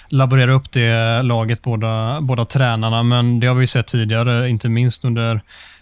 laborera 0.09 0.53
upp 0.53 0.71
det 0.71 1.21
laget, 1.23 1.61
båda, 1.61 2.21
båda 2.21 2.45
tränarna. 2.45 3.03
Men 3.03 3.39
det 3.39 3.47
har 3.47 3.55
vi 3.55 3.67
sett 3.67 3.87
tidigare, 3.87 4.49
inte 4.49 4.69
minst 4.69 5.05
under 5.05 5.41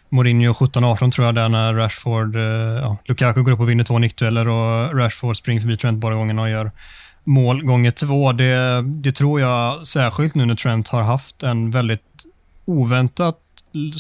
Mourinho 0.10 0.54
17-18 0.54 1.12
tror 1.12 1.26
jag, 1.26 1.36
där 1.36 1.50
när 1.50 1.74
Rashford, 1.74 2.36
eh, 2.36 2.42
ja, 2.42 2.98
Lukaku 3.06 3.44
går 3.44 3.52
upp 3.52 3.60
och 3.60 3.70
vinner 3.70 3.84
två 3.84 4.00
nickdueller 4.00 4.48
och 4.48 4.98
Rashford 4.98 5.38
springer 5.38 5.62
förbi 5.62 5.78
Trent 5.78 6.00
båda 6.00 6.16
gångerna 6.16 6.42
och 6.42 6.50
gör 6.50 6.72
mål 7.24 7.64
gånger 7.64 7.92
två. 7.92 8.32
Det, 8.32 8.82
det 8.82 9.12
tror 9.12 9.42
jag 9.42 9.88
särskilt 9.88 10.36
nu 10.36 10.46
när 10.46 10.56
Trent 10.56 10.88
har 10.88 11.02
haft 11.02 11.44
en 11.44 11.72
väldigt 11.72 12.26
oväntat 12.66 13.40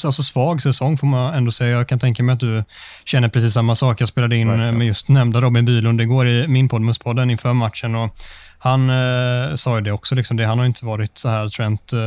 alltså 0.05 0.23
svag 0.23 0.61
säsong 0.61 0.97
får 0.97 1.07
man 1.07 1.33
ändå 1.33 1.51
säga. 1.51 1.77
Jag 1.77 1.87
kan 1.87 1.99
tänka 1.99 2.23
mig 2.23 2.33
att 2.33 2.39
du 2.39 2.63
känner 3.05 3.29
precis 3.29 3.53
samma 3.53 3.75
sak. 3.75 4.01
Jag 4.01 4.09
spelade 4.09 4.35
in 4.35 4.47
Verkligen. 4.47 4.77
med 4.77 4.87
just 4.87 5.09
nämnda 5.09 5.41
Robin 5.41 5.65
Bylund 5.65 6.01
igår 6.01 6.27
i 6.27 6.47
min 6.47 6.69
podd, 6.69 6.81
Muspodden, 6.81 7.29
inför 7.29 7.53
matchen 7.53 7.95
och 7.95 8.09
han 8.63 8.89
eh, 8.89 9.55
sa 9.55 9.75
ju 9.75 9.81
det 9.81 9.91
också, 9.91 10.15
liksom 10.15 10.37
det, 10.37 10.45
han 10.45 10.59
har 10.59 10.65
inte 10.65 10.85
varit 10.85 11.17
så 11.17 11.29
här 11.29 11.47
Trent 11.47 11.93
eh, 11.93 11.99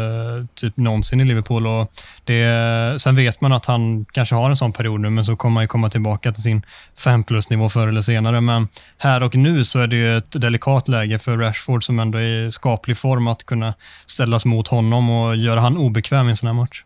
typ 0.54 0.76
någonsin 0.76 1.20
i 1.20 1.24
Liverpool. 1.24 1.66
Och 1.66 1.90
det, 2.24 3.02
sen 3.02 3.16
vet 3.16 3.40
man 3.40 3.52
att 3.52 3.66
han 3.66 4.04
kanske 4.04 4.34
har 4.34 4.50
en 4.50 4.56
sån 4.56 4.72
period 4.72 5.00
nu, 5.00 5.10
men 5.10 5.24
så 5.24 5.36
kommer 5.36 5.54
han 5.54 5.64
ju 5.64 5.68
komma 5.68 5.90
tillbaka 5.90 6.32
till 6.32 6.42
sin 6.42 6.62
5 6.98 7.24
plus-nivå 7.24 7.68
förr 7.68 7.88
eller 7.88 8.02
senare. 8.02 8.40
Men 8.40 8.68
här 8.98 9.22
och 9.22 9.36
nu 9.36 9.64
så 9.64 9.78
är 9.78 9.86
det 9.86 9.96
ju 9.96 10.16
ett 10.16 10.40
delikat 10.40 10.88
läge 10.88 11.18
för 11.18 11.36
Rashford 11.36 11.84
som 11.84 11.98
ändå 11.98 12.18
är 12.18 12.46
i 12.46 12.52
skaplig 12.52 12.96
form 12.96 13.28
att 13.28 13.46
kunna 13.46 13.74
ställas 14.06 14.44
mot 14.44 14.68
honom 14.68 15.10
och 15.10 15.36
göra 15.36 15.60
han 15.60 15.76
obekväm 15.76 16.28
i 16.28 16.30
en 16.30 16.36
sån 16.36 16.46
här 16.46 16.54
match. 16.54 16.84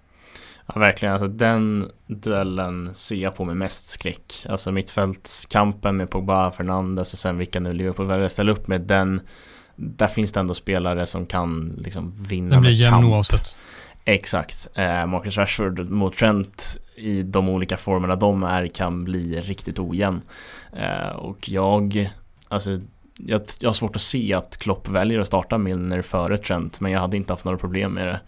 Ja, 0.67 0.81
verkligen. 0.81 1.15
Alltså, 1.15 1.29
den 1.29 1.89
duellen 2.07 2.95
ser 2.95 3.17
jag 3.17 3.35
på 3.35 3.45
med 3.45 3.57
mest 3.57 3.89
skräck. 3.89 4.47
Alltså 4.49 4.73
mittfältskampen 4.73 5.97
med 5.97 6.11
Pogba, 6.11 6.51
Fernandes 6.51 7.13
och 7.13 7.19
sen 7.19 7.39
vilka 7.39 7.61
nu 7.61 7.73
Liverpool 7.73 8.07
väljer 8.07 8.27
att 8.27 8.33
ställa 8.33 8.53
upp 8.53 8.67
med. 8.67 8.81
Den, 8.81 9.21
där 9.81 10.07
finns 10.07 10.33
det 10.33 10.41
ändå 10.41 10.55
spelare 10.55 11.07
som 11.07 11.27
kan 11.27 11.75
liksom 11.79 12.13
vinna 12.29 12.51
Den 12.51 12.61
blir 12.61 12.73
jämn 12.73 13.05
oavsett. 13.05 13.57
Exakt. 14.05 14.69
Eh, 14.75 15.07
Marcus 15.07 15.37
Rashford 15.37 15.91
mot 15.91 16.17
Trent 16.17 16.79
i 16.97 17.23
de 17.23 17.49
olika 17.49 17.77
formerna 17.77 18.17
de 18.17 18.43
är 18.43 18.67
kan 18.67 19.05
bli 19.05 19.41
riktigt 19.41 19.79
ojämn. 19.79 20.21
Eh, 20.73 21.17
och 21.17 21.49
jag, 21.49 22.11
alltså 22.49 22.81
jag, 23.19 23.43
jag 23.61 23.69
har 23.69 23.75
svårt 23.75 23.97
att 23.97 24.03
se 24.03 24.35
att 24.35 24.57
Klopp 24.57 24.89
väljer 24.89 25.19
att 25.19 25.27
starta 25.27 25.59
Milner 25.59 26.03
före 26.03 26.39
Trent 26.39 26.81
men 26.81 26.93
jag 26.93 27.01
hade 27.01 27.17
inte 27.17 27.33
haft 27.33 27.45
några 27.45 27.59
problem 27.59 27.93
med 27.93 28.07
det. 28.07 28.21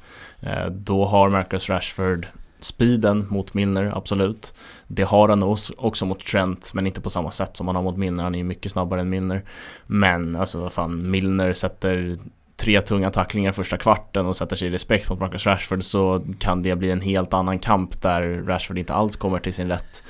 Eh, 0.51 0.67
då 0.67 1.07
har 1.07 1.29
Marcus 1.29 1.69
Rashford 1.69 2.27
speeden 2.61 3.27
mot 3.29 3.55
Milner, 3.55 3.93
absolut. 3.95 4.55
Det 4.95 5.03
har 5.03 5.29
han 5.29 5.57
också 5.77 6.07
mot 6.07 6.27
Trent, 6.27 6.75
men 6.75 6.87
inte 6.87 7.01
på 7.01 7.11
samma 7.11 7.31
sätt 7.31 7.57
som 7.57 7.67
han 7.67 7.77
har 7.77 7.83
mot 7.83 7.97
Milner. 7.97 8.25
Han 8.25 8.35
är 8.35 8.39
ju 8.39 8.45
mycket 8.45 8.73
snabbare 8.73 9.01
än 9.01 9.11
Milner. 9.11 9.45
Men 9.87 10.37
alltså 10.37 10.61
vad 10.61 10.73
fan, 10.73 11.11
Milner 11.11 11.53
sätter 11.53 12.19
tre 12.57 12.81
tunga 12.81 13.11
tacklingar 13.11 13.53
första 13.53 13.77
kvarten 13.77 14.27
och 14.27 14.37
sätter 14.37 14.57
sig 14.57 14.69
i 14.69 14.71
respekt 14.71 15.11
mot 15.11 15.21
Marcus 15.21 15.47
Rashford 15.47 15.85
så 15.85 16.25
kan 16.39 16.63
det 16.63 16.77
bli 16.77 16.91
en 16.91 17.01
helt 17.01 17.35
annan 17.35 17.59
kamp 17.59 18.03
där 18.03 18.43
Rashford 18.47 18.79
inte 18.79 18.95
alls 18.95 19.17
kommer 19.17 19.39
till 19.39 19.55
sin 19.55 19.69
rätt. 19.69 20.05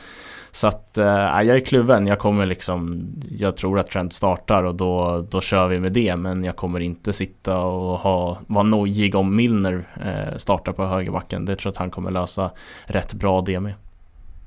Så 0.50 0.66
att 0.66 0.98
äh, 0.98 1.06
jag 1.42 1.48
är 1.48 1.60
kluven. 1.60 2.06
Jag 2.06 2.18
kommer 2.18 2.46
liksom, 2.46 3.04
jag 3.30 3.56
tror 3.56 3.78
att 3.78 3.90
Trent 3.90 4.12
startar 4.12 4.64
och 4.64 4.74
då, 4.74 5.26
då 5.30 5.40
kör 5.40 5.68
vi 5.68 5.80
med 5.80 5.92
det. 5.92 6.16
Men 6.16 6.44
jag 6.44 6.56
kommer 6.56 6.80
inte 6.80 7.12
sitta 7.12 7.58
och 7.58 7.98
ha, 7.98 8.38
vara 8.46 8.64
nojig 8.64 9.14
om 9.14 9.36
Milner 9.36 9.84
äh, 10.04 10.36
startar 10.36 10.72
på 10.72 10.86
högerbacken. 10.86 11.44
Det 11.44 11.56
tror 11.56 11.70
jag 11.70 11.72
att 11.72 11.76
han 11.76 11.90
kommer 11.90 12.10
lösa 12.10 12.50
rätt 12.84 13.14
bra 13.14 13.40
det 13.40 13.60
med. 13.60 13.74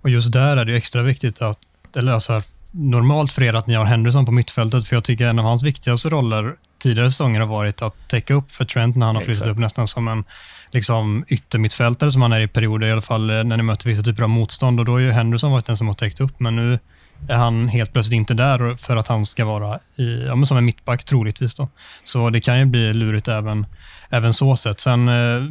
Och 0.06 0.12
just 0.12 0.32
där 0.32 0.58
är 0.58 0.66
det 0.66 0.76
extra 0.76 1.02
viktigt 1.02 1.42
att, 1.42 1.60
eller 1.96 2.12
alltså, 2.12 2.42
normalt 2.72 3.32
för 3.32 3.44
er 3.44 3.54
att 3.54 3.68
ni 3.68 3.74
har 3.74 3.86
Henderson 3.86 4.26
på 4.26 4.32
mittfältet, 4.32 4.88
för 4.88 4.96
jag 4.96 5.04
tycker 5.04 5.28
en 5.28 5.40
av 5.40 5.46
hans 5.46 5.64
viktigaste 5.64 6.10
roller 6.10 6.56
tidigare 6.80 7.12
säsonger 7.12 7.40
har 7.40 7.48
varit 7.48 7.82
att 7.82 8.08
täcka 8.08 8.34
upp 8.34 8.52
för 8.52 8.66
Trent 8.66 8.96
när 8.96 9.06
han 9.06 9.16
har 9.16 9.24
flyttat 9.24 9.42
Exakt. 9.42 9.52
upp 9.52 9.60
nästan 9.60 9.88
som 9.88 10.08
en 10.08 10.24
liksom, 10.72 11.26
yttermittfältare 11.28 12.12
som 12.12 12.22
han 12.22 12.34
är 12.34 12.40
i 12.40 12.48
perioder, 12.48 12.88
i 12.88 12.92
alla 12.92 13.02
fall 13.02 13.30
eh, 13.30 13.44
när 13.44 13.58
ni 13.58 13.64
möter 13.64 13.90
vissa 13.90 14.02
typer 14.02 14.24
av 14.24 14.30
motstånd. 14.30 14.80
Och 14.80 14.86
då 14.86 14.92
har 14.92 15.00
ju 15.00 15.12
Henderson 15.12 15.52
varit 15.52 15.66
den 15.66 15.78
som 15.78 15.88
har 15.88 15.94
täckt 15.94 16.22
upp, 16.22 16.40
men 16.40 16.56
nu 16.56 16.80
är 17.28 17.36
han 17.36 17.68
helt 17.68 17.94
plötsligt 17.94 18.18
inte 18.18 18.34
där 18.34 18.76
för 18.76 18.96
att 18.98 19.08
han 19.08 19.26
ska 19.26 19.46
vara 19.46 19.80
i, 19.98 20.26
ja, 20.26 20.46
som 20.46 20.58
en 20.58 20.66
mittback 20.66 21.04
troligtvis. 21.04 21.56
Då. 21.56 21.68
Så 22.04 22.30
det 22.30 22.42
kan 22.42 22.60
ju 22.60 22.66
bli 22.66 22.94
lurigt 22.94 23.28
även, 23.28 23.66
även 24.10 24.34
så 24.34 24.56
sett. 24.56 24.80
Sen 24.80 25.08
eh, 25.08 25.44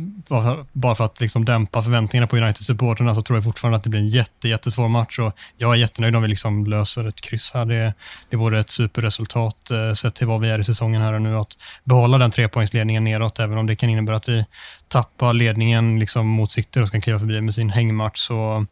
bara 0.72 0.94
för 0.94 1.04
att 1.04 1.20
liksom 1.20 1.44
dämpa 1.44 1.82
förväntningarna 1.82 2.26
på 2.26 2.36
United-supporterna 2.36 3.14
så 3.14 3.22
tror 3.22 3.36
jag 3.36 3.44
fortfarande 3.44 3.76
att 3.76 3.84
det 3.84 3.90
blir 3.90 4.00
en 4.00 4.08
jätte, 4.08 4.48
jättesvår 4.48 4.88
match 4.88 5.18
och 5.18 5.32
jag 5.56 5.72
är 5.72 5.76
jättenöjd 5.76 6.16
om 6.16 6.22
vi 6.22 6.28
liksom 6.28 6.66
löser 6.66 7.04
ett 7.08 7.20
kryss 7.20 7.50
här. 7.54 7.64
Det, 7.64 7.94
det 8.30 8.36
vore 8.36 8.60
ett 8.60 8.70
superresultat 8.70 9.70
eh, 9.70 9.94
sett 9.94 10.14
till 10.14 10.26
vad 10.26 10.40
vi 10.40 10.50
är 10.50 10.58
i 10.58 10.64
säsongen 10.64 11.02
här 11.02 11.12
och 11.12 11.22
nu 11.22 11.36
att 11.36 11.58
behålla 11.84 12.18
den 12.18 12.30
trepoängsledningen 12.30 13.04
neråt 13.04 13.40
även 13.40 13.58
om 13.58 13.66
det 13.66 13.76
kan 13.76 13.90
innebära 13.90 14.16
att 14.16 14.28
vi 14.28 14.44
tappar 14.88 15.32
ledningen 15.32 15.98
liksom 15.98 16.26
mot 16.26 16.50
sikte 16.50 16.80
och 16.80 16.88
ska 16.88 17.00
kliva 17.00 17.18
förbi 17.18 17.40
med 17.40 17.54
sin 17.54 17.70
hängmatch 17.70 18.18
så 18.18 18.66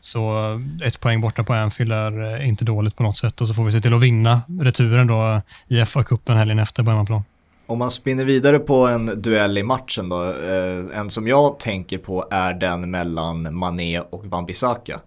så 0.00 0.36
ett 0.84 1.00
poäng 1.00 1.20
borta 1.20 1.44
på 1.44 1.54
Anfield 1.54 1.92
är 1.92 2.34
eh, 2.34 2.48
inte 2.48 2.64
dåligt 2.64 2.96
på 2.96 3.02
något 3.02 3.16
sätt 3.16 3.40
och 3.40 3.48
så 3.48 3.54
får 3.54 3.64
vi 3.64 3.72
se 3.72 3.80
till 3.80 3.94
att 3.94 4.02
vinna 4.02 4.42
returen 4.60 5.06
då 5.06 5.40
i 5.68 5.80
FA-cupen 5.80 6.36
helgen 6.36 6.58
efter 6.58 6.82
på 6.82 6.90
hemmaplan. 6.90 7.24
Om 7.68 7.78
man 7.78 7.90
spinner 7.90 8.24
vidare 8.24 8.58
på 8.58 8.86
en 8.86 9.22
duell 9.22 9.58
i 9.58 9.62
matchen 9.62 10.08
då, 10.08 10.24
eh, 10.24 10.98
en 10.98 11.10
som 11.10 11.28
jag 11.28 11.58
tänker 11.58 11.98
på 11.98 12.28
är 12.30 12.52
den 12.54 12.90
mellan 12.90 13.56
Mané 13.56 14.00
och 14.00 14.24
Wan-Bissaka. 14.24 15.00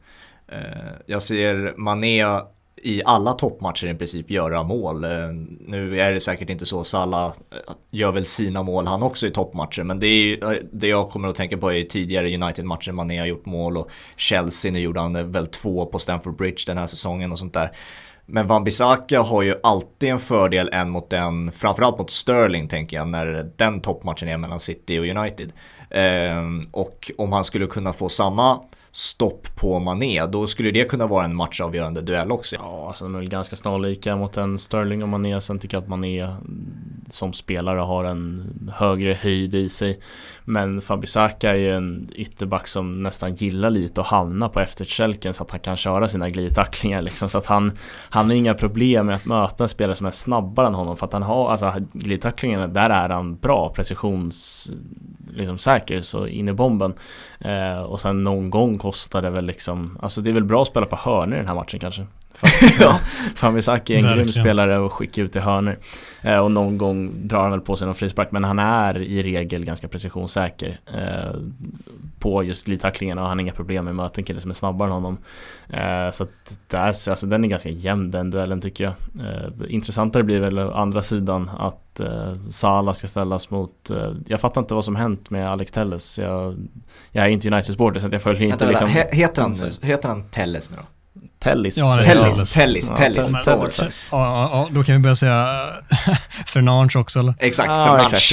Eh, 0.51 0.91
jag 1.05 1.21
ser 1.21 1.73
Mané 1.77 2.25
i 2.83 3.01
alla 3.05 3.33
toppmatcher 3.33 3.87
i 3.87 3.93
princip 3.93 4.31
göra 4.31 4.63
mål. 4.63 5.03
Eh, 5.03 5.09
nu 5.67 5.99
är 5.99 6.13
det 6.13 6.19
säkert 6.19 6.49
inte 6.49 6.65
så, 6.65 6.83
Salla 6.83 7.25
eh, 7.25 7.73
gör 7.91 8.11
väl 8.11 8.25
sina 8.25 8.63
mål 8.63 8.87
han 8.87 9.03
också 9.03 9.27
i 9.27 9.31
toppmatcher, 9.31 9.83
men 9.83 9.99
det, 9.99 10.07
är, 10.07 10.51
eh, 10.51 10.57
det 10.71 10.87
jag 10.87 11.09
kommer 11.09 11.27
att 11.27 11.35
tänka 11.35 11.57
på 11.57 11.73
är 11.73 11.83
tidigare 11.83 12.35
United-matcher, 12.35 12.91
Mané 12.91 13.19
har 13.19 13.25
gjort 13.25 13.45
mål 13.45 13.77
och 13.77 13.89
Chelsea, 14.15 14.71
nu 14.71 14.79
gjorde 14.79 14.99
han 14.99 15.31
väl 15.31 15.47
två 15.47 15.85
på 15.85 15.99
Stamford 15.99 16.35
Bridge 16.35 16.63
den 16.67 16.77
här 16.77 16.87
säsongen 16.87 17.31
och 17.31 17.39
sånt 17.39 17.53
där. 17.53 17.71
Men 18.25 18.47
Van 18.47 18.63
Bissaka 18.63 19.21
har 19.21 19.41
ju 19.41 19.55
alltid 19.63 20.09
en 20.09 20.19
fördel 20.19 20.69
en 20.73 20.89
mot 20.89 21.13
en, 21.13 21.51
framförallt 21.51 21.97
mot 21.97 22.11
Sterling 22.11 22.67
tänker 22.67 22.97
jag, 22.97 23.07
när 23.07 23.51
den 23.55 23.81
toppmatchen 23.81 24.27
är 24.27 24.37
mellan 24.37 24.59
City 24.59 24.99
och 24.99 25.05
United. 25.05 25.53
Eh, 25.89 26.43
och 26.71 27.11
om 27.17 27.31
han 27.31 27.43
skulle 27.43 27.67
kunna 27.67 27.93
få 27.93 28.09
samma 28.09 28.59
stopp 28.91 29.55
på 29.55 29.79
Mané, 29.79 30.25
då 30.25 30.47
skulle 30.47 30.71
det 30.71 30.89
kunna 30.89 31.07
vara 31.07 31.25
en 31.25 31.35
matchavgörande 31.35 32.01
duell 32.01 32.31
också. 32.31 32.55
Ja, 32.55 32.87
alltså 32.87 33.05
de 33.05 33.15
är 33.15 33.19
väl 33.19 33.29
ganska 33.29 33.55
snarlika 33.55 34.15
mot 34.15 34.37
en 34.37 34.59
Sterling 34.59 35.03
och 35.03 35.09
Mané. 35.09 35.41
Sen 35.41 35.59
tycker 35.59 35.77
jag 35.77 35.81
att 35.81 35.89
Mané 35.89 36.21
mm, 36.21 37.01
som 37.09 37.33
spelare 37.33 37.79
har 37.79 38.03
en 38.03 38.71
högre 38.73 39.13
höjd 39.13 39.55
i 39.55 39.69
sig. 39.69 39.99
Men 40.45 40.81
Fabisaka 40.81 41.49
är 41.49 41.55
ju 41.55 41.75
en 41.75 42.09
ytterback 42.15 42.67
som 42.67 43.03
nästan 43.03 43.35
gillar 43.35 43.69
lite 43.69 44.01
att 44.01 44.07
hamna 44.07 44.49
på 44.49 44.59
efterkälken 44.59 45.33
så 45.33 45.43
att 45.43 45.51
han 45.51 45.59
kan 45.59 45.77
köra 45.77 46.07
sina 46.07 46.29
glidtacklingar 46.29 47.01
liksom. 47.01 47.29
Så 47.29 47.37
att 47.37 47.45
han, 47.45 47.71
han 48.09 48.25
har 48.25 48.35
inga 48.35 48.53
problem 48.53 49.05
med 49.05 49.15
att 49.15 49.25
möta 49.25 49.63
en 49.63 49.69
spelare 49.69 49.95
som 49.95 50.07
är 50.07 50.11
snabbare 50.11 50.67
än 50.67 50.73
honom. 50.73 50.97
För 50.97 51.05
att 51.05 51.13
han 51.13 51.23
har, 51.23 51.49
alltså 51.49 51.73
glidtacklingarna, 51.93 52.67
där 52.67 52.89
är 52.89 53.09
han 53.09 53.35
bra 53.35 53.73
precisions 53.73 54.69
liksom 55.33 55.57
säker 55.57 56.01
så 56.01 56.27
in 56.27 56.49
i 56.49 56.53
bomben. 56.53 56.93
Eh, 57.39 57.81
och 57.81 57.99
sen 57.99 58.23
någon 58.23 58.49
gång 58.49 58.77
kostar 58.77 59.21
det 59.21 59.29
väl 59.29 59.45
liksom, 59.45 59.97
alltså 60.01 60.21
det 60.21 60.29
är 60.29 60.33
väl 60.33 60.43
bra 60.43 60.61
att 60.61 60.67
spela 60.67 60.85
på 60.85 60.95
hörnor 60.95 61.35
i 61.35 61.37
den 61.37 61.47
här 61.47 61.55
matchen 61.55 61.79
kanske. 61.79 62.05
ja. 62.79 62.99
Famisaki 63.35 63.93
är 63.93 63.97
en 63.97 64.15
grym 64.15 64.27
spelare 64.27 64.85
att 64.85 64.91
skicka 64.91 65.21
ut 65.21 65.35
i 65.35 65.39
hörnor. 65.39 65.77
Eh, 66.21 66.37
och 66.37 66.51
någon 66.51 66.77
gång 66.77 67.27
drar 67.27 67.41
han 67.41 67.51
väl 67.51 67.61
på 67.61 67.75
sig 67.75 67.85
någon 67.85 67.95
frispark 67.95 68.31
men 68.31 68.43
han 68.43 68.59
är 68.59 69.01
i 69.01 69.23
regel 69.23 69.65
ganska 69.65 69.87
precisionssäker. 69.87 70.79
Eh, 70.93 71.35
på 72.19 72.43
just 72.43 72.65
glidtacklingarna 72.65 73.21
och 73.21 73.27
han 73.27 73.37
har 73.37 73.41
inga 73.41 73.53
problem 73.53 73.85
med 73.85 73.91
att 73.91 73.97
möta 73.97 74.21
en 74.21 74.25
kille 74.25 74.39
som 74.39 74.49
är 74.49 74.55
snabbare 74.55 74.87
än 74.87 74.93
honom. 74.93 75.17
Eh, 75.69 76.11
så 76.11 76.23
att 76.23 76.59
där, 76.67 77.09
alltså, 77.09 77.27
den 77.27 77.43
är 77.43 77.47
ganska 77.47 77.69
jämn 77.69 78.11
den 78.11 78.29
duellen 78.29 78.61
tycker 78.61 78.83
jag. 78.83 78.93
Eh, 79.27 79.73
intressantare 79.73 80.23
blir 80.23 80.39
väl 80.39 80.59
andra 80.59 81.01
sidan 81.01 81.49
att 81.57 81.99
eh, 81.99 82.33
Salah 82.49 82.93
ska 82.93 83.07
ställas 83.07 83.49
mot 83.49 83.89
eh, 83.89 84.11
Jag 84.27 84.39
fattar 84.39 84.61
inte 84.61 84.73
vad 84.73 84.85
som 84.85 84.95
hänt 84.95 85.29
med 85.29 85.49
Alex 85.49 85.71
Telles. 85.71 86.19
Jag, 86.19 86.67
jag 87.11 87.25
är 87.25 87.29
inte 87.29 87.47
United-supporter 87.47 87.99
så 87.99 88.05
att 88.05 88.13
jag 88.13 88.21
följer 88.21 88.41
inte 88.41 88.65
vänta, 88.65 88.85
liksom, 88.85 88.89
heter, 88.89 89.41
han, 89.41 89.53
heter 89.81 90.09
han 90.09 90.23
Telles 90.23 90.71
nu 90.71 90.77
då? 90.77 90.83
Tellis. 91.41 91.77
Ja, 91.77 91.97
Tellis, 92.03 92.53
Tellis, 92.53 92.87
Ja, 92.89 92.95
Tellis. 92.95 93.31
Ja, 93.47 93.61
faktiskt. 93.61 94.07
ja, 94.11 94.49
ja, 94.51 94.67
då 94.71 94.83
kan 94.83 94.95
vi 94.95 94.99
börja 95.01 95.15
säga 95.15 95.47
Fernandes 96.47 96.95
också 96.95 97.19
eller? 97.19 97.33
Exakt, 97.39 97.67
Ja, 97.69 98.05
exakt. 98.05 98.31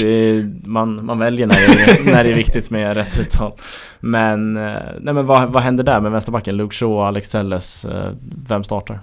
man, 0.65 1.05
man 1.05 1.19
väljer 1.19 1.47
när 1.47 1.55
det, 1.55 1.91
är, 2.09 2.13
när 2.13 2.23
det 2.23 2.29
är 2.29 2.33
viktigt 2.33 2.69
med 2.69 2.93
rätt 2.93 3.17
uttal. 3.17 3.51
Men, 3.99 4.57
eh, 4.57 4.73
nej 5.01 5.13
men 5.13 5.25
vad, 5.25 5.53
vad 5.53 5.63
händer 5.63 5.83
där 5.83 5.99
med 5.99 6.11
vänsterbacken? 6.11 6.57
Luke 6.57 6.75
Shaw 6.75 6.93
och 6.95 7.07
Alex 7.07 7.29
Telles. 7.29 7.85
eh, 7.85 8.11
Vem 8.47 8.63
startar? 8.63 8.99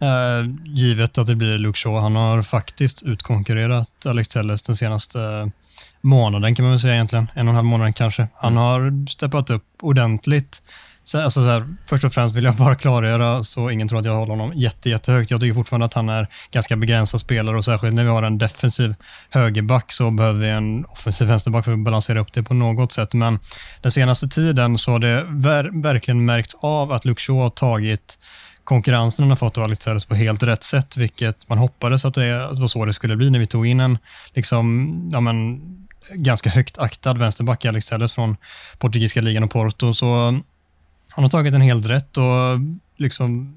Eh, 0.00 0.50
givet 0.64 1.18
att 1.18 1.26
det 1.26 1.34
blir 1.34 1.58
Luke 1.58 1.78
Shaw. 1.78 2.00
Han 2.02 2.16
har 2.16 2.42
faktiskt 2.42 3.02
utkonkurrerat 3.02 4.06
Alex 4.06 4.28
Telles 4.28 4.62
den 4.62 4.76
senaste 4.76 5.50
månaden 6.00 6.54
kan 6.54 6.62
man 6.64 6.72
väl 6.72 6.80
säga 6.80 6.94
egentligen. 6.94 7.30
En 7.34 7.48
och 7.48 7.50
en 7.52 7.56
halv 7.56 7.66
månad 7.66 7.96
kanske. 7.96 8.28
Han 8.34 8.56
har 8.56 9.06
steppat 9.10 9.50
upp 9.50 9.64
ordentligt. 9.82 10.62
Så, 11.08 11.20
alltså 11.20 11.40
så 11.40 11.48
här, 11.48 11.74
först 11.86 12.04
och 12.04 12.12
främst 12.12 12.36
vill 12.36 12.44
jag 12.44 12.54
bara 12.54 12.74
klargöra 12.74 13.44
så 13.44 13.70
ingen 13.70 13.88
tror 13.88 13.98
att 13.98 14.04
jag 14.04 14.14
håller 14.14 14.30
honom 14.30 14.52
jätte, 14.54 14.90
jättehögt. 14.90 15.30
Jag 15.30 15.40
tycker 15.40 15.54
fortfarande 15.54 15.86
att 15.86 15.94
han 15.94 16.08
är 16.08 16.28
ganska 16.50 16.76
begränsad 16.76 17.20
spelare 17.20 17.56
och 17.56 17.64
särskilt 17.64 17.94
när 17.94 18.04
vi 18.04 18.10
har 18.10 18.22
en 18.22 18.38
defensiv 18.38 18.94
högerback 19.30 19.92
så 19.92 20.10
behöver 20.10 20.40
vi 20.40 20.50
en 20.50 20.84
offensiv 20.84 21.28
vänsterback 21.28 21.64
för 21.64 21.72
att 21.72 21.78
balansera 21.78 22.20
upp 22.20 22.32
det 22.32 22.42
på 22.42 22.54
något 22.54 22.92
sätt. 22.92 23.14
Men 23.14 23.38
den 23.82 23.92
senaste 23.92 24.28
tiden 24.28 24.78
så 24.78 24.90
har 24.90 24.98
det 24.98 25.24
ver- 25.24 25.82
verkligen 25.82 26.24
märkt 26.24 26.54
av 26.60 26.92
att 26.92 27.04
Luke 27.04 27.22
Shaw 27.22 27.42
har 27.42 27.50
tagit 27.50 28.18
konkurrensen 28.64 29.22
han 29.22 29.30
har 29.30 29.36
fått 29.36 29.58
av 29.58 29.64
Alex 29.64 29.78
Telles 29.78 30.04
på 30.04 30.14
helt 30.14 30.42
rätt 30.42 30.64
sätt, 30.64 30.96
vilket 30.96 31.48
man 31.48 31.58
hoppades 31.58 32.04
att 32.04 32.14
det 32.14 32.48
var 32.52 32.68
så 32.68 32.84
det 32.84 32.92
skulle 32.92 33.16
bli 33.16 33.30
när 33.30 33.38
vi 33.38 33.46
tog 33.46 33.66
in 33.66 33.80
en 33.80 33.98
liksom, 34.34 35.10
ja 35.12 35.20
men, 35.20 35.60
ganska 36.12 36.50
högt 36.50 36.78
aktad 36.78 37.14
vänsterback 37.14 37.64
i 37.64 37.68
Alex 37.68 37.88
Telles 37.88 38.14
från 38.14 38.36
portugisiska 38.78 39.20
ligan 39.20 39.44
och 39.44 39.50
Porto. 39.50 39.94
Så 39.94 40.40
han 41.16 41.24
har 41.24 41.30
tagit 41.30 41.54
en 41.54 41.60
helt 41.60 41.86
rätt 41.86 42.16
och 42.16 42.60
liksom 42.96 43.54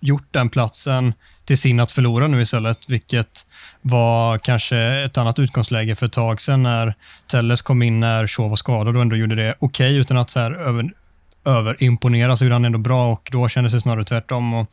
gjort 0.00 0.26
den 0.30 0.48
platsen 0.48 1.14
till 1.44 1.58
sin 1.58 1.80
att 1.80 1.90
förlora 1.90 2.26
nu 2.26 2.42
istället, 2.42 2.88
vilket 2.88 3.46
var 3.80 4.38
kanske 4.38 4.78
ett 4.78 5.18
annat 5.18 5.38
utgångsläge 5.38 5.94
för 5.94 6.06
ett 6.06 6.12
tag 6.12 6.40
sedan 6.40 6.62
när 6.62 6.94
Telles 7.30 7.62
kom 7.62 7.82
in 7.82 8.00
när 8.00 8.26
Shaw 8.26 8.48
var 8.48 8.56
skadad 8.56 8.96
och 8.96 9.02
ändå 9.02 9.16
gjorde 9.16 9.34
det 9.34 9.54
okej 9.58 9.96
utan 9.96 10.16
att 10.16 10.30
så 10.30 10.40
här 10.40 10.52
över, 10.52 10.92
överimponera 11.44 12.36
så 12.36 12.44
gjorde 12.44 12.54
han 12.54 12.64
ändå 12.64 12.78
bra 12.78 13.12
och 13.12 13.28
då 13.32 13.48
kändes 13.48 13.72
det 13.72 13.80
snarare 13.80 14.04
tvärtom. 14.04 14.54
Och 14.54 14.68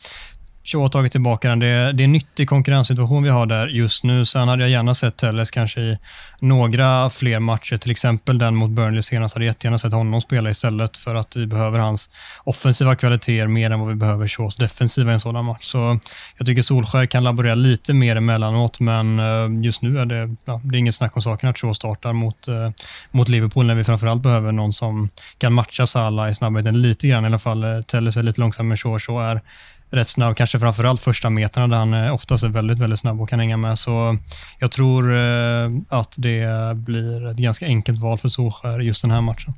Shaw 0.71 0.81
har 0.81 0.89
tagit 0.89 1.11
tillbaka 1.11 1.49
den. 1.49 1.59
Det 1.59 1.67
är, 1.67 1.93
det 1.93 2.03
är 2.03 2.05
en 2.05 2.11
nyttig 2.11 2.49
konkurrenssituation 2.49 3.23
vi 3.23 3.29
har 3.29 3.45
där 3.45 3.67
just 3.67 4.03
nu. 4.03 4.25
Sen 4.25 4.47
hade 4.47 4.63
jag 4.63 4.69
gärna 4.69 4.95
sett 4.95 5.17
Telles 5.17 5.51
kanske 5.51 5.81
i 5.81 5.97
några 6.39 7.09
fler 7.09 7.39
matcher, 7.39 7.77
till 7.77 7.91
exempel 7.91 8.37
den 8.37 8.55
mot 8.55 8.69
Burnley 8.69 9.01
senast. 9.01 9.35
Hade 9.35 9.45
jättegärna 9.45 9.79
sett 9.79 9.93
honom 9.93 10.21
spela 10.21 10.49
istället 10.49 10.97
för 10.97 11.15
att 11.15 11.35
vi 11.35 11.47
behöver 11.47 11.79
hans 11.79 12.09
offensiva 12.43 12.95
kvaliteter 12.95 13.47
mer 13.47 13.71
än 13.71 13.79
vad 13.79 13.89
vi 13.89 13.95
behöver 13.95 14.27
Shaws 14.27 14.55
defensiva 14.55 15.11
i 15.11 15.13
en 15.13 15.19
sådan 15.19 15.45
match. 15.45 15.65
Så 15.65 15.99
jag 16.37 16.47
tycker 16.47 16.61
Solskär 16.61 17.05
kan 17.05 17.23
laborera 17.23 17.55
lite 17.55 17.93
mer 17.93 18.15
emellanåt, 18.15 18.79
men 18.79 19.19
eh, 19.19 19.63
just 19.63 19.81
nu 19.81 19.99
är 19.99 20.05
det, 20.05 20.35
ja, 20.45 20.61
det 20.63 20.77
är 20.77 20.79
inget 20.79 20.95
snack 20.95 21.15
om 21.15 21.21
saken 21.21 21.49
att 21.49 21.57
Shaw 21.57 21.73
startar 21.73 22.13
mot, 22.13 22.47
eh, 22.47 22.69
mot 23.11 23.29
Liverpool 23.29 23.65
när 23.65 23.75
vi 23.75 23.83
framförallt 23.83 24.21
behöver 24.21 24.51
någon 24.51 24.73
som 24.73 25.09
kan 25.37 25.53
matcha 25.53 25.87
Salah 25.87 26.31
i 26.31 26.35
snabbheten 26.35 26.81
lite 26.81 27.07
grann 27.07 27.23
i 27.23 27.27
alla 27.27 27.39
fall. 27.39 27.63
Eh, 27.63 27.81
Telles 27.81 28.17
är 28.17 28.23
lite 28.23 28.41
långsam, 28.41 28.67
men 28.67 28.77
Shaw, 28.77 28.99
Shaw 28.99 29.31
är 29.31 29.41
rätt 29.89 30.07
snabb, 30.07 30.35
kanske 30.35 30.59
framförallt 30.59 31.01
första 31.01 31.29
metrarna 31.29 31.67
där 31.67 31.77
han 31.77 31.93
eh, 31.93 32.13
oftast 32.13 32.43
är 32.43 32.47
väldigt, 32.47 32.79
väldigt 32.79 32.99
snabb 32.99 33.21
och 33.21 33.29
kan 33.29 33.39
hänga 33.39 33.57
med. 33.57 33.79
Så 33.79 34.17
jag 34.59 34.71
tror 34.71 35.15
eh, 35.15 35.69
att 35.89 36.15
det 36.17 36.75
blir 36.75 37.27
ett 37.27 37.37
ganska 37.37 37.65
enkelt 37.65 38.01
val 38.01 38.17
för 38.17 38.29
Solskär 38.29 38.79
just 38.79 39.01
den 39.01 39.11
här 39.11 39.21
matchen. 39.21 39.53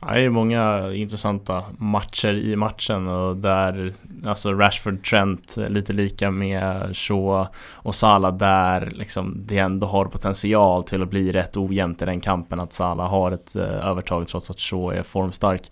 Ja, 0.00 0.14
det 0.14 0.20
är 0.20 0.30
många 0.30 0.92
intressanta 0.92 1.64
matcher 1.78 2.32
i 2.34 2.56
matchen 2.56 3.08
och 3.08 3.36
där 3.36 3.92
alltså 4.26 4.52
Rashford 4.52 5.04
Trent 5.04 5.56
eh, 5.58 5.68
lite 5.68 5.92
lika 5.92 6.30
med 6.30 6.96
Shaw 6.96 7.46
och 7.72 7.94
Salah 7.94 8.36
där 8.36 8.90
liksom 8.94 9.42
det 9.44 9.58
ändå 9.58 9.86
har 9.86 10.04
potential 10.04 10.84
till 10.84 11.02
att 11.02 11.10
bli 11.10 11.32
rätt 11.32 11.56
ojämnt 11.56 12.02
i 12.02 12.04
den 12.04 12.20
kampen 12.20 12.60
att 12.60 12.72
Salah 12.72 13.10
har 13.10 13.32
ett 13.32 13.56
övertag 13.56 14.26
trots 14.26 14.50
att 14.50 14.60
Shaw 14.60 14.98
är 14.98 15.02
formstark. 15.02 15.62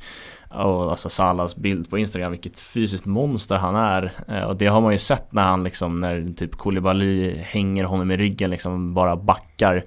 Och 0.55 0.91
alltså 0.91 1.09
Salahs 1.09 1.57
bild 1.57 1.91
på 1.91 1.99
Instagram, 1.99 2.31
vilket 2.31 2.61
fysiskt 2.61 3.07
monster 3.07 3.57
han 3.57 3.77
är. 3.77 4.11
Eh, 4.29 4.43
Och 4.43 4.57
det 4.57 4.67
har 4.67 4.81
man 4.81 4.93
ju 4.93 4.99
sett 4.99 5.33
när 5.33 5.43
han 5.43 5.65
liksom, 5.65 6.01
när 6.01 6.33
typ 6.37 6.57
Koulibaly 6.57 7.35
hänger 7.39 7.85
honom 7.85 8.11
i 8.11 8.17
ryggen 8.17 8.51
liksom 8.51 8.95
bara 8.95 9.17
backar 9.17 9.85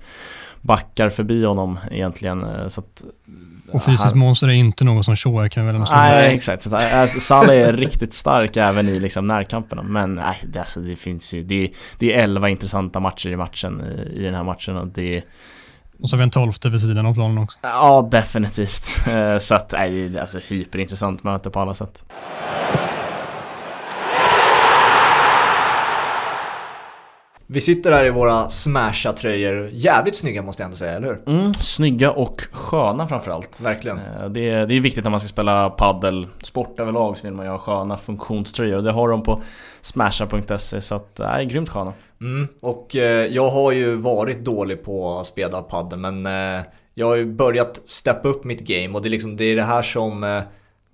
Backar 0.61 1.09
förbi 1.09 1.45
honom 1.45 1.79
egentligen 1.91 2.43
eh, 2.43 2.67
så 2.67 2.81
att 2.81 3.03
Och 3.71 3.83
fysiskt 3.83 4.03
han- 4.03 4.19
monster 4.19 4.47
är 4.47 4.51
inte 4.51 4.83
något 4.85 5.05
som 5.05 5.15
Shaw 5.15 5.43
är, 5.45 5.47
kan 5.49 5.65
vi 5.65 5.71
väl 5.71 5.81
fast. 5.81 5.91
Nej 5.91 6.35
exakt, 6.35 6.63
så 6.63 6.75
att, 6.75 6.93
alltså, 6.93 7.19
Salah 7.19 7.55
är 7.55 7.73
riktigt 7.73 8.13
stark 8.13 8.57
även 8.57 8.89
i 8.89 8.99
liksom 8.99 9.25
närkamperna 9.27 9.83
Men 9.83 10.15
nej, 10.15 10.37
det, 10.47 10.59
alltså, 10.59 10.79
det 10.79 10.95
finns 10.95 11.33
ju 11.33 11.43
Det, 11.43 11.69
det 11.99 12.13
är 12.15 12.23
11 12.23 12.49
intressanta 12.49 12.99
matcher 12.99 13.29
i 13.29 13.35
matchen 13.35 13.81
i, 13.81 14.19
i 14.19 14.23
den 14.23 14.33
här 14.35 14.43
matchen 14.43 14.77
och 14.77 14.87
det 14.87 15.21
och 16.01 16.09
så 16.09 16.15
har 16.15 16.17
vi 16.17 16.23
en 16.23 16.29
tolfte 16.29 16.69
vid 16.69 16.81
sidan 16.81 17.05
av 17.05 17.13
planen 17.13 17.37
också. 17.37 17.59
Ja 17.61 18.07
definitivt 18.11 18.85
Så 19.39 19.55
att 19.55 19.71
nej, 19.71 20.09
det 20.09 20.17
är 20.17 20.21
alltså 20.21 20.39
hyperintressant 20.47 21.23
möte 21.23 21.49
på 21.49 21.59
alla 21.59 21.73
sätt 21.73 22.05
Vi 27.49 27.61
sitter 27.61 27.91
här 27.91 28.05
i 28.05 28.09
våra 28.09 28.49
smasha-tröjor. 28.49 29.69
Jävligt 29.73 30.15
snygga 30.15 30.41
måste 30.41 30.63
jag 30.63 30.65
ändå 30.65 30.77
säga, 30.77 30.91
eller 30.93 31.07
hur? 31.07 31.35
mm, 31.39 31.53
Snygga 31.53 32.11
och 32.11 32.41
sköna 32.51 33.07
framförallt 33.07 33.61
Verkligen. 33.61 33.97
Eh, 33.97 34.29
Det 34.29 34.49
är, 34.49 34.67
det 34.67 34.75
är 34.75 34.79
viktigt 34.79 35.03
när 35.03 35.11
man 35.11 35.19
ska 35.19 35.27
spela 35.29 35.69
paddel 35.69 36.27
Sport 36.43 36.79
överlag 36.79 37.17
så 37.17 37.27
vill 37.27 37.33
man 37.35 37.45
ju 37.45 37.51
ha 37.51 37.57
sköna 37.57 37.97
funktionströjor 37.97 38.81
det 38.81 38.91
har 38.91 39.09
de 39.09 39.23
på 39.23 39.41
smasha.se 39.81 40.81
så 40.81 40.95
att, 40.95 41.19
nej, 41.19 41.45
grymt 41.45 41.69
sköna 41.69 41.93
Mm, 42.21 42.47
och 42.61 42.95
eh, 42.95 43.25
jag 43.25 43.49
har 43.49 43.71
ju 43.71 43.95
varit 43.95 44.45
dålig 44.45 44.83
på 44.83 45.19
att 45.19 45.25
spela 45.25 45.61
padel 45.61 45.99
men 45.99 46.25
eh, 46.25 46.65
jag 46.93 47.07
har 47.07 47.15
ju 47.15 47.25
börjat 47.25 47.81
steppa 47.85 48.27
upp 48.27 48.43
mitt 48.43 48.59
game 48.67 48.95
och 48.95 49.01
det 49.01 49.07
är 49.07 49.11
liksom 49.11 49.37
det, 49.37 49.43
är 49.43 49.55
det 49.55 49.63
här 49.63 49.81
som 49.81 50.23
eh, 50.23 50.41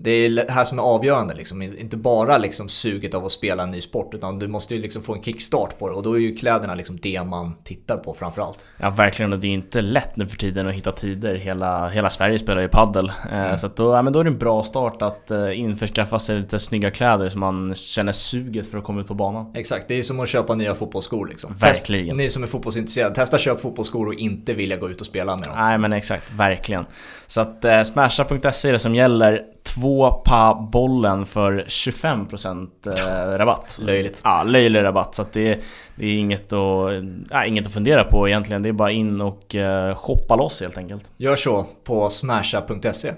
det 0.04 0.12
är 0.12 0.30
det 0.30 0.52
här 0.52 0.64
som 0.64 0.80
är 0.80 0.84
avgörande 0.84 1.34
liksom. 1.34 1.62
Inte 1.62 1.98
bara 1.98 2.38
liksom 2.38 2.70
suget 2.70 3.14
av 3.14 3.26
att 3.26 3.32
spela 3.32 3.64
en 3.64 3.72
ny 3.72 3.82
sport 3.82 4.14
utan 4.14 4.40
du 4.40 4.48
måste 4.48 4.76
ju 4.76 4.82
liksom 4.82 5.04
få 5.04 5.14
en 5.14 5.24
kickstart 5.24 5.80
på 5.80 5.90
det 5.90 5.96
och 5.96 6.04
då 6.04 6.14
är 6.14 6.20
ju 6.20 6.36
kläderna 6.36 6.76
liksom 6.76 7.00
det 7.02 7.24
man 7.24 7.54
tittar 7.64 7.98
på 7.98 8.14
framförallt. 8.14 8.66
Ja 8.78 8.90
verkligen 8.90 9.34
och 9.34 9.40
det 9.40 9.48
är 9.48 9.52
inte 9.52 9.82
lätt 9.82 10.18
nu 10.18 10.28
för 10.28 10.38
tiden 10.38 10.68
att 10.68 10.74
hitta 10.74 10.92
tider. 10.92 11.36
Hela, 11.36 11.90
hela 11.90 12.10
Sverige 12.10 12.40
spelar 12.40 12.62
ju 12.62 12.68
paddel. 12.68 13.12
Eh, 13.32 13.56
Så 13.56 13.66
att 13.68 13.76
då, 13.76 13.94
ja, 13.94 14.02
men 14.02 14.14
då 14.14 14.20
är 14.20 14.24
det 14.24 14.30
en 14.30 14.38
bra 14.38 14.64
start 14.64 15.02
att 15.02 15.32
eh, 15.32 15.60
införskaffa 15.60 16.20
sig 16.20 16.40
lite 16.40 16.60
snygga 16.60 16.92
kläder 16.92 17.30
så 17.30 17.38
man 17.38 17.76
känner 17.76 18.12
suget 18.12 18.72
för 18.72 18.78
att 18.78 18.84
komma 18.84 19.02
ut 19.02 19.08
på 19.08 19.14
banan. 19.14 19.52
Exakt, 19.56 19.88
det 19.88 19.98
är 19.98 20.02
som 20.02 20.20
att 20.20 20.30
köpa 20.30 20.56
nya 20.56 20.76
fotbollsskor 20.76 21.28
liksom. 21.28 21.56
Verkligen. 21.58 22.08
Test, 22.08 22.18
ni 22.18 22.30
som 22.30 22.44
är 22.44 22.48
fotbollsintresserade, 22.48 23.16
testa 23.16 23.38
köp 23.38 23.62
fotbollsskor 23.62 24.08
och 24.08 24.14
inte 24.14 24.54
vilja 24.54 24.78
gå 24.78 24.90
ut 24.90 25.00
och 25.02 25.08
spela 25.08 25.36
med 25.36 25.48
dem. 25.48 25.56
Nej 25.58 25.78
men 25.78 25.94
exakt, 25.94 26.34
verkligen. 26.34 26.86
Så 27.28 27.42
att 27.42 27.66
eh, 27.66 27.82
smasha.se 27.82 28.70
är 28.70 28.74
det 28.74 28.80
som 28.80 28.96
gäller. 28.96 29.53
Två 29.64 30.12
pa 30.12 30.68
bollen 30.72 31.26
för 31.26 31.66
25% 31.68 32.68
eh, 32.86 33.38
rabatt. 33.38 33.80
Löjligt. 33.82 34.22
Ja, 34.24 34.44
löjlig 34.44 34.84
rabatt. 34.84 35.16
Så 35.16 35.22
att 35.22 35.34
det, 35.34 35.60
det 35.96 36.06
är 36.06 36.20
inget 36.20 36.54
att, 36.54 37.04
nej, 37.32 37.50
inget 37.50 37.68
att 37.68 37.74
fundera 37.74 38.04
på 38.04 38.28
egentligen. 38.28 38.62
Det 38.62 38.70
är 38.70 38.74
bara 38.74 38.92
in 38.92 39.22
och 39.22 39.56
eh, 39.56 39.96
shoppa 39.96 40.36
loss 40.36 40.62
helt 40.62 40.78
enkelt. 40.78 41.12
Gör 41.18 41.36
så 41.36 41.66
på 41.84 42.10
smasha.se. 42.10 43.14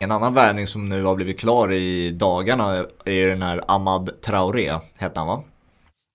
En 0.00 0.12
annan 0.12 0.34
värvning 0.34 0.66
som 0.66 0.88
nu 0.88 1.04
har 1.04 1.14
blivit 1.14 1.40
klar 1.40 1.72
i 1.72 2.10
dagarna 2.10 2.84
är 3.04 3.28
den 3.28 3.42
här 3.42 3.60
Ahmad 3.68 4.10
Traoré, 4.26 4.72
hette 4.98 5.20
han 5.20 5.26
va? 5.26 5.42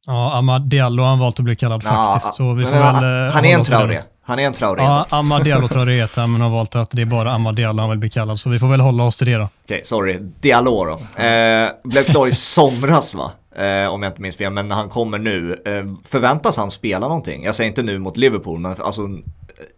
Ja, 0.08 0.38
Amad 0.38 0.62
Diallo 0.62 1.04
har 1.04 1.10
han 1.10 1.20
valt 1.20 1.40
att 1.40 1.46
bli 1.46 1.56
kallad 1.56 1.84
faktiskt. 1.84 2.36
Så 2.36 2.54
vi 2.54 2.66
får 2.66 2.72
men 2.72 2.82
väl, 2.82 2.94
han, 2.96 3.28
eh, 3.28 3.34
han 3.34 3.46
är 3.46 3.58
en. 3.58 3.64
Traoré. 3.64 4.02
Han 4.24 4.40
är 4.40 4.44
en 4.44 4.54
Traoré. 4.54 4.82
Ja, 4.84 5.08
Ja. 5.12 5.18
Amad 5.18 5.44
Diallo 5.44 5.68
tror 5.68 5.82
jag 5.82 5.88
det 5.88 5.94
heter, 6.02 6.28
men 6.28 6.42
har 6.42 6.50
valt 6.50 6.76
att 6.76 6.90
det 6.92 7.02
är 7.02 7.06
bara 7.06 7.32
Amad 7.32 7.56
Diallo 7.56 7.80
han 7.82 7.90
vill 7.90 8.00
bli 8.00 8.10
kallad. 8.10 8.40
Så 8.40 8.50
vi 8.50 8.60
får 8.60 8.68
väl 8.68 8.80
hålla 8.82 9.04
oss 9.04 9.16
till 9.16 9.28
det 9.28 9.36
då. 9.38 9.50
Okej, 9.66 9.82
sorry. 9.84 10.18
Diallo 10.40 10.86
då. 10.86 11.24
Eh, 11.24 11.70
blev 11.84 12.04
klar 12.04 12.28
i 12.28 12.32
somras 12.32 13.16
va? 13.16 13.32
Eh, 13.56 13.90
om 13.90 14.04
jag 14.04 14.10
inte 14.10 14.22
minns 14.22 14.38
fel, 14.38 14.54
men 14.54 14.72
han 14.72 14.90
kommer 14.90 15.18
nu. 15.18 15.62
Eh, 15.66 16.10
förväntas 16.10 16.58
han 16.58 16.72
spela 16.72 17.08
någonting? 17.08 17.44
Jag 17.44 17.56
säger 17.56 17.68
inte 17.68 17.84
nu 17.84 18.00
mot 18.00 18.18
Liverpool, 18.18 18.60
men 18.60 18.76
alltså 18.82 19.02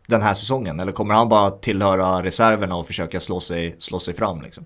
den 0.08 0.22
här 0.22 0.34
säsongen. 0.34 0.80
Eller 0.80 0.92
kommer 0.92 1.14
han 1.14 1.30
bara 1.30 1.52
tillhöra 1.52 2.24
reserverna 2.24 2.76
och 2.76 2.88
försöka 2.88 3.20
slå 3.20 3.40
sig, 3.40 3.76
slå 3.80 4.00
sig 4.00 4.14
fram 4.14 4.42
liksom? 4.42 4.66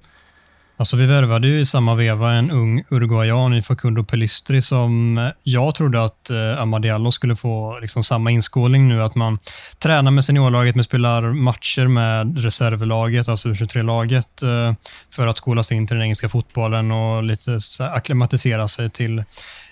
Alltså 0.79 0.97
vi 0.97 1.05
värvade 1.05 1.47
ju 1.47 1.59
i 1.59 1.65
samma 1.65 1.95
veva 1.95 2.33
en 2.33 2.51
ung 2.51 2.83
uruguayan 2.89 3.53
i 3.53 3.61
Facundo 3.61 4.03
Pelistri 4.03 4.61
som 4.61 5.17
eh, 5.17 5.29
jag 5.43 5.75
trodde 5.75 6.03
att 6.03 6.29
eh, 6.29 6.61
Amadiallo 6.61 7.11
skulle 7.11 7.35
få 7.35 7.79
liksom 7.79 8.03
samma 8.03 8.31
inskolning 8.31 8.87
nu, 8.87 9.03
att 9.03 9.15
man 9.15 9.39
tränar 9.79 10.11
med 10.11 10.25
seniorlaget, 10.25 10.75
men 10.75 10.83
spelar 10.83 11.21
matcher 11.33 11.87
med 11.87 12.43
reservlaget, 12.43 13.27
alltså 13.27 13.49
U23-laget, 13.49 14.41
eh, 14.41 14.73
för 15.15 15.27
att 15.27 15.37
skolas 15.37 15.71
in 15.71 15.87
till 15.87 15.95
den 15.95 16.03
engelska 16.03 16.29
fotbollen 16.29 16.91
och 16.91 17.23
lite 17.23 17.59
akklimatisera 17.79 18.67
sig 18.67 18.89
till 18.89 19.23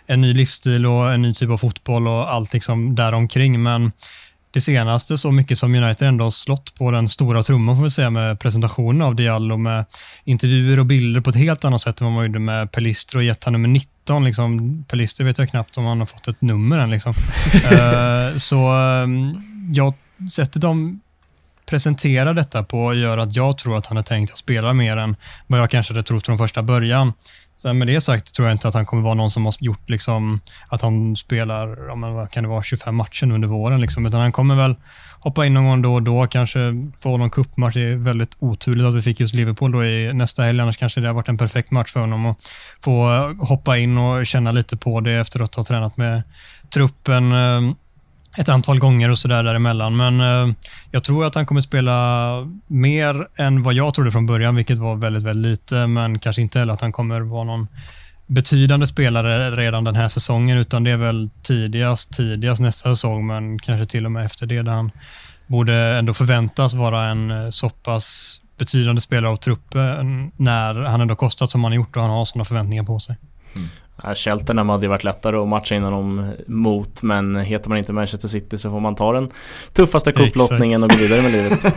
en 0.08 0.22
ny 0.22 0.34
livsstil 0.34 0.86
och 0.86 1.14
en 1.14 1.22
ny 1.22 1.34
typ 1.34 1.50
av 1.50 1.58
fotboll 1.58 2.08
och 2.08 2.34
allt 2.34 2.54
liksom 2.54 2.96
däromkring. 2.96 3.64
Men 3.64 3.92
det 4.56 4.62
senaste 4.62 5.18
så 5.18 5.32
mycket 5.32 5.60
som 5.60 5.76
United 5.76 6.08
ändå 6.08 6.24
har 6.24 6.32
slått 6.32 6.76
på 6.76 6.92
den 6.92 7.10
stora 7.10 7.44
trumman 7.44 7.76
får 7.76 7.84
vi 7.84 7.92
säga 7.92 8.10
med 8.10 8.40
presentationen 8.40 9.02
av 9.02 9.16
Diallo 9.16 9.58
med 9.58 9.86
intervjuer 10.24 10.80
och 10.80 10.86
bilder 10.86 11.22
på 11.22 11.30
ett 11.30 11.36
helt 11.36 11.66
annat 11.66 11.82
sätt 11.82 12.02
än 12.02 12.06
vad 12.06 12.14
man 12.14 12.26
gjorde 12.26 12.40
med 12.40 12.72
Pelistro 12.72 13.18
och 13.18 13.24
gett 13.24 13.44
han 13.44 13.54
nummer 13.54 13.68
19. 13.68 14.26
Liksom. 14.26 14.84
Pelistro 14.88 15.26
vet 15.26 15.38
jag 15.38 15.50
knappt 15.50 15.78
om 15.78 15.86
han 15.86 16.00
har 16.00 16.06
fått 16.06 16.28
ett 16.28 16.42
nummer 16.42 16.80
än. 16.80 16.90
Liksom. 16.90 17.14
uh, 17.72 18.38
så 18.38 18.74
um, 18.74 19.44
jag 19.74 19.94
sätter 20.30 20.60
dem 20.60 21.02
presenterar 21.66 22.34
detta 22.34 22.64
på 22.64 22.94
gör 22.94 23.18
att 23.18 23.36
jag 23.36 23.58
tror 23.58 23.78
att 23.78 23.86
han 23.86 23.98
är 23.98 24.02
tänkt 24.02 24.32
att 24.32 24.38
spela 24.38 24.74
mer 24.74 24.98
än 24.98 25.16
vad 25.48 25.60
jag 25.60 25.70
kanske 25.70 25.94
hade 25.94 26.04
trott 26.04 26.26
från 26.26 26.38
första 26.38 26.64
början. 26.64 27.14
Sen 27.56 27.78
med 27.78 27.88
det 27.88 28.02
sagt 28.02 28.36
tror 28.36 28.48
jag 28.48 28.56
inte 28.56 28.68
att 28.68 28.74
han 28.74 28.86
kommer 28.86 29.04
vara 29.04 29.14
någon 29.14 29.32
som 29.32 29.46
har 29.46 29.54
gjort 29.60 29.90
liksom, 29.90 30.40
att 30.68 30.82
han 30.82 31.16
spelar, 31.16 31.88
ja, 31.88 31.96
men 31.96 32.14
vad 32.14 32.32
kan 32.32 32.44
det 32.44 32.50
vara, 32.50 32.64
25 32.64 32.96
matcher 32.96 33.32
under 33.32 33.48
våren. 33.48 33.82
Liksom, 33.82 34.06
utan 34.06 34.20
han 34.20 34.32
kommer 34.32 34.56
väl 34.56 34.76
hoppa 35.20 35.46
in 35.46 35.54
någon 35.54 35.66
gång 35.66 35.82
då 35.82 35.94
och 35.94 36.04
då, 36.04 36.28
kanske 36.28 36.60
få 37.00 37.18
någon 37.18 37.30
cupmatch. 37.30 37.74
Det 37.74 37.82
är 37.82 37.96
väldigt 37.96 38.36
oturligt 38.40 38.86
att 38.86 38.94
vi 38.94 39.02
fick 39.02 39.20
just 39.20 39.34
Liverpool 39.34 39.72
då 39.72 39.86
i 39.86 40.14
nästa 40.14 40.44
helg, 40.44 40.60
annars 40.60 40.78
kanske 40.78 41.02
det 41.02 41.08
har 41.08 41.14
varit 41.14 41.28
en 41.28 41.38
perfekt 41.38 41.72
match 41.72 41.92
för 41.92 42.00
honom 42.00 42.26
att 42.26 42.38
få 42.82 43.06
hoppa 43.40 43.78
in 43.78 43.98
och 43.98 44.26
känna 44.26 44.52
lite 44.52 44.78
på 44.78 45.00
det 45.00 45.14
efter 45.14 45.42
att 45.42 45.56
ha 45.56 45.64
tränat 45.64 45.98
med 45.98 46.24
truppen 46.74 47.32
ehm, 47.32 47.76
ett 48.38 48.50
antal 48.50 48.80
gånger 48.80 49.12
och 49.12 49.20
sådär 49.20 49.44
däremellan. 49.44 49.98
Men 49.98 50.22
eh, 50.22 50.56
jag 50.92 51.04
tror 51.04 51.26
att 51.26 51.36
han 51.36 51.46
kommer 51.46 51.62
spela 51.62 52.48
mer 52.68 53.28
än 53.36 53.64
vad 53.64 53.74
jag 53.74 53.94
trodde 53.94 54.12
från 54.12 54.26
början, 54.26 54.56
vilket 54.56 54.78
var 54.78 54.96
väldigt, 54.96 55.24
väldigt 55.24 55.52
lite. 55.52 55.88
Men 55.88 56.20
kanske 56.20 56.42
inte 56.42 56.60
heller 56.60 56.74
att 56.74 56.82
han 56.82 56.92
kommer 56.92 57.22
vara 57.22 57.44
någon 57.44 57.68
betydande 58.28 58.88
spelare 58.88 59.52
redan 59.52 59.84
den 59.84 59.96
här 59.96 60.08
säsongen, 60.08 60.58
utan 60.58 60.84
det 60.84 60.92
är 60.92 60.98
väl 60.98 61.30
tidigast, 61.44 62.14
tidigast 62.14 62.62
nästa 62.62 62.90
säsong, 62.90 63.28
men 63.28 63.60
kanske 63.60 63.86
till 63.86 64.06
och 64.06 64.12
med 64.12 64.26
efter 64.26 64.46
det, 64.46 64.62
där 64.62 64.72
han 64.72 64.92
borde 65.48 65.76
ändå 65.76 66.14
förväntas 66.14 66.74
vara 66.74 67.06
en 67.06 67.32
eh, 67.32 67.50
så 67.50 67.70
pass 67.70 68.42
betydande 68.58 69.02
spelare 69.02 69.32
av 69.32 69.36
truppen 69.36 70.32
när 70.38 70.76
han 70.76 71.02
ändå 71.02 71.16
kostat 71.16 71.52
som 71.52 71.64
han 71.64 71.74
gjort 71.74 71.96
och 71.96 72.02
han 72.02 72.12
har 72.12 72.26
sådana 72.26 72.46
förväntningar 72.46 72.84
på 72.84 73.00
sig. 73.00 73.18
Mm. 73.56 73.68
Cheltenham 74.16 74.70
hade 74.70 74.86
ju 74.86 74.90
varit 74.90 75.04
lättare 75.04 75.38
att 75.38 75.48
matcha 75.48 75.76
innan 75.76 75.92
dem 75.92 76.34
mot 76.48 77.04
men 77.04 77.36
heter 77.36 77.70
man 77.70 77.78
inte 77.78 77.94
Manchester 77.94 78.28
City 78.28 78.58
så 78.58 78.72
får 78.72 78.80
man 78.80 78.96
ta 78.96 79.12
den 79.14 79.30
tuffaste 79.74 80.12
kupplottningen 80.12 80.84
och 80.84 80.90
gå 80.90 80.96
vidare 80.96 81.22
med 81.22 81.32
livet. 81.32 81.66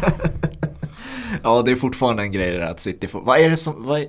ja 1.42 1.62
det 1.62 1.70
är 1.70 1.76
fortfarande 1.76 2.22
en 2.22 2.32
grej 2.32 2.52
det 2.52 2.58
där 2.58 2.70
att 2.70 2.80
City 2.80 3.06
får, 3.06 3.20
vad 3.20 3.38
är 3.38 3.50
det 3.50 3.56
som, 3.56 3.74
vad 3.78 4.00
är, 4.00 4.06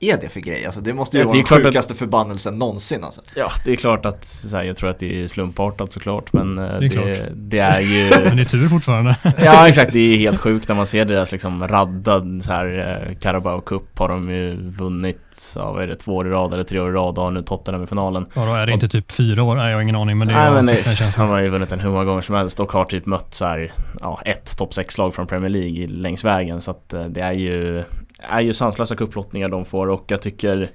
är 0.00 0.16
det 0.20 0.28
för 0.28 0.40
grej? 0.40 0.66
Alltså 0.66 0.80
det 0.80 0.94
måste 0.94 1.16
ju 1.16 1.22
ja, 1.22 1.26
vara 1.26 1.36
den 1.36 1.44
sjukaste 1.44 1.92
att, 1.92 1.98
förbannelsen 1.98 2.58
någonsin 2.58 3.04
alltså. 3.04 3.20
Ja, 3.34 3.52
det 3.64 3.72
är 3.72 3.76
klart 3.76 4.06
att 4.06 4.24
så 4.24 4.56
här, 4.56 4.64
jag 4.64 4.76
tror 4.76 4.90
att 4.90 4.98
det 4.98 5.22
är 5.22 5.28
slumpartat 5.28 5.92
såklart 5.92 6.32
men 6.32 6.58
eh, 6.58 6.78
det 6.78 6.86
är, 6.86 7.04
det, 7.04 7.32
det 7.34 7.58
är 7.58 7.80
ju... 7.80 8.10
men 8.24 8.36
det 8.36 8.42
är 8.42 8.44
tur 8.44 8.68
fortfarande. 8.68 9.16
ja, 9.44 9.68
exakt. 9.68 9.92
Det 9.92 10.14
är 10.14 10.18
helt 10.18 10.38
sjukt 10.40 10.68
när 10.68 10.76
man 10.76 10.86
ser 10.86 11.04
deras 11.04 11.32
liksom 11.32 11.68
raddad 11.68 12.40
så 12.44 12.52
här 12.52 13.06
eh, 13.08 13.18
Carabao 13.18 13.60
Cup 13.60 13.98
har 13.98 14.08
de 14.08 14.30
ju 14.30 14.70
vunnit, 14.70 15.52
ja 15.56 15.72
vad 15.72 15.82
är 15.82 15.86
det, 15.86 15.96
två 15.96 16.16
år 16.16 16.26
i 16.26 16.30
rad 16.30 16.54
eller 16.54 16.64
tre 16.64 16.80
år 16.80 16.90
i 16.90 16.92
rad 16.92 17.18
och 17.18 17.24
har 17.24 17.30
nu 17.30 17.42
Tottenham 17.42 17.84
i 17.84 17.86
finalen. 17.86 18.26
Ja, 18.34 18.46
då 18.46 18.54
är 18.54 18.66
det 18.66 18.72
inte 18.72 18.88
typ 18.88 19.12
fyra 19.12 19.42
år? 19.42 19.56
Nej, 19.56 19.70
jag 19.70 19.76
har 19.76 19.82
ingen 19.82 19.96
aning 19.96 20.18
men 20.18 20.28
det 20.28 20.34
är... 20.34 20.50
Nej, 20.50 20.62
men 20.62 20.66
det, 20.66 21.16
han 21.16 21.28
har 21.28 21.40
ju 21.40 21.48
vunnit 21.48 21.72
en 21.72 21.80
hur 21.80 21.90
många 21.90 22.04
gånger 22.04 22.22
som 22.22 22.34
helst 22.34 22.60
och 22.60 22.72
har 22.72 22.84
typ 22.84 23.06
mött 23.06 23.34
så 23.34 23.44
här, 23.44 23.72
ja, 24.00 24.20
ett 24.24 24.58
topp 24.58 24.72
6-lag 24.72 25.14
från 25.14 25.26
Premier 25.26 25.50
League 25.50 25.86
längs 25.86 26.24
vägen 26.24 26.60
så 26.60 26.70
att 26.70 26.92
eh, 26.92 27.04
det 27.04 27.20
är 27.20 27.32
ju 27.32 27.84
är 28.18 28.40
ju 28.40 28.52
sanslösa 28.52 28.96
kupplottningar 28.96 29.48
de 29.48 29.64
får 29.64 29.86
och 29.86 30.04
jag 30.06 30.22
tycker 30.22 30.70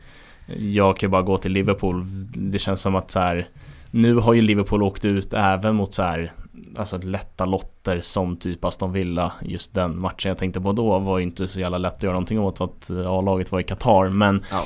jag 0.57 0.97
kan 0.97 1.11
bara 1.11 1.21
gå 1.21 1.37
till 1.37 1.51
Liverpool. 1.51 2.05
Det 2.35 2.59
känns 2.59 2.81
som 2.81 2.95
att 2.95 3.11
så 3.11 3.19
här, 3.19 3.47
nu 3.91 4.15
har 4.15 4.33
ju 4.33 4.41
Liverpool 4.41 4.83
åkt 4.83 5.05
ut 5.05 5.33
även 5.33 5.75
mot 5.75 5.93
så 5.93 6.03
här, 6.03 6.31
alltså 6.77 6.97
lätta 6.97 7.45
lotter 7.45 8.01
som 8.01 8.37
typ 8.37 8.65
Aston 8.65 8.91
Villa. 8.93 9.33
Just 9.41 9.73
den 9.73 9.99
matchen 9.99 10.29
jag 10.29 10.37
tänkte 10.37 10.61
på 10.61 10.71
då 10.71 10.99
var 10.99 11.17
ju 11.17 11.23
inte 11.23 11.47
så 11.47 11.59
jävla 11.59 11.77
lätt 11.77 11.93
att 11.93 12.03
göra 12.03 12.13
någonting 12.13 12.39
åt 12.39 12.57
för 12.57 12.65
att 12.65 12.91
A-laget 13.05 13.51
var 13.51 13.59
i 13.59 13.63
Qatar. 13.63 14.09
Men 14.09 14.43
ja. 14.51 14.63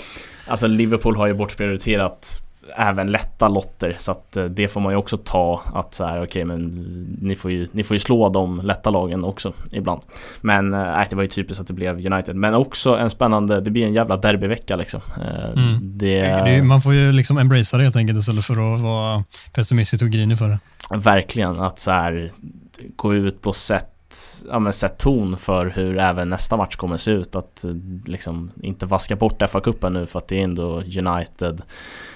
alltså 0.47 0.67
Liverpool 0.67 1.15
har 1.15 1.28
ju 1.28 1.34
bortprioriterat 1.34 2.47
även 2.76 3.11
lätta 3.11 3.47
lotter 3.47 3.95
så 3.99 4.11
att 4.11 4.38
eh, 4.38 4.45
det 4.45 4.68
får 4.68 4.82
man 4.82 4.93
ju 4.93 4.97
också 4.97 5.18
ta 5.18 5.61
att 5.74 5.93
så 5.93 6.05
här 6.05 6.18
okej 6.18 6.26
okay, 6.26 6.45
men 6.45 7.18
ni 7.22 7.36
får, 7.36 7.51
ju, 7.51 7.68
ni 7.72 7.84
får 7.84 7.95
ju 7.95 7.99
slå 7.99 8.30
de 8.30 8.61
lätta 8.61 8.89
lagen 8.89 9.24
också 9.24 9.53
ibland. 9.72 10.01
Men 10.41 10.70
nej, 10.70 11.07
det 11.09 11.15
var 11.15 11.24
ju 11.24 11.30
typiskt 11.30 11.61
att 11.61 11.68
det 11.68 11.74
blev 11.74 11.95
United. 12.13 12.36
Men 12.36 12.53
också 12.53 12.97
en 12.97 13.09
spännande, 13.09 13.61
det 13.61 13.72
blir 13.72 13.86
en 13.86 13.93
jävla 13.93 14.18
derbyvecka 14.18 14.76
liksom. 14.76 15.01
Eh, 15.18 15.63
mm. 15.63 15.97
Det, 15.97 16.22
det, 16.22 16.63
man 16.63 16.82
får 16.82 16.93
ju 16.93 17.11
liksom 17.11 17.38
embracea 17.38 17.78
det 17.78 17.84
helt 17.84 17.95
enkelt 17.95 18.20
istället 18.20 18.45
för 18.45 18.76
att 18.76 18.82
vara 18.82 19.24
pessimistisk 19.53 20.03
och 20.03 20.09
grinig 20.09 20.38
för 20.38 20.47
det. 20.47 20.59
Verkligen, 20.95 21.59
att 21.59 21.80
så 21.80 21.91
här 21.91 22.32
gå 22.95 23.15
ut 23.15 23.45
och 23.45 23.55
sätta 23.55 23.97
ja, 24.49 24.60
men 24.60 24.74
sätt 24.74 24.97
ton 24.97 25.38
för 25.38 25.66
hur 25.66 25.97
även 25.97 26.30
nästa 26.30 26.58
match 26.58 26.76
kommer 26.76 26.97
se 26.97 27.12
ut. 27.12 27.36
Att 27.36 27.66
liksom 28.05 28.51
inte 28.62 28.86
vaska 28.86 29.16
bort 29.16 29.41
FA-cupen 29.41 29.89
nu 29.89 30.05
för 30.05 30.20
att 30.20 30.28
det 30.28 30.39
är 30.39 30.43
ändå 30.43 30.82
United 30.82 31.62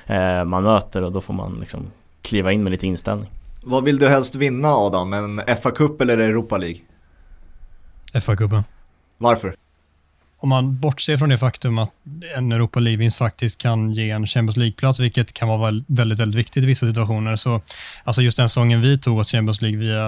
eh, 0.05 0.43
man 0.43 0.63
möter 0.63 1.03
och 1.03 1.11
då 1.11 1.21
får 1.21 1.33
man 1.33 1.57
liksom 1.59 1.85
kliva 2.21 2.51
in 2.51 2.63
med 2.63 2.71
lite 2.71 2.87
inställning. 2.87 3.29
Vad 3.63 3.83
vill 3.83 3.99
du 3.99 4.07
helst 4.07 4.35
vinna 4.35 4.67
Adam? 4.67 5.13
En 5.13 5.39
FA-cup 5.39 6.01
eller 6.01 6.17
Europa 6.17 6.57
League? 6.57 6.79
FA-cupen. 8.13 8.63
Varför? 9.17 9.55
Om 10.41 10.49
man 10.49 10.79
bortser 10.79 11.17
från 11.17 11.29
det 11.29 11.37
faktum 11.37 11.77
att 11.77 11.91
en 12.37 12.51
Europa 12.51 12.79
League-vinst 12.79 13.17
faktiskt 13.17 13.61
kan 13.61 13.91
ge 13.91 14.09
en 14.09 14.27
Champions 14.27 14.57
League-plats, 14.57 14.99
vilket 14.99 15.33
kan 15.33 15.47
vara 15.47 15.83
väldigt, 15.87 16.19
väldigt 16.19 16.39
viktigt 16.39 16.63
i 16.63 16.65
vissa 16.65 16.87
situationer. 16.87 17.35
Så, 17.35 17.61
alltså 18.03 18.21
just 18.21 18.37
den 18.37 18.49
säsongen 18.49 18.81
vi 18.81 18.97
tog 18.97 19.19
oss 19.19 19.31
Champions 19.31 19.61
League 19.61 19.79
via 19.79 20.03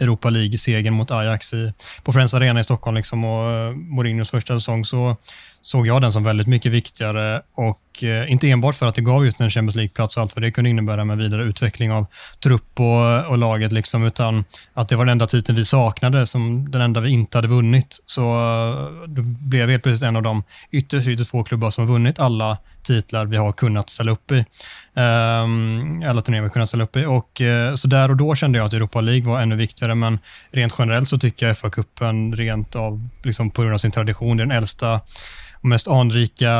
Europa 0.00 0.30
League-segern 0.30 0.94
mot 0.94 1.10
Ajax 1.10 1.54
i, 1.54 1.72
på 2.02 2.12
Friends 2.12 2.34
Arena 2.34 2.60
i 2.60 2.64
Stockholm 2.64 2.96
liksom, 2.96 3.24
och 3.24 3.52
eh, 3.52 3.70
Mourinhos 3.72 4.30
första 4.30 4.54
säsong, 4.60 4.84
så 4.84 5.16
såg 5.64 5.86
jag 5.86 6.02
den 6.02 6.12
som 6.12 6.24
väldigt 6.24 6.46
mycket 6.46 6.72
viktigare 6.72 7.42
och 7.54 8.02
eh, 8.02 8.32
inte 8.32 8.50
enbart 8.50 8.74
för 8.74 8.86
att 8.86 8.94
det 8.94 9.02
gav 9.02 9.24
just 9.24 9.40
en 9.40 9.50
Champions 9.50 9.76
League-plats 9.76 10.16
och 10.16 10.22
allt 10.22 10.36
vad 10.36 10.42
det 10.42 10.50
kunde 10.50 10.70
innebära 10.70 11.04
med 11.04 11.18
vidare 11.18 11.44
utveckling 11.44 11.92
av 11.92 12.06
trupp 12.42 12.80
och, 12.80 13.26
och 13.26 13.38
laget, 13.38 13.72
liksom, 13.72 14.06
utan 14.06 14.44
att 14.74 14.88
det 14.88 14.96
var 14.96 15.04
den 15.04 15.12
enda 15.12 15.26
titeln 15.26 15.56
vi 15.56 15.64
saknade, 15.64 16.26
som 16.26 16.70
den 16.70 16.80
enda 16.80 17.00
vi 17.00 17.10
inte 17.10 17.38
hade 17.38 17.48
vunnit. 17.48 18.02
Så 18.06 18.22
eh, 18.22 19.08
då 19.08 19.22
blev 19.22 19.70
helt 19.70 19.82
plötsligt 19.82 20.08
en 20.08 20.16
av 20.16 20.22
de 20.22 20.42
ytterst, 20.72 21.06
ytterst 21.06 21.30
få 21.30 21.44
klubbar 21.44 21.70
som 21.70 21.86
har 21.86 21.92
vunnit 21.92 22.18
alla 22.18 22.58
titlar 22.84 23.26
vi 23.26 23.36
har 23.36 23.52
kunnat 23.52 23.90
ställa 23.90 24.12
upp 24.12 24.32
i. 24.32 24.44
Ehm, 24.94 26.02
alla 26.08 26.20
turneringar 26.20 26.42
vi 26.42 26.48
har 26.48 26.52
kunnat 26.52 26.68
ställa 26.68 26.84
upp 26.84 26.96
i. 26.96 27.04
Och, 27.04 27.40
eh, 27.40 27.74
så 27.74 27.88
där 27.88 28.10
och 28.10 28.16
då 28.16 28.34
kände 28.34 28.58
jag 28.58 28.66
att 28.66 28.72
Europa 28.72 29.00
League 29.00 29.28
var 29.28 29.40
ännu 29.40 29.56
viktigare, 29.56 29.94
men 29.94 30.18
rent 30.50 30.74
generellt 30.78 31.08
så 31.08 31.18
tycker 31.18 31.46
jag 31.46 31.56
FA-cupen 31.56 32.36
rent 32.36 32.76
av, 32.76 33.08
liksom 33.22 33.50
på 33.50 33.62
grund 33.62 33.74
av 33.74 33.78
sin 33.78 33.90
tradition, 33.90 34.36
det 34.36 34.42
är 34.42 34.46
den 34.46 34.56
äldsta 34.56 35.00
mest 35.64 35.88
anrika 35.88 36.50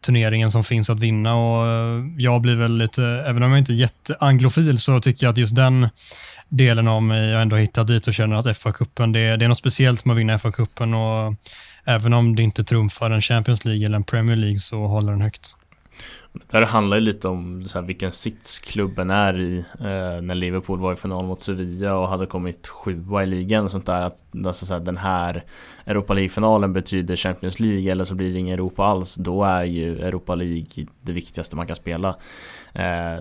turneringen 0.00 0.52
som 0.52 0.64
finns 0.64 0.90
att 0.90 1.00
vinna 1.00 1.34
och 1.36 1.66
eh, 1.66 2.04
jag 2.18 2.40
blir 2.40 2.54
väl 2.54 2.78
lite, 2.78 3.04
även 3.04 3.42
om 3.42 3.50
jag 3.50 3.58
inte 3.58 3.72
är 3.72 3.74
jätteanglofil 3.74 4.80
så 4.80 5.00
tycker 5.00 5.26
jag 5.26 5.32
att 5.32 5.38
just 5.38 5.56
den 5.56 5.88
delen 6.48 6.88
av 6.88 7.02
mig 7.02 7.32
har 7.32 7.40
ändå 7.40 7.56
hittat 7.56 7.86
dit 7.86 8.06
och 8.06 8.14
känner 8.14 8.36
att 8.36 8.46
FA-cupen, 8.46 9.12
det, 9.12 9.36
det, 9.36 9.44
är 9.44 9.48
något 9.48 9.58
speciellt 9.58 10.04
med 10.04 10.14
att 10.14 10.18
vinna 10.18 10.38
FA-cupen 10.38 10.94
och 10.94 11.34
även 11.84 12.12
om 12.12 12.36
det 12.36 12.42
inte 12.42 12.64
trumfar 12.64 13.10
en 13.10 13.22
Champions 13.22 13.64
League 13.64 13.86
eller 13.86 13.96
en 13.96 14.04
Premier 14.04 14.36
League 14.36 14.58
så 14.58 14.86
håller 14.86 15.12
den 15.12 15.20
högt. 15.20 15.56
Det 16.50 16.56
här 16.56 16.64
handlar 16.64 16.96
ju 16.96 17.00
lite 17.00 17.28
om 17.28 17.64
så 17.64 17.78
här, 17.78 17.86
vilken 17.86 18.12
sits 18.12 18.60
klubben 18.60 19.10
är 19.10 19.40
i 19.40 19.58
eh, 19.58 20.22
när 20.22 20.34
Liverpool 20.34 20.80
var 20.80 20.92
i 20.92 20.96
final 20.96 21.26
mot 21.26 21.42
Sevilla 21.42 21.96
och 21.96 22.08
hade 22.08 22.26
kommit 22.26 22.68
sjua 22.68 23.22
i 23.22 23.26
ligan 23.26 23.64
och 23.64 23.70
sånt 23.70 23.86
där. 23.86 24.00
Att 24.00 24.24
alltså, 24.46 24.66
så 24.66 24.74
här, 24.74 24.80
den 24.80 24.96
här 24.96 25.44
Europa 25.86 26.14
League-finalen 26.14 26.72
betyder 26.72 27.16
Champions 27.16 27.60
League 27.60 27.92
eller 27.92 28.04
så 28.04 28.14
blir 28.14 28.32
det 28.32 28.38
ingen 28.38 28.54
Europa 28.54 28.84
alls. 28.84 29.14
Då 29.14 29.44
är 29.44 29.64
ju 29.64 30.00
Europa 30.00 30.34
League 30.34 30.86
det 31.00 31.12
viktigaste 31.12 31.56
man 31.56 31.66
kan 31.66 31.76
spela. 31.76 32.16
Eh, 32.72 33.20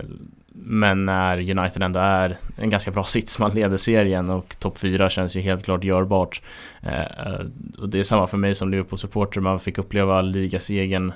men 0.58 1.06
när 1.06 1.38
United 1.38 1.84
ändå 1.84 2.00
är 2.00 2.38
en 2.58 2.70
ganska 2.70 2.92
bra 2.92 3.04
sits, 3.04 3.40
man 3.40 3.52
leder 3.52 3.78
serien 3.78 4.30
och 4.30 4.60
topp 4.60 4.78
4 4.78 5.10
känns 5.10 5.36
ju 5.36 5.42
helt 5.42 5.66
klart 5.66 5.84
görbart. 5.84 6.42
Eh, 6.82 7.46
och 7.78 7.90
det 7.90 8.00
är 8.00 8.04
samma 8.04 8.28
för 8.28 8.38
mig 8.38 8.56
som 8.56 8.72
Liverpool-supporter, 8.72 9.42
man 9.42 9.60
fick 9.60 9.78
uppleva 9.78 10.22
ligasegern 10.22 11.14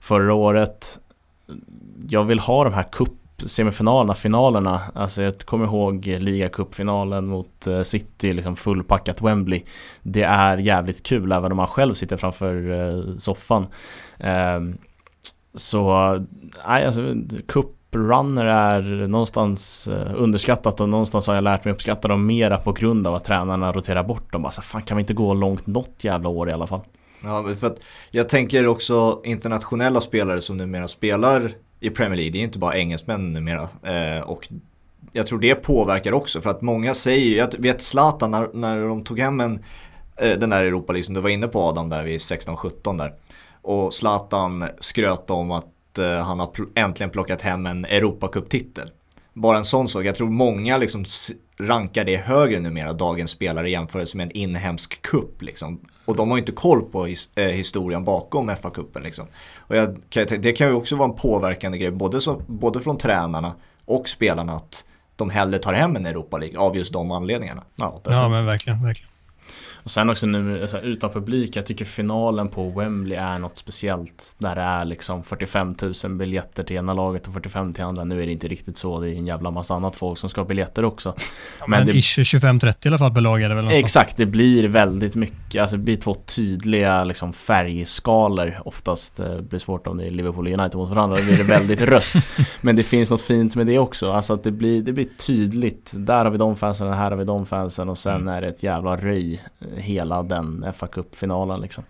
förra 0.00 0.34
året 0.34 0.98
jag 2.08 2.24
vill 2.24 2.38
ha 2.38 2.64
de 2.64 2.72
här 2.72 2.88
cup 2.92 3.18
semifinalerna, 3.46 4.14
finalerna. 4.14 4.80
Alltså 4.94 5.22
jag 5.22 5.38
kommer 5.38 5.64
ihåg 5.64 6.06
ligacupfinalen 6.06 7.26
mot 7.26 7.66
eh, 7.66 7.82
City, 7.82 8.32
liksom 8.32 8.56
fullpackat 8.56 9.22
Wembley. 9.22 9.62
Det 10.02 10.22
är 10.22 10.56
jävligt 10.56 11.02
kul 11.02 11.32
även 11.32 11.52
om 11.52 11.56
man 11.56 11.66
själv 11.66 11.94
sitter 11.94 12.16
framför 12.16 12.70
eh, 12.70 13.16
soffan. 13.16 13.66
Ehm, 14.18 14.78
så, 15.54 16.18
nej 16.68 16.86
alltså 16.86 17.14
cuprunner 17.48 18.44
är 18.46 18.82
någonstans 19.08 19.88
eh, 19.88 20.12
underskattat 20.16 20.80
och 20.80 20.88
någonstans 20.88 21.26
har 21.26 21.34
jag 21.34 21.44
lärt 21.44 21.64
mig 21.64 21.74
uppskatta 21.74 22.08
dem 22.08 22.26
mera 22.26 22.58
på 22.58 22.72
grund 22.72 23.06
av 23.06 23.14
att 23.14 23.24
tränarna 23.24 23.72
roterar 23.72 24.04
bort 24.04 24.32
dem. 24.32 24.44
Alltså 24.44 24.62
fan 24.62 24.82
kan 24.82 24.96
vi 24.96 25.00
inte 25.00 25.14
gå 25.14 25.34
långt 25.34 25.66
något 25.66 26.04
jävla 26.04 26.28
år 26.28 26.50
i 26.50 26.52
alla 26.52 26.66
fall? 26.66 26.80
Ja, 27.24 27.54
för 27.60 27.66
att 27.66 27.80
jag 28.10 28.28
tänker 28.28 28.66
också 28.66 29.20
internationella 29.24 30.00
spelare 30.00 30.40
som 30.40 30.56
numera 30.56 30.88
spelar 30.88 31.52
i 31.80 31.90
Premier 31.90 32.16
League, 32.16 32.32
det 32.32 32.38
är 32.38 32.42
inte 32.42 32.58
bara 32.58 32.76
engelsmän 32.76 33.32
numera. 33.32 33.68
Eh, 33.82 34.22
och 34.22 34.48
jag 35.12 35.26
tror 35.26 35.38
det 35.38 35.54
påverkar 35.54 36.12
också 36.12 36.40
för 36.40 36.50
att 36.50 36.62
många 36.62 36.94
säger, 36.94 37.38
jag 37.38 37.54
vet 37.58 37.82
Zlatan 37.82 38.30
när, 38.30 38.48
när 38.52 38.88
de 38.88 39.04
tog 39.04 39.18
hem 39.18 39.40
en, 39.40 39.64
eh, 40.16 40.38
den 40.38 40.50
där 40.50 40.64
Europa 40.64 40.92
League 40.92 41.04
som 41.04 41.14
du 41.14 41.20
var 41.20 41.30
inne 41.30 41.48
på 41.48 41.62
Adam 41.62 41.90
där 41.90 42.04
vid 42.04 42.20
16-17 42.20 42.98
där. 42.98 43.14
Och 43.62 43.94
Zlatan 43.94 44.68
skröt 44.78 45.30
om 45.30 45.50
att 45.50 45.98
eh, 45.98 46.18
han 46.18 46.40
har 46.40 46.46
pl 46.46 46.64
äntligen 46.74 47.10
plockat 47.10 47.42
hem 47.42 47.66
en 47.66 47.84
Europacup-titel. 47.84 48.90
Bara 49.32 49.58
en 49.58 49.64
sån 49.64 49.88
sak, 49.88 50.04
jag 50.04 50.16
tror 50.16 50.28
många 50.28 50.78
liksom 50.78 51.04
rankar 51.58 52.04
det 52.04 52.16
högre 52.16 52.60
numera, 52.60 52.92
dagens 52.92 53.30
spelare 53.30 53.68
i 53.68 53.72
jämförelse 53.72 54.16
med 54.16 54.24
en 54.24 54.36
inhemsk 54.36 55.02
cup. 55.02 55.42
Liksom. 55.42 55.80
Och 56.04 56.16
de 56.16 56.30
har 56.30 56.36
ju 56.36 56.40
inte 56.40 56.52
koll 56.52 56.82
på 56.82 57.04
his 57.04 57.30
eh, 57.34 57.46
historien 57.46 58.04
bakom 58.04 58.50
FA-cupen. 58.50 59.02
Liksom. 59.02 59.26
Och 59.56 59.76
jag, 59.76 59.96
det 60.38 60.52
kan 60.52 60.68
ju 60.68 60.74
också 60.74 60.96
vara 60.96 61.08
en 61.10 61.16
påverkande 61.16 61.78
grej, 61.78 61.90
både, 61.90 62.20
så, 62.20 62.42
både 62.46 62.80
från 62.80 62.98
tränarna 62.98 63.54
och 63.84 64.08
spelarna, 64.08 64.52
att 64.52 64.84
de 65.16 65.30
hellre 65.30 65.58
tar 65.58 65.72
hem 65.72 65.96
en 65.96 66.06
Europa 66.06 66.38
League 66.38 66.58
av 66.58 66.76
just 66.76 66.92
de 66.92 67.10
anledningarna. 67.10 67.64
Ja, 67.76 68.00
ja 68.04 68.28
men 68.28 68.46
verkligen, 68.46 68.82
verkligen. 68.82 69.11
Och 69.84 69.90
sen 69.90 70.10
också 70.10 70.26
nu 70.26 70.62
alltså, 70.62 70.80
utan 70.80 71.10
publik, 71.10 71.56
jag 71.56 71.66
tycker 71.66 71.84
finalen 71.84 72.48
på 72.48 72.70
Wembley 72.70 73.18
är 73.18 73.38
något 73.38 73.56
speciellt. 73.56 74.36
Där 74.38 74.54
det 74.54 74.60
är 74.60 74.84
liksom 74.84 75.24
45 75.24 75.74
000 76.04 76.12
biljetter 76.16 76.62
till 76.62 76.76
ena 76.76 76.94
laget 76.94 77.26
och 77.26 77.32
45 77.32 77.72
till 77.72 77.84
andra. 77.84 78.04
Nu 78.04 78.22
är 78.22 78.26
det 78.26 78.32
inte 78.32 78.48
riktigt 78.48 78.78
så, 78.78 79.00
det 79.00 79.10
är 79.10 79.14
en 79.14 79.26
jävla 79.26 79.50
massa 79.50 79.74
annat 79.74 79.96
folk 79.96 80.18
som 80.18 80.28
ska 80.28 80.40
ha 80.40 80.48
biljetter 80.48 80.84
också. 80.84 81.14
Ja, 81.60 81.66
men 81.66 81.86
men 81.86 81.94
25-30 81.94 82.86
i 82.86 82.88
alla 82.88 82.98
fall 82.98 83.14
per 83.14 83.20
lag 83.20 83.42
är 83.42 83.48
det 83.48 83.54
väl? 83.54 83.68
Exakt, 83.70 84.16
det 84.16 84.26
blir 84.26 84.68
väldigt 84.68 85.16
mycket. 85.16 85.62
Alltså 85.62 85.76
det 85.76 85.82
blir 85.82 85.96
två 85.96 86.14
tydliga 86.14 87.04
liksom, 87.04 87.32
färgskalor. 87.32 88.58
Oftast 88.64 89.20
eh, 89.20 89.26
blir 89.26 89.50
det 89.50 89.58
svårt 89.58 89.86
om 89.86 89.96
det 89.96 90.06
är 90.06 90.10
Liverpool 90.10 90.46
och 90.46 90.52
United 90.52 90.74
mot 90.74 90.90
varandra. 90.90 91.16
Då 91.16 91.24
blir 91.24 91.38
det 91.38 91.44
väldigt 91.44 91.80
rött. 91.90 92.14
Men 92.60 92.76
det 92.76 92.82
finns 92.82 93.10
något 93.10 93.22
fint 93.22 93.56
med 93.56 93.66
det 93.66 93.78
också. 93.78 94.12
Alltså 94.12 94.34
att 94.34 94.42
det 94.42 94.52
blir, 94.52 94.82
det 94.82 94.92
blir 94.92 95.06
tydligt. 95.26 95.92
Där 95.96 96.24
har 96.24 96.30
vi 96.30 96.38
de 96.38 96.56
fansen, 96.56 96.92
här 96.92 97.10
har 97.10 97.18
vi 97.18 97.24
de 97.24 97.46
fansen 97.46 97.88
och 97.88 97.98
sen 97.98 98.20
mm. 98.20 98.34
är 98.34 98.40
det 98.40 98.48
ett 98.48 98.62
jävla 98.62 98.96
röj 98.96 99.40
hela 99.76 100.22
den 100.22 100.66
fa 100.74 100.86
Cup-finalen 100.86 101.60
liksom. 101.60 101.84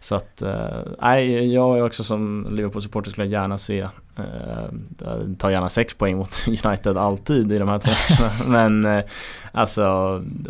Så 0.00 0.14
att, 0.14 0.42
eh, 0.42 0.82
nej, 1.00 1.54
jag 1.54 1.78
är 1.78 1.84
också 1.84 2.04
som 2.04 2.46
Liverpool-supporter 2.50 3.10
skulle 3.10 3.26
gärna 3.26 3.58
se 3.58 3.80
äh, 4.16 5.30
Ta 5.38 5.50
gärna 5.50 5.68
sex 5.68 5.94
poäng 5.94 6.16
mot 6.16 6.44
United 6.64 6.96
alltid 6.96 7.52
i 7.52 7.58
de 7.58 7.68
här 7.68 7.78
två 7.78 7.90
matcherna. 7.90 8.32
Men 8.48 8.98
äh, 8.98 9.04
alltså 9.52 9.84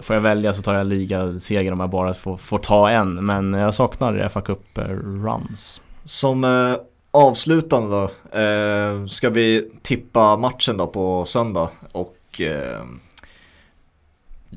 Får 0.03 0.17
jag 0.17 0.21
välja 0.21 0.53
så 0.53 0.63
tar 0.63 0.75
jag 0.75 0.87
ligaseger 0.87 1.73
om 1.73 1.81
jag 1.81 1.91
bara 1.91 2.15
får, 2.15 2.37
får 2.37 2.59
ta 2.59 2.91
en. 2.91 3.27
Men 3.27 3.53
jag 3.53 3.75
saknar 3.75 4.29
fa 4.29 4.41
Cup-runs. 4.41 5.81
Som 6.05 6.45
äh, 6.45 6.75
avslutande 7.11 7.89
då 7.91 8.11
Ska 9.09 9.31
vi 9.31 9.71
tippa 9.83 10.37
matchen 10.37 10.77
då 10.77 10.87
på 10.87 11.25
söndag 11.25 11.69
och 11.93 12.41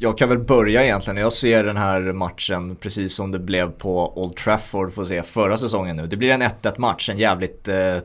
jag 0.02 0.18
kan 0.18 0.30
väl 0.30 0.40
börja 0.40 0.84
egentligen. 0.84 1.18
Jag 1.18 1.34
ser 1.34 1.64
den 1.64 1.78
här 1.78 2.02
matchen 2.02 2.76
precis 2.76 3.16
som 3.16 3.32
det 3.32 3.40
blev 3.40 3.72
på 3.72 4.24
Old 4.24 4.36
Trafford 4.36 4.94
får 4.94 5.06
se 5.06 5.24
förra 5.24 5.58
säsongen 5.58 5.96
nu. 5.96 6.08
Det 6.08 6.18
blir 6.18 6.30
en 6.30 6.42
1-1 6.42 6.80
match, 6.80 7.10
en 7.10 7.18
jävligt 7.18 7.68
eh, 7.68 7.98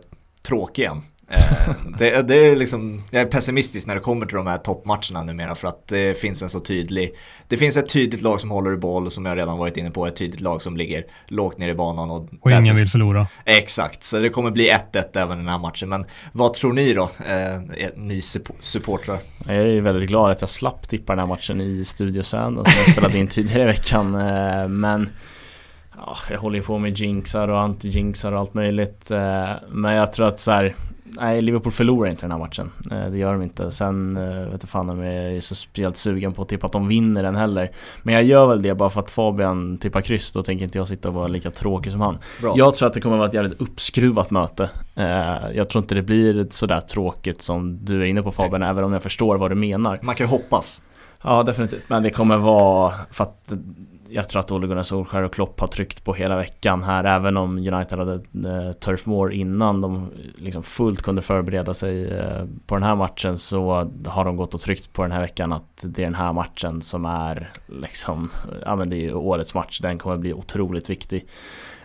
tråkig 0.47 0.85
en. 0.85 1.03
Eh, 1.29 1.71
det, 1.99 2.23
det, 2.23 2.35
är 2.35 2.57
liksom, 2.57 3.03
jag 3.11 3.23
är 3.23 3.27
pessimistisk 3.27 3.87
när 3.87 3.95
det 3.95 4.01
kommer 4.01 4.27
till 4.27 4.37
de 4.37 4.47
här 4.47 4.59
toppmatcherna 4.59 5.23
numera 5.23 5.55
för 5.55 5.69
att 5.69 5.89
det 5.89 6.19
finns 6.19 6.43
en 6.43 6.49
så 6.51 6.61
tydlig 6.61 7.15
Det 7.49 7.57
finns 7.57 7.77
ett 7.77 7.89
tydligt 7.89 8.23
lag 8.23 8.41
som 8.41 8.51
håller 8.51 8.73
i 8.73 8.77
boll 8.77 9.11
som 9.11 9.27
jag 9.27 9.37
redan 9.37 9.59
varit 9.59 9.77
inne 9.77 9.91
på, 9.91 10.07
ett 10.07 10.17
tydligt 10.17 10.41
lag 10.41 10.63
som 10.63 10.77
ligger 10.77 11.05
lågt 11.29 11.59
ner 11.59 11.69
i 11.69 11.75
banan 11.75 12.11
Och, 12.11 12.29
och 12.41 12.51
ingen 12.51 12.77
vill 12.77 12.89
förlora. 12.89 13.27
Exakt, 13.45 14.05
så 14.05 14.19
det 14.19 14.29
kommer 14.29 14.51
bli 14.51 14.71
1-1 14.93 15.05
även 15.15 15.39
i 15.39 15.41
den 15.41 15.49
här 15.49 15.59
matchen. 15.59 15.89
Men 15.89 16.05
vad 16.33 16.55
tror 16.55 16.73
ni 16.73 16.95
då, 16.95 17.03
eh, 17.03 17.91
ni 17.97 18.21
supportrar? 18.61 19.19
Jag 19.47 19.57
är 19.57 19.81
väldigt 19.81 20.09
glad 20.09 20.31
att 20.31 20.41
jag 20.41 20.51
slapp 20.51 20.89
tippa 20.89 21.13
den 21.13 21.19
här 21.19 21.27
matchen 21.27 21.61
i 21.61 21.85
Studio 21.85 22.23
Sand 22.23 22.57
som 22.57 22.65
jag 22.77 22.93
spelade 22.93 23.19
in 23.19 23.29
tidigare 23.29 23.63
i 23.63 23.67
veckan 23.67 24.15
eh, 24.15 24.69
Men 24.69 25.11
Ja, 25.97 26.17
jag 26.31 26.39
håller 26.39 26.57
ju 26.57 26.63
på 26.63 26.79
med 26.79 26.99
jinxar 26.99 27.49
och 27.49 27.61
anti-jinxar 27.61 28.33
och 28.33 28.39
allt 28.39 28.55
möjligt 28.55 29.11
eh, 29.11 29.51
Men 29.69 29.95
jag 29.95 30.13
tror 30.13 30.27
att 30.27 30.41
så 30.41 30.51
här, 30.51 30.75
nej, 31.21 31.41
Liverpool 31.41 31.73
förlorar 31.73 32.11
inte 32.11 32.23
den 32.23 32.31
här 32.31 32.39
matchen. 32.39 32.71
Eh, 32.91 33.11
det 33.11 33.19
gör 33.19 33.33
de 33.33 33.43
inte. 33.43 33.71
Sen 33.71 34.17
eh, 34.17 34.49
vet 34.51 34.63
jag 34.63 34.71
fan 34.71 34.91
om 34.91 35.03
jag 35.03 35.15
är 35.15 35.41
så 35.41 35.55
speciellt 35.55 35.97
sugen 35.97 36.33
på 36.33 36.43
att 36.43 36.49
tippa 36.49 36.67
att 36.67 36.73
de 36.73 36.89
vinner 36.89 37.23
den 37.23 37.37
heller. 37.37 37.71
Men 38.03 38.15
jag 38.15 38.25
gör 38.25 38.47
väl 38.47 38.63
det 38.63 38.75
bara 38.75 38.91
för 38.91 39.01
att 39.01 39.11
Fabian 39.11 39.79
tippar 39.79 40.01
kryss, 40.01 40.33
då 40.33 40.43
tänker 40.43 40.65
inte 40.65 40.79
jag 40.79 40.89
sitta 40.89 41.09
och 41.09 41.15
vara 41.15 41.29
lika 41.29 41.51
tråkig 41.51 41.93
som 41.93 42.01
han. 42.01 42.19
Bra. 42.41 42.55
Jag 42.57 42.75
tror 42.75 42.89
att 42.89 42.95
det 42.95 43.01
kommer 43.01 43.17
att 43.17 43.19
vara 43.19 43.29
ett 43.29 43.35
jävligt 43.35 43.61
uppskruvat 43.61 44.31
möte. 44.31 44.71
Eh, 44.95 45.05
jag 45.55 45.69
tror 45.69 45.83
inte 45.83 45.95
det 45.95 46.03
blir 46.03 46.47
sådär 46.51 46.81
tråkigt 46.81 47.43
som 47.43 47.85
du 47.85 48.03
är 48.03 48.07
inne 48.07 48.23
på 48.23 48.31
Fabian, 48.31 48.61
nej. 48.61 48.71
även 48.71 48.85
om 48.85 48.93
jag 48.93 49.03
förstår 49.03 49.37
vad 49.37 49.51
du 49.51 49.55
menar. 49.55 49.99
Man 50.03 50.15
kan 50.15 50.27
ju 50.27 50.31
hoppas. 50.31 50.83
Ja, 51.25 51.43
definitivt. 51.43 51.85
Men 51.89 52.03
det 52.03 52.11
kommer 52.11 52.37
vara 52.37 52.93
för 53.11 53.25
att 53.25 53.53
jag 54.15 54.29
tror 54.29 54.41
att 54.41 54.53
Ole 54.53 54.67
Gunnar 54.67 54.83
Solskjaer 54.83 55.23
och 55.23 55.35
Klopp 55.35 55.61
har 55.61 55.67
tryckt 55.67 56.05
på 56.05 56.15
hela 56.15 56.37
veckan 56.37 56.83
här 56.83 57.05
även 57.05 57.37
om 57.37 57.59
United 57.59 57.99
hade 57.99 58.15
eh, 58.15 58.73
Turf 58.73 59.07
Moor 59.07 59.33
innan 59.33 59.81
de 59.81 60.11
liksom 60.37 60.63
fullt 60.63 61.03
kunde 61.03 61.23
förbereda 61.23 61.75
sig 61.75 62.11
eh, 62.11 62.45
på 62.67 62.75
den 62.75 62.83
här 62.83 62.97
matchen 62.97 63.39
så 63.39 63.91
har 64.07 64.25
de 64.25 64.37
gått 64.37 64.55
och 64.55 64.61
tryckt 64.61 64.93
på 64.93 65.03
den 65.03 65.13
här 65.13 65.21
veckan 65.21 65.53
att 65.53 65.85
det 65.85 66.03
är 66.03 66.07
den 66.07 66.15
här 66.15 66.33
matchen 66.33 66.83
som 66.83 67.05
är 67.05 67.51
liksom, 67.67 68.31
ja 68.65 68.77
men 68.77 68.91
det 68.91 69.07
är 69.07 69.15
årets 69.15 69.55
match, 69.55 69.81
den 69.81 69.99
kommer 69.99 70.17
bli 70.17 70.33
otroligt 70.33 70.91
viktig. 70.91 71.27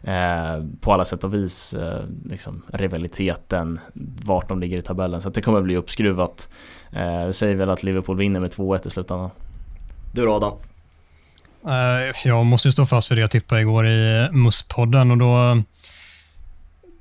Eh, 0.02 0.64
på 0.82 0.94
alla 0.94 1.06
sätt 1.06 1.24
och 1.24 1.34
vis, 1.34 1.74
eh, 1.74 2.04
liksom 2.26 2.62
rivaliteten, 2.68 3.80
vart 4.26 4.50
de 4.50 4.60
ligger 4.60 4.78
i 4.78 4.82
tabellen. 4.82 5.22
Så 5.22 5.30
det 5.30 5.42
kommer 5.42 5.62
bli 5.62 5.78
uppskruvat. 5.78 6.50
Eh, 6.92 7.26
vi 7.26 7.34
säger 7.34 7.56
väl 7.56 7.70
att 7.70 7.84
Liverpool 7.84 8.18
vinner 8.18 8.40
med 8.40 8.52
2-1 8.52 8.88
i 8.88 8.90
slutändan. 8.90 9.30
Du 10.14 10.26
då 10.26 10.34
Adam? 10.34 10.54
Eh, 11.68 12.28
jag 12.30 12.46
måste 12.46 12.68
ju 12.68 12.72
stå 12.72 12.86
fast 12.86 13.12
vid 13.12 13.18
det 13.18 13.22
jag 13.22 13.32
tippade 13.32 13.62
igår 13.62 13.88
i 13.88 14.30
MUS-podden 14.32 15.12
och 15.12 15.18
då 15.18 15.64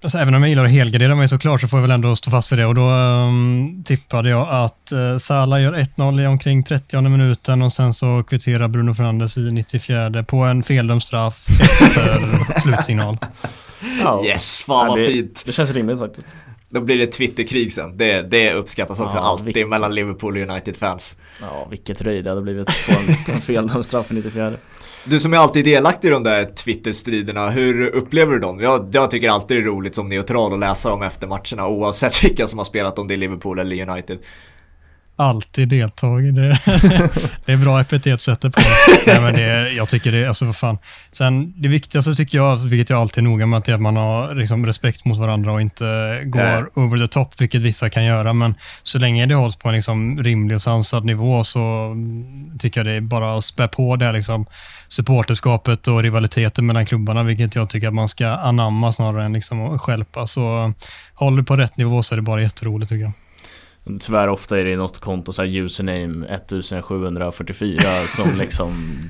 Alltså, 0.03 0.19
även 0.19 0.35
om 0.35 0.43
jag 0.43 0.49
gillar 0.49 0.65
att 0.65 0.71
helgardera 0.71 1.15
mig 1.15 1.29
såklart 1.29 1.61
så 1.61 1.69
får 1.69 1.79
jag 1.79 1.83
väl 1.83 1.91
ändå 1.91 2.17
stå 2.17 2.31
fast 2.31 2.53
vid 2.53 2.59
det 2.59 2.67
och 2.67 2.75
då 2.75 2.91
um, 2.91 3.83
tippade 3.85 4.31
jag 4.31 4.49
att 4.49 4.93
uh, 4.93 5.19
Salah 5.19 5.63
gör 5.63 5.73
1-0 5.73 6.23
i 6.23 6.27
omkring 6.27 6.63
30 6.65 7.01
minuten 7.01 7.63
och 7.63 7.73
sen 7.73 7.95
så 7.95 8.23
kvitterar 8.23 8.69
Bruno 8.69 8.95
Fernandes 8.95 9.39
i 9.39 9.51
94 9.51 10.23
på 10.23 10.37
en 10.37 10.63
feldömd 10.63 11.03
straff 11.03 11.47
efter 11.49 12.61
slutsignal. 12.61 13.19
Yes, 14.25 14.63
fan 14.67 14.89
vad 14.89 14.99
fint. 14.99 15.43
Det 15.47 15.53
känns 15.53 15.71
rimligt 15.71 15.99
faktiskt. 15.99 16.27
Då 16.71 16.81
blir 16.81 16.99
det 16.99 17.07
Twitterkrig 17.07 17.73
sen. 17.73 17.97
Det, 17.97 18.23
det 18.23 18.53
uppskattas 18.53 19.01
också 19.01 19.17
ja, 19.17 19.23
alltid 19.23 19.45
vilket... 19.45 19.69
mellan 19.69 19.95
Liverpool 19.95 20.37
och 20.37 20.51
United-fans. 20.51 21.17
Ja, 21.41 21.67
vilket 21.71 22.01
röj 22.01 22.23
det 22.23 22.31
hade 22.31 22.43
blivit 22.43 22.67
på 22.67 22.93
en, 22.93 23.35
en 23.35 23.41
feldömd 23.41 23.85
i 24.11 24.15
94. 24.15 24.53
Du 25.05 25.21
som 25.21 25.33
är 25.33 25.39
alltid 25.39 25.65
delaktig 25.65 26.09
i 26.09 26.11
de 26.11 26.23
där 26.23 26.45
Twitter-striderna, 26.45 27.51
hur 27.51 27.87
upplever 27.89 28.33
du 28.33 28.39
dem? 28.39 28.61
Jag, 28.61 28.89
jag 28.93 29.11
tycker 29.11 29.31
alltid 29.31 29.57
det 29.57 29.61
är 29.61 29.65
roligt 29.65 29.95
som 29.95 30.07
neutral 30.07 30.53
att 30.53 30.61
läsa 30.61 30.91
dem 30.91 31.03
efter 31.03 31.27
matcherna 31.27 31.69
oavsett 31.69 32.25
vilka 32.25 32.47
som 32.47 32.59
har 32.59 32.65
spelat, 32.65 32.99
om 32.99 33.09
det 33.09 33.15
är 33.15 33.19
Liverpool 33.19 33.59
eller 33.59 33.89
United 33.89 34.19
alltid 35.19 35.69
deltagit. 35.69 36.35
Det, 36.35 36.61
det 37.45 37.53
är 37.53 37.57
bra 37.57 37.81
epitet 37.81 38.15
att 38.15 38.21
sätta 38.21 38.51
på. 38.51 38.61
Nej, 39.07 39.21
men 39.21 39.35
det, 39.35 39.73
jag 39.73 39.89
tycker 39.89 40.13
det, 40.13 40.27
alltså 40.27 40.45
vad 40.45 40.57
fan. 40.57 40.79
Sen 41.13 41.63
det 41.63 41.69
viktigaste 41.69 42.15
tycker 42.15 42.39
jag, 42.39 42.57
vilket 42.57 42.91
jag 42.91 43.01
alltid 43.01 43.25
är 43.25 43.29
noga 43.29 43.47
med, 43.47 43.69
är 43.69 43.75
att 43.75 43.81
man 43.81 43.97
har 43.97 44.35
liksom, 44.35 44.67
respekt 44.67 45.05
mot 45.05 45.19
varandra 45.19 45.53
och 45.53 45.61
inte 45.61 45.85
går 46.25 46.41
Nej. 46.41 46.87
over 46.87 46.99
the 46.99 47.07
top, 47.07 47.41
vilket 47.41 47.61
vissa 47.61 47.91
kan 47.91 48.05
göra. 48.05 48.33
Men 48.33 48.55
så 48.83 48.99
länge 48.99 49.27
det 49.27 49.35
hålls 49.35 49.57
på 49.57 49.69
en 49.69 49.75
liksom, 49.75 50.23
rimlig 50.23 50.57
och 50.57 50.63
sansad 50.63 51.05
nivå 51.05 51.45
så 51.45 51.95
tycker 52.59 52.81
jag 52.81 52.87
det 52.87 52.93
är 52.93 53.01
bara 53.01 53.37
att 53.37 53.45
spä 53.45 53.69
på 53.69 53.97
det 53.97 54.13
liksom, 54.13 54.47
supporterskapet 54.89 55.89
och 55.89 56.03
rivaliteten 56.03 56.67
mellan 56.67 56.87
klubbarna, 56.87 57.23
vilket 57.23 57.55
jag 57.55 57.71
tycker 57.71 57.89
att 57.89 57.95
man 57.95 58.09
ska 58.09 58.29
anamma 58.29 58.93
snarare 58.93 59.25
än 59.25 59.33
liksom, 59.33 59.79
skälpa. 59.79 60.27
Så 60.27 60.73
håller 61.15 61.43
på 61.43 61.57
rätt 61.57 61.77
nivå 61.77 62.03
så 62.03 62.15
är 62.15 62.17
det 62.17 62.23
bara 62.23 62.43
jätteroligt 62.43 62.89
tycker 62.89 63.03
jag. 63.05 63.13
Tyvärr 64.01 64.29
ofta 64.29 64.61
är 64.61 64.65
det 64.65 64.77
något 64.77 64.99
konto, 64.99 65.33
så 65.33 65.43
här 65.43 65.57
username 65.57 66.27
1744 66.27 67.81
som 68.17 68.33
liksom 68.39 69.01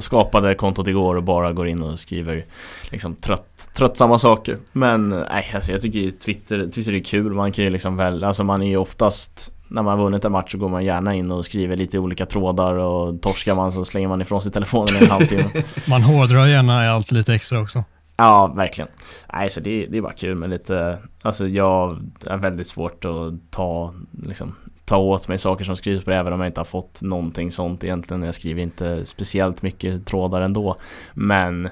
skapade 0.00 0.54
kontot 0.54 0.88
igår 0.88 1.14
och 1.14 1.22
bara 1.22 1.52
går 1.52 1.68
in 1.68 1.82
och 1.82 1.98
skriver 1.98 2.44
liksom 2.90 3.14
trött, 3.14 3.70
tröttsamma 3.74 4.18
saker. 4.18 4.58
Men 4.72 5.08
nej, 5.08 5.52
alltså 5.54 5.72
jag 5.72 5.82
tycker 5.82 6.10
Twitter, 6.10 6.70
Twitter 6.74 6.92
är 6.92 7.04
kul, 7.04 7.34
man 7.34 7.52
kan 7.52 7.64
ju 7.64 7.70
liksom 7.70 7.96
väl, 7.96 8.24
alltså 8.24 8.44
man 8.44 8.62
är 8.62 8.68
ju 8.68 8.76
oftast 8.76 9.52
när 9.68 9.82
man 9.82 9.98
har 9.98 10.04
vunnit 10.04 10.24
en 10.24 10.32
match 10.32 10.52
så 10.52 10.58
går 10.58 10.68
man 10.68 10.84
gärna 10.84 11.14
in 11.14 11.30
och 11.30 11.44
skriver 11.44 11.76
lite 11.76 11.98
olika 11.98 12.26
trådar 12.26 12.74
och 12.74 13.22
torskar 13.22 13.54
man 13.54 13.72
så 13.72 13.84
slänger 13.84 14.08
man 14.08 14.22
ifrån 14.22 14.42
sig 14.42 14.52
telefonen 14.52 15.02
i 15.02 15.04
en 15.04 15.10
halvtimme. 15.10 15.50
man 15.88 16.02
hårdrar 16.02 16.46
gärna 16.46 16.90
allt 16.90 17.12
lite 17.12 17.34
extra 17.34 17.60
också. 17.60 17.84
Ja, 18.20 18.46
verkligen. 18.46 18.90
Nej, 19.32 19.50
så 19.50 19.60
det, 19.60 19.86
det 19.86 19.98
är 19.98 20.02
bara 20.02 20.12
kul 20.12 20.34
med 20.34 20.50
lite, 20.50 20.98
alltså 21.22 21.48
jag 21.48 22.00
är 22.26 22.36
väldigt 22.36 22.66
svårt 22.66 23.04
att 23.04 23.34
ta, 23.50 23.94
liksom, 24.22 24.54
ta 24.84 24.96
åt 24.96 25.28
mig 25.28 25.38
saker 25.38 25.64
som 25.64 25.76
skrivs 25.76 26.04
på 26.04 26.10
det 26.10 26.16
även 26.16 26.32
om 26.32 26.40
jag 26.40 26.48
inte 26.48 26.60
har 26.60 26.64
fått 26.64 27.02
någonting 27.02 27.50
sånt 27.50 27.84
egentligen. 27.84 28.22
Jag 28.22 28.34
skriver 28.34 28.62
inte 28.62 29.06
speciellt 29.06 29.62
mycket 29.62 30.06
trådar 30.06 30.40
ändå. 30.40 30.76
Men 31.14 31.68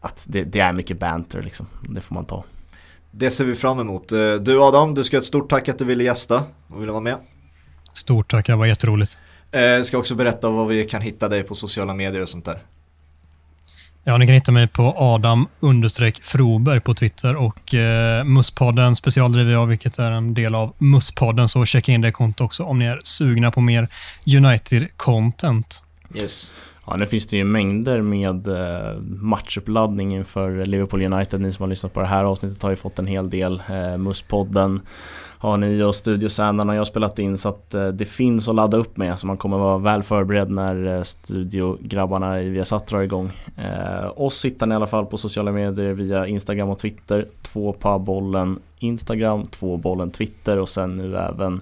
att 0.00 0.26
det, 0.28 0.44
det 0.44 0.60
är 0.60 0.72
mycket 0.72 0.98
banter 0.98 1.42
liksom, 1.42 1.66
det 1.82 2.00
får 2.00 2.14
man 2.14 2.24
ta. 2.24 2.44
Det 3.10 3.30
ser 3.30 3.44
vi 3.44 3.54
fram 3.54 3.80
emot. 3.80 4.12
Eh, 4.12 4.34
du 4.34 4.62
Adam, 4.62 4.94
du 4.94 5.04
ska 5.04 5.16
ha 5.16 5.20
ett 5.20 5.26
stort 5.26 5.50
tack 5.50 5.68
att 5.68 5.78
du 5.78 5.84
ville 5.84 6.04
gästa 6.04 6.42
och 6.68 6.82
ville 6.82 6.92
vara 6.92 7.02
med. 7.02 7.16
Stort 7.92 8.30
tack, 8.30 8.46
det 8.46 8.56
var 8.56 8.66
jätteroligt. 8.66 9.18
Eh, 9.52 9.82
ska 9.82 9.98
också 9.98 10.14
berätta 10.14 10.50
var 10.50 10.66
vi 10.66 10.84
kan 10.84 11.02
hitta 11.02 11.28
dig 11.28 11.42
på 11.42 11.54
sociala 11.54 11.94
medier 11.94 12.22
och 12.22 12.28
sånt 12.28 12.44
där. 12.44 12.58
Ja, 14.04 14.18
ni 14.18 14.26
kan 14.26 14.34
hitta 14.34 14.52
mig 14.52 14.68
på 14.68 14.94
Adam 14.96 15.48
Froberg 16.22 16.80
på 16.80 16.94
Twitter 16.94 17.36
och 17.36 17.74
eh, 17.74 18.24
Musspodden 18.24 18.96
specialdriver 18.96 19.52
jag, 19.52 19.66
vilket 19.66 19.98
är 19.98 20.10
en 20.10 20.34
del 20.34 20.54
av 20.54 20.74
Musspodden, 20.78 21.48
så 21.48 21.64
checka 21.64 21.92
in 21.92 22.00
det 22.00 22.12
kontot 22.12 22.40
också 22.40 22.64
om 22.64 22.78
ni 22.78 22.84
är 22.84 23.00
sugna 23.04 23.50
på 23.50 23.60
mer 23.60 23.88
United-content. 24.24 25.82
Yes. 26.14 26.52
Ja, 26.86 26.96
nu 26.96 27.06
finns 27.06 27.26
det 27.26 27.36
ju 27.36 27.44
mängder 27.44 28.00
med 28.00 28.48
eh, 28.48 29.00
matchuppladdning 29.02 30.14
inför 30.14 30.66
Liverpool 30.66 31.02
United. 31.02 31.40
Ni 31.40 31.52
som 31.52 31.62
har 31.62 31.68
lyssnat 31.68 31.94
på 31.94 32.00
det 32.00 32.06
här 32.06 32.24
avsnittet 32.24 32.62
har 32.62 32.70
ju 32.70 32.76
fått 32.76 32.98
en 32.98 33.06
hel 33.06 33.30
del. 33.30 33.62
Eh, 33.70 33.98
Musspodden 33.98 34.80
har 35.40 35.56
ni 35.56 35.82
och 35.82 35.94
Studio 35.94 36.28
Sandern 36.28 36.68
har 36.68 36.76
jag 36.76 36.86
spelat 36.86 37.18
in 37.18 37.38
så 37.38 37.48
att 37.48 37.74
eh, 37.74 37.88
det 37.88 38.04
finns 38.04 38.48
att 38.48 38.54
ladda 38.54 38.76
upp 38.76 38.96
med 38.96 39.18
så 39.18 39.26
man 39.26 39.36
kommer 39.36 39.58
vara 39.58 39.78
väl 39.78 40.02
förberedd 40.02 40.50
när 40.50 40.96
eh, 40.96 41.02
studiograbbarna 41.02 42.42
i 42.42 42.48
Viasat 42.48 42.86
drar 42.86 43.00
igång. 43.00 43.32
Eh, 43.56 44.12
oss 44.16 44.44
hittar 44.44 44.66
ni 44.66 44.72
i 44.72 44.76
alla 44.76 44.86
fall 44.86 45.06
på 45.06 45.16
sociala 45.16 45.52
medier 45.52 45.92
via 45.92 46.26
Instagram 46.26 46.68
och 46.68 46.78
Twitter. 46.78 47.26
Två 47.42 47.72
på 47.72 47.98
bollen 47.98 48.58
Instagram, 48.78 49.46
två 49.46 49.76
bollen 49.76 50.10
Twitter 50.10 50.58
och 50.58 50.68
sen 50.68 50.96
nu 50.96 51.16
även 51.16 51.60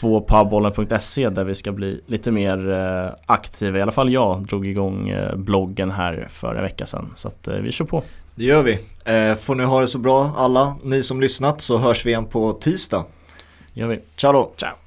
tvåpabollen.se 0.00 1.30
där 1.30 1.44
vi 1.44 1.54
ska 1.54 1.72
bli 1.72 2.00
lite 2.06 2.30
mer 2.30 2.70
eh, 2.70 3.14
aktiva. 3.26 3.78
I 3.78 3.82
alla 3.82 3.92
fall 3.92 4.12
jag 4.12 4.42
drog 4.42 4.66
igång 4.66 5.08
eh, 5.08 5.36
bloggen 5.36 5.90
här 5.90 6.26
för 6.30 6.54
en 6.54 6.62
vecka 6.62 6.86
sedan 6.86 7.10
så 7.14 7.28
att 7.28 7.48
eh, 7.48 7.54
vi 7.54 7.72
kör 7.72 7.84
på. 7.84 8.02
Det 8.38 8.44
gör 8.44 8.62
vi. 8.62 8.78
Får 9.36 9.54
ni 9.54 9.64
ha 9.64 9.80
det 9.80 9.88
så 9.88 9.98
bra 9.98 10.30
alla 10.36 10.76
ni 10.82 11.02
som 11.02 11.20
lyssnat 11.20 11.60
så 11.60 11.76
hörs 11.76 12.06
vi 12.06 12.10
igen 12.10 12.26
på 12.26 12.52
tisdag. 12.52 13.04
Det 13.74 13.80
gör 13.80 13.88
vi. 13.88 14.00
Ciao 14.16 14.32
då. 14.32 14.52
Ciao. 14.56 14.85